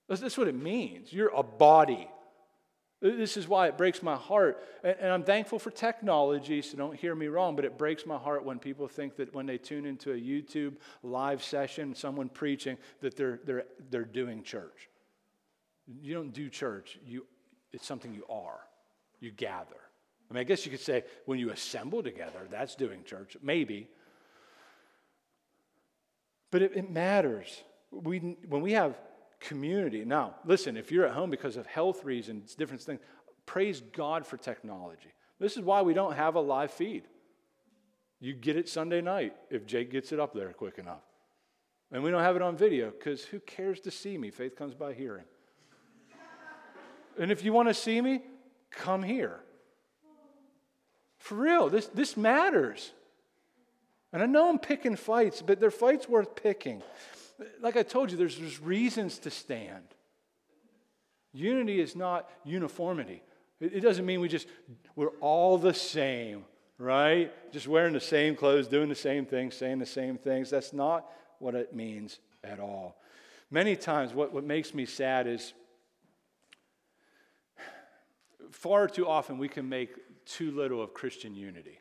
That's 0.08 0.38
what 0.38 0.48
it 0.48 0.56
means. 0.56 1.12
You're 1.12 1.32
a 1.34 1.44
body. 1.44 2.08
This 3.04 3.36
is 3.36 3.50
why 3.50 3.68
it 3.68 3.78
breaks 3.78 4.02
my 4.02 4.16
heart. 4.16 4.64
And 4.82 5.12
I'm 5.12 5.26
thankful 5.26 5.60
for 5.60 5.72
technology, 5.72 6.62
so 6.62 6.78
don't 6.78 6.96
hear 6.96 7.14
me 7.14 7.28
wrong, 7.28 7.54
but 7.54 7.66
it 7.66 7.78
breaks 7.78 8.06
my 8.06 8.16
heart 8.18 8.46
when 8.46 8.60
people 8.60 8.88
think 8.88 9.18
that 9.18 9.36
when 9.36 9.46
they 9.46 9.58
tune 9.58 9.86
into 9.86 10.14
a 10.14 10.16
YouTube 10.16 10.78
live 11.04 11.44
session, 11.44 11.94
someone 11.96 12.30
preaching, 12.30 12.78
that 13.02 13.18
they're, 13.18 13.42
they're, 13.44 13.66
they're 13.90 14.06
doing 14.06 14.42
church. 14.42 14.88
You 16.02 16.14
don't 16.14 16.32
do 16.32 16.48
church, 16.48 16.98
you, 17.06 17.26
it's 17.74 17.86
something 17.86 18.14
you 18.14 18.26
are. 18.30 18.62
You 19.20 19.32
gather. 19.32 19.76
I 20.32 20.34
mean, 20.34 20.40
I 20.40 20.46
guess 20.46 20.66
you 20.66 20.72
could 20.72 20.80
say 20.80 21.04
when 21.26 21.40
you 21.40 21.50
assemble 21.50 22.04
together, 22.04 22.48
that's 22.50 22.74
doing 22.76 23.04
church. 23.04 23.36
Maybe. 23.42 23.90
But 26.52 26.62
it, 26.62 26.72
it 26.74 26.90
matters. 26.90 27.64
We, 27.92 28.38
when 28.48 28.62
we 28.62 28.72
have 28.72 28.96
community. 29.44 30.06
Now, 30.06 30.36
listen, 30.46 30.78
if 30.78 30.92
you're 30.92 31.06
at 31.06 31.14
home 31.14 31.30
because 31.30 31.58
of 31.58 31.66
health 31.66 32.04
reasons, 32.04 32.56
different 32.56 32.82
things, 32.82 33.02
praise 33.46 33.82
God 33.82 34.26
for 34.26 34.38
technology. 34.38 35.14
This 35.40 35.58
is 35.58 35.62
why 35.62 35.82
we 35.82 35.94
don't 35.94 36.16
have 36.16 36.36
a 36.36 36.40
live 36.40 36.72
feed. 36.72 37.04
You 38.20 38.34
get 38.34 38.56
it 38.56 38.70
Sunday 38.70 39.02
night 39.02 39.36
if 39.50 39.66
Jake 39.66 39.92
gets 39.92 40.12
it 40.12 40.20
up 40.20 40.34
there 40.34 40.54
quick 40.54 40.78
enough. 40.78 41.04
And 41.92 42.02
we 42.04 42.10
don't 42.10 42.24
have 42.24 42.36
it 42.36 42.42
on 42.42 42.56
video 42.56 42.90
because 42.90 43.24
who 43.26 43.40
cares 43.42 43.82
to 43.82 43.92
see 43.92 44.18
me? 44.18 44.32
Faith 44.32 44.56
comes 44.56 44.74
by 44.74 44.94
hearing. 44.94 45.26
and 47.20 47.32
if 47.32 47.44
you 47.44 47.52
want 47.52 47.68
to 47.68 47.74
see 47.74 48.00
me, 48.00 48.22
come 48.72 49.04
here. 49.04 49.42
For 51.18 51.36
real, 51.36 51.70
this, 51.70 51.88
this 51.88 52.16
matters. 52.18 52.92
And 54.14 54.24
I 54.24 54.26
know 54.26 54.50
I'm 54.50 54.60
picking 54.60 54.96
fights, 54.96 55.42
but 55.42 55.60
they're 55.60 55.72
fights 55.72 56.08
worth 56.08 56.36
picking 56.36 56.82
like 57.62 57.78
I 57.78 57.84
told 57.84 58.12
you, 58.12 58.18
there's, 58.18 58.38
there's 58.38 58.60
reasons 58.60 59.20
to 59.20 59.30
stand. 59.30 59.84
Unity 61.34 61.80
is 61.80 61.96
not 61.96 62.30
uniformity. 62.44 63.22
It, 63.60 63.74
it 63.76 63.80
doesn't 63.80 64.06
mean 64.06 64.22
we 64.22 64.28
just, 64.28 64.48
we're 64.96 65.16
all 65.20 65.58
the 65.58 65.74
same, 65.74 66.46
right? 66.78 67.32
Just 67.52 67.68
wearing 67.68 67.94
the 67.94 68.00
same 68.00 68.36
clothes, 68.36 68.68
doing 68.68 68.90
the 68.90 68.96
same 68.96 69.26
things, 69.26 69.56
saying 69.56 69.80
the 69.80 69.86
same 69.86 70.18
things. 70.18 70.50
That's 70.50 70.74
not 70.74 71.10
what 71.40 71.56
it 71.56 71.76
means 71.76 72.20
at 72.44 72.60
all. 72.60 72.98
Many 73.50 73.76
times, 73.76 74.14
what, 74.14 74.34
what 74.34 74.44
makes 74.44 74.74
me 74.74 74.86
sad 74.86 75.28
is 75.28 75.54
far 78.52 78.88
too 78.88 79.08
often 79.08 79.38
we 79.38 79.48
can 79.48 79.68
make 79.68 79.92
too 80.26 80.52
little 80.52 80.82
of 80.82 80.94
Christian 80.94 81.36
unity. 81.36 81.80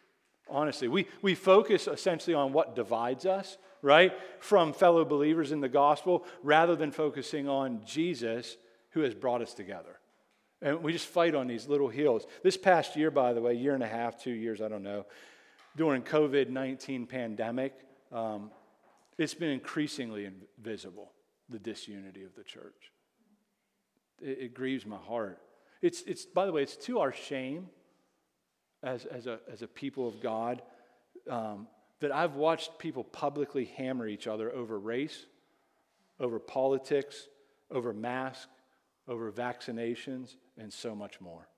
Honestly, 0.49 0.89
we, 0.89 1.07
we 1.23 1.35
focus 1.35 1.87
essentially 1.87 2.35
on 2.35 2.53
what 2.53 2.75
divides 2.75 3.25
us, 3.25 3.57
right, 3.83 4.13
from 4.39 4.73
fellow 4.73 5.05
believers 5.05 5.53
in 5.53 5.61
the 5.61 5.69
gospel, 5.69 6.25
rather 6.43 6.77
than 6.77 6.93
focusing 6.93 7.49
on 7.49 7.83
Jesus 7.85 8.57
who 8.91 9.01
has 9.01 9.15
brought 9.15 9.43
us 9.43 9.53
together. 9.53 9.99
And 10.63 10.83
we 10.83 10.93
just 10.93 11.09
fight 11.09 11.35
on 11.35 11.49
these 11.49 11.67
little 11.67 11.89
hills. 11.89 12.25
This 12.45 12.57
past 12.57 12.97
year, 12.97 13.11
by 13.11 13.33
the 13.33 13.41
way, 13.41 13.55
year 13.55 13.75
and 13.75 13.83
a 13.83 13.89
half, 13.89 14.23
two 14.23 14.31
years, 14.31 14.63
I 14.63 14.69
don't 14.69 14.85
know, 14.85 15.05
during 15.77 16.03
COVID 16.03 16.49
19 16.49 17.07
pandemic, 17.07 17.75
um, 18.13 18.51
it's 19.19 19.35
been 19.35 19.51
increasingly 19.51 20.31
visible, 20.61 21.13
the 21.49 21.59
disunity 21.59 22.23
of 22.23 22.35
the 22.37 22.45
church. 22.45 22.93
It, 24.21 24.39
it 24.41 24.55
grieves 24.55 24.87
my 24.87 24.97
heart. 24.97 25.41
It's, 25.81 26.03
it's, 26.03 26.25
by 26.25 26.47
the 26.47 26.53
way, 26.53 26.63
it's 26.63 26.77
to 26.77 27.01
our 27.01 27.13
shame 27.13 27.69
as, 28.83 29.05
as, 29.07 29.27
a, 29.27 29.41
as 29.51 29.63
a 29.63 29.67
people 29.67 30.07
of 30.07 30.21
God 30.23 30.63
um, 31.29 31.67
that 32.03 32.13
I've 32.13 32.35
watched 32.35 32.79
people 32.79 33.05
publicly 33.05 33.65
hammer 33.77 34.09
each 34.09 34.27
other 34.27 34.53
over 34.53 34.79
race, 34.79 35.27
over 36.19 36.41
politics, 36.41 37.29
over 37.71 37.93
masks, 37.93 38.49
over 39.07 39.31
vaccinations, 39.31 40.35
and 40.59 40.73
so 40.73 40.97
much 40.97 41.21
more. 41.21 41.49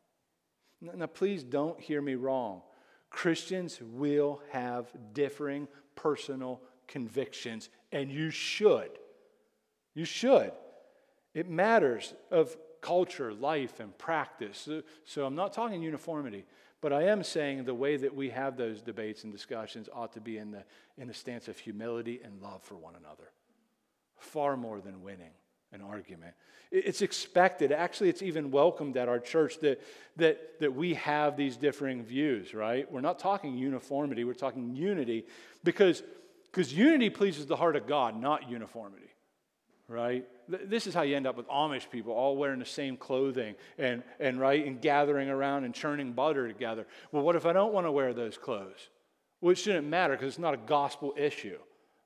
Now, 0.83 1.07
please 1.07 1.43
don't 1.43 1.81
hear 1.81 2.03
me 2.03 2.15
wrong. 2.15 2.61
Christians 3.09 3.81
will 3.81 4.43
have 4.51 4.93
differing 5.15 5.67
personal 5.95 6.61
convictions, 6.89 7.71
and 7.91 8.11
you 8.11 8.31
should. 8.31 8.91
You 9.95 10.05
should. 10.05 10.53
It 11.33 11.49
matters 11.49 12.13
of 12.31 12.55
culture, 12.83 13.33
life, 13.33 13.81
and 13.81 13.97
practice. 13.97 14.69
So, 15.07 15.25
I'm 15.25 15.35
not 15.35 15.55
talking 15.55 15.83
uniformity. 15.83 16.45
But 16.85 16.93
I 16.93 17.05
am 17.05 17.22
saying 17.22 17.64
the 17.64 17.72
way 17.72 17.97
that 17.97 18.14
we 18.14 18.28
have 18.28 18.59
those 18.59 18.82
debates 18.82 19.24
and 19.24 19.32
discussions 19.32 19.89
ought 19.91 20.12
to 20.12 20.20
be 20.20 20.37
in 20.37 20.51
the, 20.51 20.64
in 20.99 21.09
the 21.09 21.14
stance 21.14 21.49
of 21.49 21.57
humility 21.59 22.20
and 22.22 22.43
love 22.43 22.62
for 22.62 22.74
one 22.74 22.93
another, 22.95 23.30
far 24.18 24.55
more 24.55 24.82
than 24.82 25.01
winning 25.01 25.30
an 25.72 25.80
argument. 25.80 26.35
It's 26.70 27.01
expected, 27.01 27.72
actually, 27.72 28.11
it's 28.11 28.20
even 28.20 28.51
welcomed 28.51 28.99
at 28.99 29.09
our 29.09 29.18
church 29.18 29.61
that, 29.61 29.80
that, 30.16 30.61
that 30.61 30.74
we 30.74 30.93
have 30.93 31.39
these 31.39 31.57
differing 31.57 32.03
views, 32.03 32.53
right? 32.53 32.87
We're 32.93 33.01
not 33.01 33.18
talking 33.18 33.57
uniformity, 33.57 34.24
we're 34.24 34.35
talking 34.35 34.76
unity 34.76 35.24
because, 35.64 36.03
because 36.53 36.70
unity 36.70 37.09
pleases 37.09 37.47
the 37.47 37.57
heart 37.57 37.76
of 37.76 37.87
God, 37.87 38.20
not 38.20 38.51
uniformity 38.51 39.14
right? 39.89 40.26
This 40.49 40.87
is 40.87 40.95
how 40.95 41.03
you 41.03 41.16
end 41.16 41.26
up 41.26 41.37
with 41.37 41.49
Amish 41.49 41.91
people 41.91 42.12
all 42.12 42.37
wearing 42.37 42.59
the 42.59 42.64
same 42.64 42.97
clothing 42.97 43.55
and, 43.78 44.03
and 44.20 44.41
right 44.41 44.66
and 44.66 44.80
gathering 44.80 45.28
around 45.28 45.64
and 45.64 45.74
churning 45.74 46.12
butter 46.12 46.49
together. 46.49 46.87
Well, 47.12 47.22
what 47.22 47.37
if 47.37 47.47
I 47.47 47.53
don't 47.53 47.72
want 47.72 47.87
to 47.87 47.93
wear 47.93 48.12
those 48.12 48.37
clothes? 48.39 48.89
Well, 49.41 49.53
it 49.53 49.59
shouldn't 49.59 49.87
matter 49.87 50.14
because 50.14 50.28
it's 50.28 50.39
not 50.39 50.55
a 50.55 50.59
gospel 50.59 51.14
issue 51.16 51.59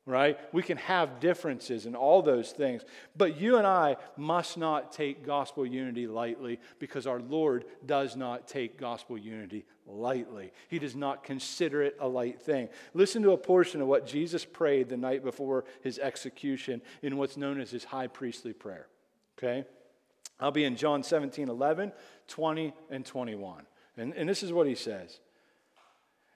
right? 0.09 0.39
We 0.53 0.63
can 0.63 0.79
have 0.79 1.21
differences 1.21 1.85
and 1.85 1.95
all 1.95 2.23
those 2.23 2.53
things. 2.53 2.83
But 3.15 3.39
you 3.39 3.59
and 3.59 3.67
I 3.67 3.97
must 4.17 4.57
not 4.57 4.91
take 4.91 5.25
gospel 5.25 5.67
unity 5.67 6.07
lightly 6.07 6.59
because 6.79 7.07
our 7.07 7.21
Lord 7.21 7.67
does 7.85 8.17
not 8.17 8.49
take 8.49 8.79
gospel 8.79 9.19
unity 9.19 9.67
lightly. 9.87 10.53
He 10.69 10.79
does 10.79 10.97
not 10.97 11.25
consider 11.25 11.83
it 11.83 11.97
a 12.01 12.09
light 12.09 12.41
thing. 12.41 12.71
Listen 12.95 13.23
to 13.23 13.33
a 13.33 13.37
portion 13.37 13.83
of 13.83 13.87
what 13.87 14.07
Jesus 14.07 14.47
prayed 14.47 14.89
the 14.89 14.97
night 14.97 15.23
before 15.23 15.67
his 15.83 15.99
execution 15.99 16.81
in 17.03 17.19
what's 17.19 17.37
known 17.37 17.61
as 17.61 17.71
his 17.71 17.85
high 17.85 18.07
priestly 18.07 18.55
prayer. 18.55 18.87
Okay? 19.39 19.67
I'll 20.41 20.51
be 20.51 20.65
in 20.65 20.77
John 20.77 21.03
17, 21.03 21.51
11, 21.51 21.93
20, 22.29 22.73
and 22.91 23.05
21. 23.05 23.67
And, 23.99 24.15
and 24.15 24.27
this 24.27 24.43
is 24.43 24.55
what 24.55 24.67
he 24.67 24.75
says. 24.75 25.21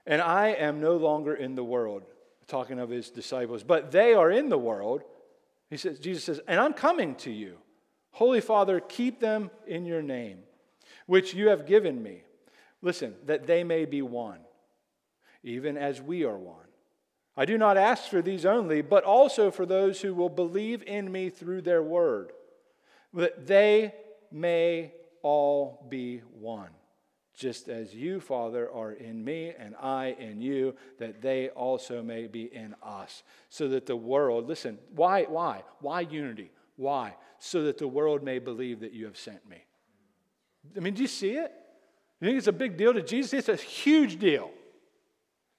And 0.06 0.20
I 0.20 0.48
am 0.48 0.80
no 0.80 0.96
longer 0.96 1.34
in 1.34 1.54
the 1.54 1.64
world 1.64 2.02
talking 2.52 2.78
of 2.78 2.90
his 2.90 3.10
disciples, 3.10 3.62
but 3.62 3.90
they 3.90 4.12
are 4.12 4.30
in 4.30 4.50
the 4.50 4.58
world. 4.58 5.02
He 5.70 5.78
says, 5.78 5.98
Jesus 5.98 6.24
says, 6.24 6.40
and 6.46 6.60
I'm 6.60 6.74
coming 6.74 7.14
to 7.16 7.30
you. 7.30 7.56
Holy 8.10 8.42
Father, 8.42 8.78
keep 8.78 9.20
them 9.20 9.50
in 9.66 9.86
your 9.86 10.02
name, 10.02 10.40
which 11.06 11.32
you 11.32 11.48
have 11.48 11.64
given 11.66 12.02
me. 12.02 12.24
Listen, 12.82 13.14
that 13.24 13.46
they 13.46 13.64
may 13.64 13.86
be 13.86 14.02
one, 14.02 14.40
even 15.42 15.78
as 15.78 16.02
we 16.02 16.24
are 16.24 16.36
one. 16.36 16.56
I 17.38 17.46
do 17.46 17.56
not 17.56 17.78
ask 17.78 18.10
for 18.10 18.20
these 18.20 18.44
only, 18.44 18.82
but 18.82 19.02
also 19.02 19.50
for 19.50 19.64
those 19.64 20.02
who 20.02 20.12
will 20.12 20.28
believe 20.28 20.82
in 20.82 21.10
me 21.10 21.30
through 21.30 21.62
their 21.62 21.82
word, 21.82 22.32
that 23.14 23.46
they 23.46 23.94
may 24.30 24.92
all 25.22 25.86
be 25.88 26.18
one 26.38 26.68
just 27.42 27.68
as 27.68 27.92
you, 27.92 28.20
Father, 28.20 28.70
are 28.70 28.92
in 28.92 29.24
me 29.24 29.52
and 29.58 29.74
I 29.82 30.14
in 30.16 30.40
you, 30.40 30.76
that 30.98 31.20
they 31.20 31.48
also 31.48 32.00
may 32.00 32.28
be 32.28 32.44
in 32.44 32.76
us. 32.80 33.24
So 33.48 33.66
that 33.70 33.86
the 33.86 33.96
world, 33.96 34.46
listen, 34.46 34.78
why, 34.94 35.24
why? 35.24 35.64
Why 35.80 36.02
unity? 36.02 36.52
Why? 36.76 37.16
So 37.40 37.64
that 37.64 37.78
the 37.78 37.88
world 37.88 38.22
may 38.22 38.38
believe 38.38 38.78
that 38.80 38.92
you 38.92 39.06
have 39.06 39.18
sent 39.18 39.46
me. 39.50 39.64
I 40.76 40.80
mean, 40.80 40.94
do 40.94 41.02
you 41.02 41.08
see 41.08 41.32
it? 41.32 41.52
You 42.20 42.28
think 42.28 42.38
it's 42.38 42.46
a 42.46 42.52
big 42.52 42.76
deal 42.76 42.94
to 42.94 43.02
Jesus? 43.02 43.32
It's 43.32 43.48
a 43.48 43.56
huge 43.56 44.20
deal. 44.20 44.52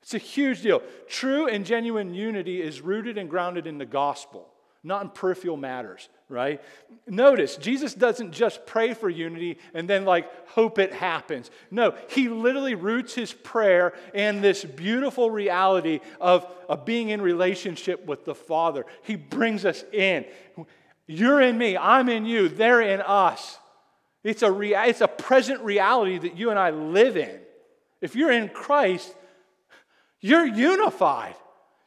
It's 0.02 0.14
a 0.14 0.20
huge 0.20 0.62
deal. 0.62 0.82
True 1.10 1.50
and 1.50 1.66
genuine 1.66 2.14
unity 2.14 2.62
is 2.62 2.80
rooted 2.80 3.18
and 3.18 3.30
grounded 3.30 3.68
in 3.68 3.78
the 3.78 3.86
gospel 3.86 4.53
not 4.84 5.02
in 5.04 5.10
peripheral 5.10 5.56
matters, 5.56 6.10
right? 6.28 6.62
Notice, 7.08 7.56
Jesus 7.56 7.94
doesn't 7.94 8.34
just 8.34 8.66
pray 8.66 8.94
for 8.94 9.10
unity 9.10 9.58
and 9.74 9.90
then 9.90 10.04
like 10.04 10.50
hope 10.50 10.78
it 10.78 10.92
happens. 10.92 11.50
No, 11.72 11.96
he 12.10 12.28
literally 12.28 12.76
roots 12.76 13.14
his 13.14 13.32
prayer 13.32 13.94
in 14.14 14.42
this 14.42 14.66
beautiful 14.66 15.32
reality 15.32 16.02
of, 16.20 16.46
of 16.68 16.84
being 16.84 17.10
in 17.10 17.22
relationship 17.22 18.06
with 18.06 18.26
the 18.26 18.36
Father. 18.36 18.86
He 19.04 19.16
brings 19.16 19.64
us 19.64 19.86
in. 19.94 20.26
You're 21.08 21.42
in 21.42 21.58
me, 21.58 21.78
I'm 21.78 22.10
in 22.10 22.26
you, 22.26 22.50
they're 22.50 22.82
in 22.82 23.02
us. 23.02 23.58
It's 24.24 24.42
a, 24.42 24.52
rea- 24.52 24.90
it's 24.90 25.02
a 25.02 25.08
present 25.08 25.62
reality 25.62 26.18
that 26.18 26.38
you 26.38 26.50
and 26.50 26.60
I 26.60 26.72
live 26.72 27.18
in. 27.18 27.40
If 28.02 28.16
you're 28.16 28.32
in 28.32 28.50
Christ, 28.50 29.14
you're 30.20 30.46
unified. 30.46 31.36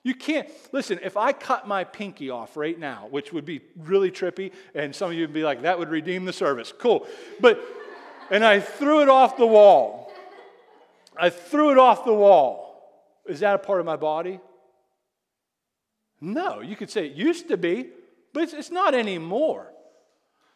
You 0.06 0.14
can't, 0.14 0.48
listen, 0.70 1.00
if 1.02 1.16
I 1.16 1.32
cut 1.32 1.66
my 1.66 1.82
pinky 1.82 2.30
off 2.30 2.56
right 2.56 2.78
now, 2.78 3.08
which 3.10 3.32
would 3.32 3.44
be 3.44 3.62
really 3.76 4.12
trippy, 4.12 4.52
and 4.72 4.94
some 4.94 5.10
of 5.10 5.16
you 5.16 5.22
would 5.22 5.32
be 5.32 5.42
like, 5.42 5.62
that 5.62 5.80
would 5.80 5.88
redeem 5.88 6.24
the 6.24 6.32
service. 6.32 6.72
Cool. 6.78 7.08
But, 7.40 7.60
and 8.30 8.44
I 8.44 8.60
threw 8.60 9.02
it 9.02 9.08
off 9.08 9.36
the 9.36 9.48
wall. 9.48 10.12
I 11.16 11.28
threw 11.28 11.72
it 11.72 11.78
off 11.78 12.04
the 12.04 12.14
wall. 12.14 12.88
Is 13.26 13.40
that 13.40 13.56
a 13.56 13.58
part 13.58 13.80
of 13.80 13.86
my 13.86 13.96
body? 13.96 14.38
No. 16.20 16.60
You 16.60 16.76
could 16.76 16.88
say 16.88 17.06
it 17.06 17.14
used 17.14 17.48
to 17.48 17.56
be, 17.56 17.88
but 18.32 18.44
it's, 18.44 18.52
it's 18.52 18.70
not 18.70 18.94
anymore. 18.94 19.72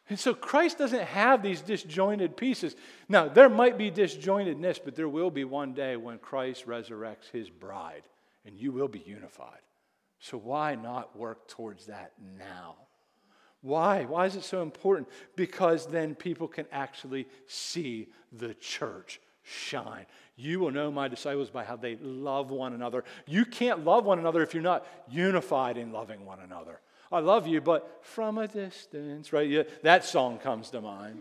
And 0.09 0.17
so 0.17 0.33
Christ 0.33 0.79
doesn't 0.79 1.03
have 1.03 1.43
these 1.43 1.61
disjointed 1.61 2.37
pieces. 2.37 2.77
Now, 3.09 3.27
there 3.27 3.49
might 3.49 3.77
be 3.77 3.91
disjointedness, 3.91 4.79
but 4.85 4.95
there 4.95 5.09
will 5.09 5.33
be 5.33 5.43
one 5.43 5.73
day 5.75 5.97
when 5.97 6.19
Christ 6.19 6.69
resurrects 6.69 7.29
his 7.33 7.51
bride 7.51 8.05
and 8.45 8.57
you 8.57 8.72
will 8.72 8.88
be 8.88 9.01
unified. 9.01 9.61
So 10.18 10.38
why 10.38 10.74
not 10.74 11.16
work 11.16 11.49
towards 11.49 11.86
that 11.86 12.12
now? 12.38 12.76
Why? 13.62 14.05
Why 14.05 14.26
is 14.26 14.36
it 14.36 14.45
so 14.45 14.62
important? 14.62 15.09
Because 15.36 15.86
then 15.86 16.14
people 16.14 16.49
can 16.49 16.66
actually 16.72 17.26
see 17.47 18.09
the 18.32 18.55
church 18.55 19.20
shine. 19.43 20.07
You 20.36 20.61
will 20.61 20.70
know 20.70 20.91
my 20.91 21.09
disciples 21.09 21.51
by 21.51 21.64
how 21.64 21.76
they 21.76 21.97
love 21.97 22.51
one 22.51 22.72
another. 22.72 23.05
You 23.26 23.45
can't 23.45 23.84
love 23.84 24.05
one 24.05 24.18
another 24.18 24.43
if 24.43 24.55
you're 24.55 24.62
not 24.62 24.86
unified 25.09 25.76
in 25.76 25.93
loving 25.93 26.24
one 26.24 26.41
another. 26.41 26.80
I 27.12 27.18
love 27.18 27.47
you, 27.47 27.61
but 27.61 27.99
from 28.03 28.38
a 28.38 28.47
distance, 28.47 29.32
right? 29.32 29.49
Yeah, 29.49 29.64
that 29.82 30.05
song 30.05 30.38
comes 30.38 30.70
to 30.70 30.80
mind. 30.80 31.20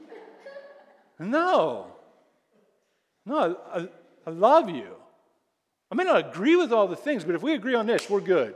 No. 1.17 1.87
No, 3.25 3.57
I, 3.73 3.89
I 4.25 4.29
love 4.29 4.69
you. 4.69 4.95
I 5.91 5.95
may 5.95 6.03
not 6.03 6.29
agree 6.29 6.55
with 6.55 6.71
all 6.71 6.87
the 6.87 6.95
things, 6.95 7.23
but 7.23 7.35
if 7.35 7.41
we 7.41 7.53
agree 7.53 7.75
on 7.75 7.87
this, 7.87 8.09
we're 8.09 8.21
good. 8.21 8.55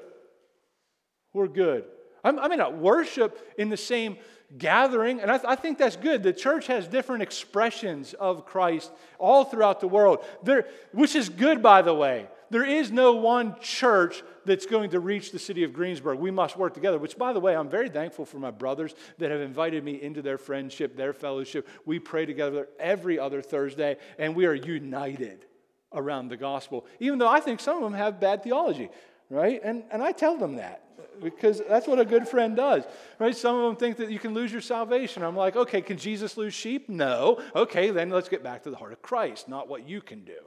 We're 1.34 1.48
good. 1.48 1.86
I 2.24 2.48
may 2.48 2.56
not 2.56 2.78
worship 2.78 3.54
in 3.58 3.70
the 3.70 3.78
same 3.78 4.18
gathering, 4.58 5.20
and 5.20 5.30
I, 5.30 5.38
th- 5.38 5.50
I, 5.50 5.56
think 5.56 5.78
that's 5.78 5.98
good. 5.98 6.24
The 6.24 6.32
church 6.32 6.68
has 6.68 6.88
different 6.88 7.22
expressions 7.22 8.14
of 8.14 8.46
Christ 8.46 8.92
all 9.20 9.44
throughout 9.44 9.82
the 9.82 9.88
world, 9.88 10.24
there, 10.44 10.68
which 10.94 11.16
is 11.16 11.28
good, 11.28 11.62
by 11.62 11.82
the 11.82 11.94
way. 11.94 12.28
There 12.50 12.64
is 12.64 12.92
no 12.92 13.14
one 13.14 13.60
church 13.60 14.22
that's 14.46 14.66
going 14.66 14.92
to 14.92 15.00
reach 15.00 15.32
the 15.32 15.40
city 15.40 15.64
of 15.64 15.74
Greensburg. 15.74 16.20
We 16.20 16.32
must 16.32 16.56
work 16.56 16.76
together, 16.76 17.00
which, 17.00 17.18
by 17.18 17.34
the 17.34 17.40
way, 17.40 17.56
I'm 17.56 17.70
very 17.70 17.90
thankful 17.90 18.26
for 18.26 18.38
my 18.38 18.52
brothers 18.52 18.94
that 19.18 19.32
have 19.32 19.42
invited 19.42 19.84
me 19.84 20.02
into 20.02 20.22
their 20.22 20.38
friendship, 20.38 20.96
their 20.96 21.14
fellowship. 21.14 21.68
We 21.86 22.00
pray 22.00 22.26
together 22.26 22.70
every 22.80 23.18
other 23.18 23.42
Thursday, 23.42 23.98
and 24.20 24.36
we 24.36 24.46
are 24.46 24.54
united 24.54 25.46
around 25.94 26.30
the 26.30 26.38
gospel, 26.38 26.86
even 27.00 27.20
though 27.20 27.28
I 27.28 27.40
think 27.40 27.60
some 27.60 27.78
of 27.78 27.84
them 27.84 27.94
have 27.94 28.20
bad 28.20 28.44
theology, 28.44 28.90
right? 29.30 29.62
And, 29.64 29.84
and 29.92 30.02
I 30.02 30.12
tell 30.12 30.38
them 30.38 30.58
that 30.58 30.84
because 31.22 31.62
that's 31.68 31.88
what 31.88 32.00
a 32.00 32.06
good 32.06 32.28
friend 32.28 32.56
does, 32.56 32.84
right? 33.20 33.36
Some 33.36 33.56
of 33.56 33.64
them 33.64 33.76
think 33.76 33.98
that 33.98 34.10
you 34.10 34.20
can 34.20 34.34
lose 34.34 34.52
your 34.52 34.62
salvation. 34.62 35.24
I'm 35.24 35.36
like, 35.36 35.56
okay, 35.56 35.82
can 35.82 35.98
Jesus 35.98 36.38
lose 36.38 36.54
sheep? 36.54 36.90
No. 36.90 37.42
Okay, 37.56 37.92
then 37.92 38.10
let's 38.10 38.30
get 38.30 38.44
back 38.44 38.64
to 38.64 38.70
the 38.70 38.78
heart 38.78 38.94
of 38.94 39.02
Christ, 39.02 39.48
not 39.48 39.68
what 39.68 39.88
you 39.88 40.02
can 40.02 40.24
do. 40.24 40.38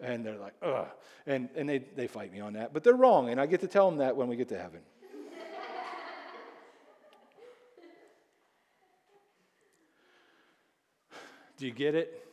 And 0.00 0.24
they're 0.24 0.38
like, 0.38 0.54
ugh. 0.62 0.88
And, 1.26 1.48
and 1.54 1.68
they, 1.68 1.78
they 1.78 2.06
fight 2.06 2.32
me 2.32 2.40
on 2.40 2.54
that, 2.54 2.72
but 2.72 2.82
they're 2.82 2.94
wrong, 2.94 3.28
and 3.28 3.40
I 3.40 3.46
get 3.46 3.60
to 3.60 3.68
tell 3.68 3.90
them 3.90 3.98
that 3.98 4.16
when 4.16 4.28
we 4.28 4.36
get 4.36 4.48
to 4.48 4.58
heaven. 4.58 4.80
Do 11.58 11.66
you 11.66 11.72
get 11.72 11.94
it? 11.94 12.26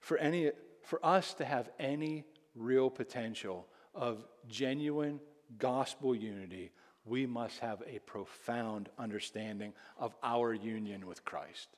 For, 0.00 0.16
any, 0.18 0.52
for 0.92 1.00
us 1.06 1.32
to 1.32 1.42
have 1.42 1.70
any 1.78 2.22
real 2.54 2.90
potential 2.90 3.66
of 3.94 4.26
genuine 4.46 5.18
gospel 5.56 6.14
unity, 6.14 6.70
we 7.06 7.24
must 7.24 7.60
have 7.60 7.82
a 7.86 7.98
profound 8.00 8.90
understanding 8.98 9.72
of 9.96 10.14
our 10.22 10.52
union 10.52 11.06
with 11.06 11.24
Christ. 11.24 11.68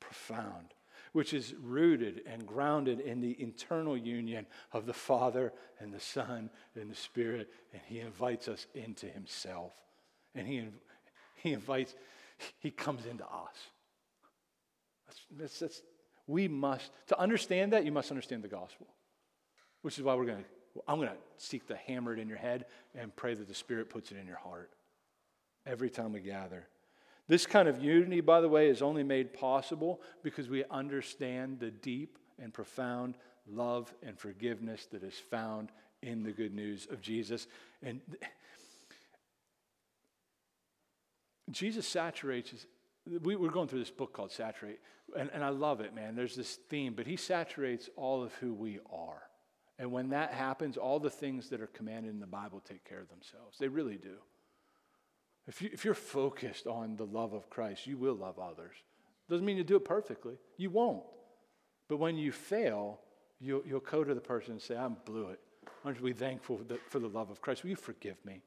Profound. 0.00 0.72
Which 1.12 1.34
is 1.34 1.54
rooted 1.62 2.22
and 2.24 2.46
grounded 2.46 3.00
in 3.00 3.20
the 3.20 3.36
internal 3.38 3.94
union 3.94 4.46
of 4.72 4.86
the 4.86 4.94
Father 4.94 5.52
and 5.78 5.92
the 5.92 6.00
Son 6.00 6.48
and 6.76 6.90
the 6.90 6.96
Spirit. 6.96 7.50
And 7.74 7.82
He 7.84 8.00
invites 8.00 8.48
us 8.48 8.66
into 8.74 9.04
Himself. 9.04 9.74
And 10.34 10.46
He, 10.46 10.64
he 11.34 11.52
invites, 11.52 11.94
He 12.58 12.70
comes 12.70 13.04
into 13.04 13.24
us. 13.24 13.68
That's, 15.06 15.20
that's, 15.38 15.58
that's, 15.58 15.82
we 16.28 16.46
must, 16.46 16.92
to 17.08 17.18
understand 17.18 17.72
that, 17.72 17.84
you 17.84 17.90
must 17.90 18.10
understand 18.10 18.44
the 18.44 18.48
gospel, 18.48 18.86
which 19.82 19.98
is 19.98 20.04
why 20.04 20.14
we're 20.14 20.26
going 20.26 20.38
to 20.38 20.44
I'm 20.86 20.96
going 20.96 21.08
to 21.08 21.16
seek 21.38 21.66
to 21.68 21.76
hammer 21.76 22.12
it 22.12 22.18
in 22.18 22.28
your 22.28 22.38
head 22.38 22.66
and 22.94 23.14
pray 23.16 23.34
that 23.34 23.48
the 23.48 23.54
Spirit 23.54 23.90
puts 23.90 24.12
it 24.12 24.18
in 24.18 24.26
your 24.26 24.36
heart 24.36 24.70
every 25.66 25.90
time 25.90 26.12
we 26.12 26.20
gather. 26.20 26.66
This 27.26 27.46
kind 27.46 27.68
of 27.68 27.82
unity, 27.82 28.20
by 28.20 28.40
the 28.40 28.48
way, 28.48 28.68
is 28.68 28.80
only 28.80 29.02
made 29.02 29.32
possible 29.32 30.00
because 30.22 30.48
we 30.48 30.64
understand 30.70 31.60
the 31.60 31.70
deep 31.70 32.18
and 32.40 32.52
profound 32.52 33.16
love 33.50 33.92
and 34.02 34.18
forgiveness 34.18 34.86
that 34.92 35.02
is 35.02 35.14
found 35.14 35.70
in 36.02 36.22
the 36.22 36.32
good 36.32 36.54
news 36.54 36.86
of 36.90 37.00
Jesus. 37.00 37.46
And 37.82 38.00
Jesus 41.50 41.86
saturates, 41.86 42.66
we, 43.22 43.34
are 43.34 43.50
going 43.50 43.68
through 43.68 43.80
this 43.80 43.90
book 43.90 44.12
called 44.12 44.32
Saturate, 44.32 44.80
and, 45.16 45.30
and 45.32 45.44
I 45.44 45.48
love 45.48 45.80
it, 45.80 45.94
man. 45.94 46.14
There's 46.14 46.36
this 46.36 46.56
theme, 46.68 46.94
but 46.94 47.06
he 47.06 47.16
saturates 47.16 47.88
all 47.96 48.22
of 48.22 48.32
who 48.34 48.52
we 48.52 48.78
are. 48.92 49.22
And 49.78 49.92
when 49.92 50.10
that 50.10 50.32
happens, 50.32 50.76
all 50.76 50.98
the 50.98 51.10
things 51.10 51.48
that 51.50 51.60
are 51.60 51.68
commanded 51.68 52.10
in 52.10 52.20
the 52.20 52.26
Bible 52.26 52.60
take 52.60 52.84
care 52.84 53.00
of 53.00 53.08
themselves. 53.08 53.58
They 53.58 53.68
really 53.68 53.96
do. 53.96 54.16
If, 55.46 55.62
you, 55.62 55.70
if 55.72 55.84
you're 55.84 55.94
focused 55.94 56.66
on 56.66 56.96
the 56.96 57.06
love 57.06 57.32
of 57.32 57.48
Christ, 57.48 57.86
you 57.86 57.96
will 57.96 58.14
love 58.14 58.38
others. 58.38 58.74
Doesn't 59.30 59.46
mean 59.46 59.56
you 59.56 59.64
do 59.64 59.76
it 59.76 59.84
perfectly. 59.84 60.34
You 60.56 60.70
won't. 60.70 61.04
But 61.88 61.98
when 61.98 62.16
you 62.16 62.32
fail, 62.32 63.00
you'll, 63.40 63.62
you'll 63.66 63.80
go 63.80 64.04
to 64.04 64.14
the 64.14 64.20
person 64.20 64.52
and 64.52 64.62
say, 64.62 64.76
I 64.76 64.88
blew 64.88 65.28
it. 65.28 65.40
Aren't 65.84 66.00
we 66.00 66.12
thankful 66.12 66.60
for 66.88 66.98
the 66.98 67.08
love 67.08 67.30
of 67.30 67.40
Christ? 67.40 67.62
Will 67.62 67.70
you 67.70 67.76
forgive 67.76 68.22
me? 68.24 68.42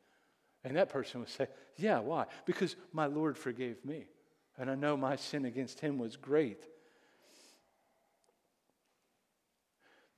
And 0.63 0.75
that 0.77 0.89
person 0.89 1.21
would 1.21 1.29
say, 1.29 1.47
Yeah, 1.77 1.99
why? 1.99 2.25
Because 2.45 2.75
my 2.93 3.05
Lord 3.05 3.37
forgave 3.37 3.83
me. 3.83 4.05
And 4.61 4.71
I 4.71 4.75
know 4.75 4.95
my 4.95 5.17
sin 5.17 5.43
against 5.43 5.81
him 5.81 5.97
was 5.97 6.15
great. 6.15 6.63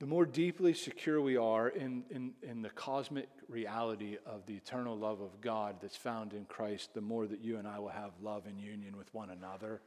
the 0.04 0.06
more 0.06 0.26
deeply 0.26 0.74
secure 0.74 1.18
we 1.18 1.38
are 1.38 1.68
in, 1.68 2.04
in, 2.10 2.34
in 2.42 2.60
the 2.60 2.68
cosmic 2.68 3.26
reality 3.48 4.18
of 4.26 4.44
the 4.44 4.52
eternal 4.54 4.98
love 4.98 5.22
of 5.22 5.40
God 5.40 5.76
that's 5.80 5.96
found 5.96 6.34
in 6.34 6.44
Christ, 6.44 6.92
the 6.92 7.00
more 7.00 7.26
that 7.26 7.40
you 7.40 7.56
and 7.56 7.66
I 7.66 7.78
will 7.78 7.88
have 7.88 8.10
love 8.20 8.44
and 8.44 8.60
union 8.60 8.98
with 8.98 9.12
one 9.14 9.30
another. 9.30 9.80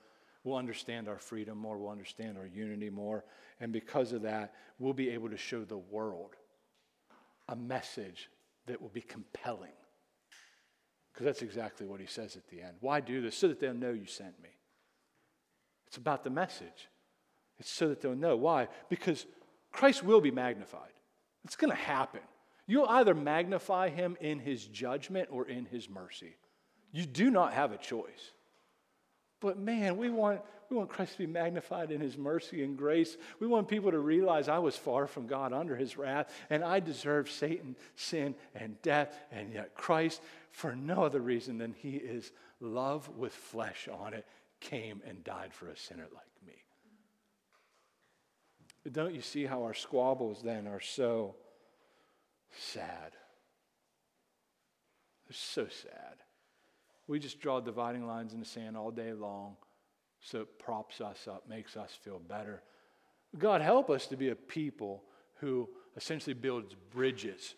We'll 0.43 0.57
understand 0.57 1.07
our 1.07 1.19
freedom 1.19 1.59
more, 1.59 1.77
we'll 1.77 1.91
understand 1.91 2.35
our 2.35 2.47
unity 2.47 2.89
more. 2.89 3.25
And 3.59 3.71
because 3.71 4.11
of 4.11 4.23
that, 4.23 4.55
we'll 4.79 4.93
be 4.93 5.09
able 5.09 5.29
to 5.29 5.37
show 5.37 5.63
the 5.63 5.77
world 5.77 6.35
a 7.47 7.55
message 7.55 8.31
that 8.65 8.81
will 8.81 8.89
be 8.89 9.01
compelling. 9.01 9.73
Because 11.17 11.25
that's 11.25 11.41
exactly 11.41 11.87
what 11.87 11.99
he 11.99 12.05
says 12.05 12.35
at 12.35 12.47
the 12.47 12.61
end. 12.61 12.75
Why 12.79 12.99
do 12.99 13.23
this? 13.23 13.35
So 13.35 13.47
that 13.47 13.59
they'll 13.59 13.73
know 13.73 13.89
you 13.89 14.05
sent 14.05 14.39
me. 14.39 14.49
It's 15.87 15.97
about 15.97 16.23
the 16.23 16.29
message. 16.29 16.89
It's 17.57 17.71
so 17.71 17.89
that 17.89 18.01
they'll 18.01 18.13
know. 18.13 18.35
Why? 18.35 18.67
Because 18.87 19.25
Christ 19.71 20.03
will 20.03 20.21
be 20.21 20.29
magnified. 20.29 20.91
It's 21.43 21.55
going 21.55 21.71
to 21.71 21.75
happen. 21.75 22.19
You'll 22.67 22.85
either 22.85 23.15
magnify 23.15 23.89
him 23.89 24.15
in 24.21 24.37
his 24.37 24.67
judgment 24.67 25.29
or 25.31 25.47
in 25.47 25.65
his 25.65 25.89
mercy. 25.89 26.35
You 26.91 27.07
do 27.07 27.31
not 27.31 27.51
have 27.51 27.71
a 27.71 27.77
choice. 27.77 28.33
But 29.39 29.59
man, 29.59 29.97
we 29.97 30.09
want, 30.09 30.41
we 30.69 30.77
want 30.77 30.89
Christ 30.89 31.13
to 31.13 31.17
be 31.19 31.27
magnified 31.27 31.91
in 31.91 32.01
his 32.01 32.17
mercy 32.17 32.63
and 32.63 32.77
grace. 32.77 33.17
We 33.39 33.47
want 33.47 33.67
people 33.67 33.91
to 33.91 33.99
realize 33.99 34.49
I 34.49 34.57
was 34.57 34.75
far 34.75 35.05
from 35.05 35.27
God 35.27 35.53
under 35.53 35.75
his 35.75 35.97
wrath, 35.97 36.33
and 36.49 36.63
I 36.63 36.79
deserve 36.79 37.29
Satan, 37.29 37.75
sin, 37.95 38.33
and 38.55 38.81
death. 38.81 39.15
And 39.31 39.53
yet, 39.53 39.75
Christ, 39.75 40.21
for 40.51 40.75
no 40.75 41.03
other 41.03 41.19
reason 41.19 41.57
than 41.59 41.73
he 41.73 41.97
is 41.97 42.31
love 42.59 43.09
with 43.15 43.33
flesh 43.33 43.87
on 43.87 44.13
it, 44.13 44.25
came 44.59 45.01
and 45.07 45.23
died 45.23 45.53
for 45.53 45.69
a 45.69 45.77
sinner 45.77 46.07
like 46.13 46.25
me. 46.45 46.53
Don't 48.91 49.13
you 49.13 49.21
see 49.21 49.45
how 49.45 49.63
our 49.63 49.75
squabbles 49.75 50.41
then 50.41 50.65
are 50.67 50.79
so 50.79 51.35
sad? 52.57 53.11
They're 55.27 55.33
so 55.33 55.67
sad. 55.67 56.15
We 57.07 57.19
just 57.19 57.39
draw 57.39 57.59
dividing 57.59 58.05
lines 58.05 58.33
in 58.33 58.39
the 58.39 58.45
sand 58.45 58.75
all 58.75 58.91
day 58.91 59.13
long 59.13 59.55
so 60.19 60.41
it 60.41 60.59
props 60.59 60.99
us 60.99 61.27
up, 61.27 61.47
makes 61.47 61.77
us 61.77 61.97
feel 62.03 62.19
better. 62.19 62.63
God, 63.37 63.61
help 63.61 63.89
us 63.89 64.07
to 64.07 64.17
be 64.17 64.29
a 64.29 64.35
people 64.35 65.03
who 65.35 65.69
essentially 65.95 66.33
builds 66.33 66.75
bridges 66.91 67.55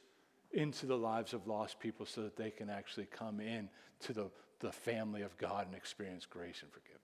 into 0.52 0.86
the 0.86 0.98
lives 0.98 1.34
of 1.34 1.48
lost 1.48 1.80
people 1.80 2.06
so 2.06 2.22
that 2.22 2.36
they 2.36 2.52
can 2.52 2.70
actually 2.70 3.06
come 3.06 3.40
in 3.40 3.70
to 4.02 4.14
the, 4.14 4.30
the 4.60 4.72
family 4.72 5.22
of 5.22 5.38
God 5.38 5.68
and 5.68 5.76
experience 5.76 6.26
grace 6.26 6.62
and 6.62 6.72
forgiveness. 6.72 7.00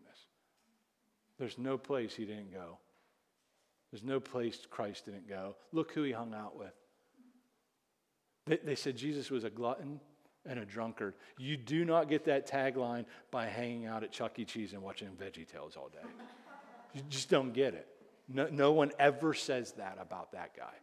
There's 1.38 1.58
no 1.58 1.78
place 1.78 2.16
he 2.16 2.26
didn't 2.26 2.52
go. 2.52 2.80
There's 3.92 4.04
no 4.04 4.20
place 4.20 4.66
Christ 4.70 5.06
didn't 5.06 5.30
go. 5.30 5.56
Look 5.72 5.92
who 5.94 6.04
he 6.04 6.12
hung 6.12 6.34
out 6.34 6.58
with. 6.58 6.74
They, 8.46 8.58
they 8.58 8.76
said 8.76 8.98
Jesus 8.98 9.30
was 9.32 9.44
a 9.44 9.50
glutton 9.50 10.00
and 10.46 10.60
a 10.60 10.66
drunkard. 10.66 11.16
You 11.38 11.58
do 11.58 11.86
not 11.86 12.10
get 12.10 12.26
that 12.26 12.48
tagline 12.48 13.06
by 13.32 13.48
hanging 13.48 13.86
out 13.86 14.04
at 14.04 14.12
Chuck 14.12 14.38
E. 14.40 14.46
Cheese 14.46 14.74
and 14.74 14.82
watching 14.82 15.10
Veggie 15.10 15.48
Tales 15.48 15.76
all 15.76 15.90
day. 15.90 16.08
You 16.94 17.02
just 17.10 17.30
don't 17.30 17.54
get 17.54 17.74
it. 17.74 17.88
No, 18.28 18.48
no 18.52 18.72
one 18.72 18.92
ever 19.00 19.34
says 19.34 19.74
that 19.74 19.98
about 20.00 20.32
that 20.32 20.56
guy. 20.56 20.74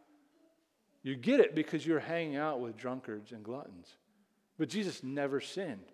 You 1.01 1.15
get 1.15 1.39
it 1.39 1.55
because 1.55 1.85
you're 1.85 1.99
hanging 1.99 2.37
out 2.37 2.61
with 2.61 2.77
drunkards 2.77 3.31
and 3.31 3.43
gluttons. 3.43 3.87
But 4.57 4.69
Jesus 4.69 5.03
never 5.03 5.41
sinned. 5.41 5.91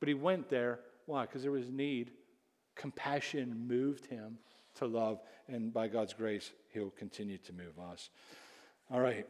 But 0.00 0.08
he 0.08 0.14
went 0.14 0.48
there. 0.48 0.80
Why? 1.04 1.22
Because 1.26 1.42
there 1.42 1.52
was 1.52 1.70
need. 1.70 2.12
Compassion 2.74 3.66
moved 3.66 4.06
him 4.06 4.38
to 4.76 4.86
love, 4.86 5.20
and 5.48 5.72
by 5.72 5.88
God's 5.88 6.12
grace, 6.12 6.52
He'll 6.72 6.90
continue 6.90 7.38
to 7.38 7.52
move 7.52 7.78
us. 7.78 8.10
All 8.90 9.00
right. 9.00 9.26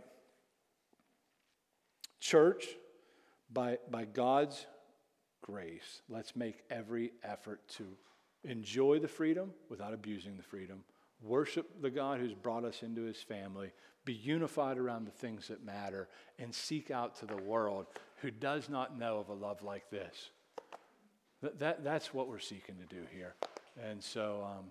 Church, 2.20 2.66
by, 3.52 3.78
by 3.90 4.04
God's 4.04 4.66
grace, 5.42 6.02
let's 6.08 6.34
make 6.34 6.62
every 6.70 7.12
effort 7.22 7.60
to 7.76 7.86
enjoy 8.44 8.98
the 8.98 9.08
freedom 9.08 9.52
without 9.68 9.92
abusing 9.92 10.36
the 10.36 10.42
freedom, 10.42 10.84
worship 11.22 11.80
the 11.80 11.90
God 11.90 12.20
who's 12.20 12.34
brought 12.34 12.64
us 12.64 12.82
into 12.82 13.02
his 13.02 13.22
family, 13.22 13.72
be 14.04 14.12
unified 14.14 14.78
around 14.78 15.06
the 15.06 15.12
things 15.12 15.48
that 15.48 15.64
matter, 15.64 16.08
and 16.38 16.54
seek 16.54 16.90
out 16.90 17.16
to 17.16 17.26
the 17.26 17.36
world 17.36 17.86
who 18.16 18.30
does 18.30 18.68
not 18.68 18.98
know 18.98 19.18
of 19.18 19.28
a 19.28 19.34
love 19.34 19.62
like 19.62 19.90
this. 19.90 20.30
That, 21.42 21.58
that, 21.58 21.84
that's 21.84 22.14
what 22.14 22.28
we're 22.28 22.38
seeking 22.38 22.76
to 22.76 22.94
do 22.94 23.02
here. 23.12 23.34
And 23.82 24.02
so, 24.02 24.46
um, 24.48 24.66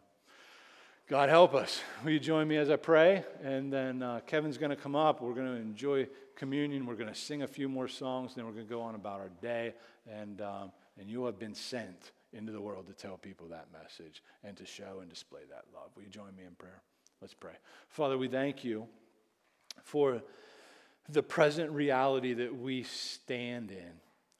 God 1.08 1.30
help 1.30 1.54
us. 1.54 1.82
Will 2.04 2.14
you 2.14 2.20
join 2.20 2.48
me 2.48 2.58
as 2.58 2.72
I 2.72 2.78
pray? 2.78 3.24
And 3.44 3.72
then 3.72 4.02
uh, 4.02 4.22
Kevin's 4.26 4.58
going 4.58 4.72
to 4.72 4.76
come 4.76 4.96
up. 4.96 5.22
We're 5.22 5.36
going 5.36 5.54
to 5.54 5.62
enjoy 5.62 6.08
communion. 6.36 6.86
We're 6.86 6.96
going 6.96 7.14
to 7.14 7.20
sing 7.20 7.42
a 7.42 7.48
few 7.48 7.70
more 7.70 7.88
songs. 7.88 8.36
Then 8.36 8.46
we're 8.46 8.52
going 8.52 8.66
to 8.66 8.70
go 8.70 8.82
on 8.82 8.96
about 8.96 9.20
our 9.20 9.32
day. 9.42 9.74
And, 10.12 10.42
um, 10.42 10.72
and 11.00 11.10
you 11.10 11.26
have 11.26 11.40
been 11.40 11.56
sent 11.56 12.12
into 12.34 12.52
the 12.52 12.62
world 12.62 12.88
to 12.88 12.94
tell 12.94 13.18
people 13.18 13.48
that 13.48 13.68
message 13.72 14.22
and 14.44 14.56
to 14.58 14.66
show 14.66 15.00
and 15.02 15.10
display 15.10 15.42
that 15.50 15.66
love. 15.74 15.90
Will 15.96 16.04
you 16.04 16.10
join 16.10 16.36
me 16.36 16.44
in 16.46 16.56
prayer? 16.56 16.82
Let's 17.22 17.34
pray. 17.34 17.54
Father, 17.90 18.18
we 18.18 18.28
thank 18.28 18.64
you 18.64 18.88
for 19.84 20.22
the 21.10 21.24
present 21.24 21.72
reality 21.72 22.34
that 22.34 22.56
we 22.56 22.84
stand 22.84 23.72
in, 23.72 23.92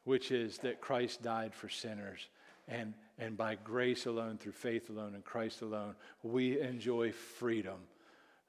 which 0.04 0.32
is 0.32 0.58
that 0.60 0.82
Christ 0.82 1.22
died 1.22 1.54
for 1.54 1.70
sinners. 1.70 2.28
And 2.68 2.94
and 3.18 3.38
by 3.38 3.56
grace 3.56 4.06
alone, 4.06 4.38
through 4.38 4.52
faith 4.54 4.90
alone, 4.90 5.16
in 5.16 5.22
Christ 5.22 5.62
alone, 5.62 5.96
we 6.22 6.60
enjoy 6.60 7.12
freedom 7.14 7.78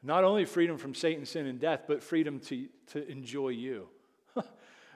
Not 0.02 0.24
only 0.24 0.44
freedom 0.44 0.78
from 0.78 0.94
Satan, 0.94 1.26
sin, 1.26 1.46
and 1.46 1.58
death, 1.58 1.82
but 1.86 2.02
freedom 2.02 2.40
to, 2.40 2.66
to 2.88 3.08
enjoy 3.10 3.48
you. 3.48 3.88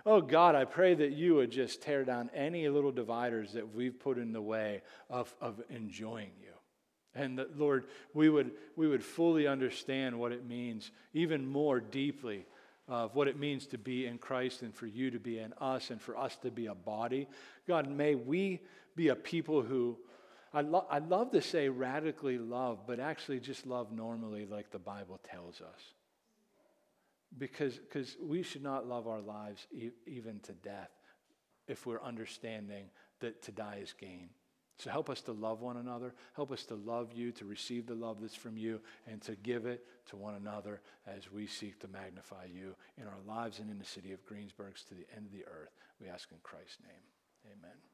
oh 0.07 0.21
God, 0.21 0.55
I 0.55 0.65
pray 0.65 0.95
that 0.95 1.13
you 1.13 1.37
would 1.37 1.51
just 1.51 1.83
tear 1.83 2.05
down 2.05 2.31
any 2.35 2.69
little 2.69 2.93
dividers 2.93 3.53
that 3.55 3.75
we've 3.75 3.99
put 3.99 4.19
in 4.19 4.33
the 4.33 4.43
way 4.43 4.83
of, 5.09 5.35
of 5.41 5.61
enjoying 5.71 6.31
you. 6.41 6.51
And 7.15 7.39
that, 7.39 7.59
Lord, 7.59 7.87
we 8.15 8.29
would, 8.29 8.53
we 8.77 8.87
would 8.87 9.03
fully 9.03 9.47
understand 9.47 10.19
what 10.19 10.33
it 10.33 10.47
means, 10.47 10.93
even 11.13 11.47
more 11.47 11.81
deeply, 11.81 12.47
of 12.87 13.15
what 13.15 13.29
it 13.29 13.39
means 13.39 13.67
to 13.69 13.79
be 13.79 14.07
in 14.07 14.19
Christ 14.19 14.63
and 14.63 14.75
for 14.75 14.87
you 14.87 15.11
to 15.11 15.19
be 15.19 15.39
in 15.39 15.53
us 15.61 15.91
and 15.91 16.01
for 16.01 16.17
us 16.17 16.37
to 16.39 16.51
be 16.51 16.67
a 16.67 16.75
body. 16.75 17.29
God, 17.67 17.89
may 17.89 18.15
we 18.15 18.61
be 18.97 19.09
a 19.09 19.17
people 19.17 19.63
who, 19.63 19.97
I, 20.53 20.63
lo- 20.63 20.87
I 20.91 20.99
love 20.99 21.31
to 21.33 21.43
say 21.43 21.69
radically 21.69 22.39
love, 22.39 22.81
but 22.87 22.99
actually 22.99 23.41
just 23.41 23.67
love 23.67 23.93
normally 23.93 24.47
like 24.47 24.71
the 24.71 24.79
Bible 24.79 25.21
tells 25.31 25.61
us. 25.61 25.81
Because 27.39 27.79
cause 27.93 28.17
we 28.21 28.43
should 28.43 28.63
not 28.63 28.89
love 28.89 29.07
our 29.07 29.21
lives 29.21 29.67
e- 29.73 29.91
even 30.07 30.41
to 30.41 30.53
death 30.53 30.91
if 31.69 31.87
we're 31.87 32.03
understanding 32.03 32.87
that 33.21 33.43
to 33.43 33.53
die 33.53 33.79
is 33.81 33.93
gain. 33.93 34.31
So 34.79 34.91
help 34.91 35.11
us 35.11 35.21
to 35.23 35.33
love 35.33 35.61
one 35.61 35.77
another. 35.77 36.15
Help 36.35 36.51
us 36.51 36.65
to 36.65 36.75
love 36.75 37.13
you, 37.13 37.33
to 37.33 37.45
receive 37.45 37.87
the 37.87 37.95
love 37.95 38.17
that's 38.21 38.35
from 38.35 38.57
you, 38.57 38.81
and 39.07 39.21
to 39.23 39.37
give 39.37 39.67
it 39.67 39.87
to 40.07 40.17
one 40.17 40.35
another 40.35 40.81
as 41.07 41.31
we 41.31 41.47
seek 41.47 41.79
to 41.81 41.89
magnify 41.89 42.47
you 42.47 42.75
in 42.97 43.05
our 43.05 43.21
lives 43.29 43.59
and 43.59 43.71
in 43.71 43.79
the 43.79 43.85
city 43.85 44.13
of 44.13 44.25
Greensburg 44.25 44.75
to 44.89 44.95
the 44.95 45.07
end 45.15 45.27
of 45.27 45.33
the 45.33 45.45
earth. 45.45 45.71
We 46.01 46.09
ask 46.09 46.33
in 46.33 46.39
Christ's 46.43 46.79
name. 46.83 47.53
Amen. 47.59 47.90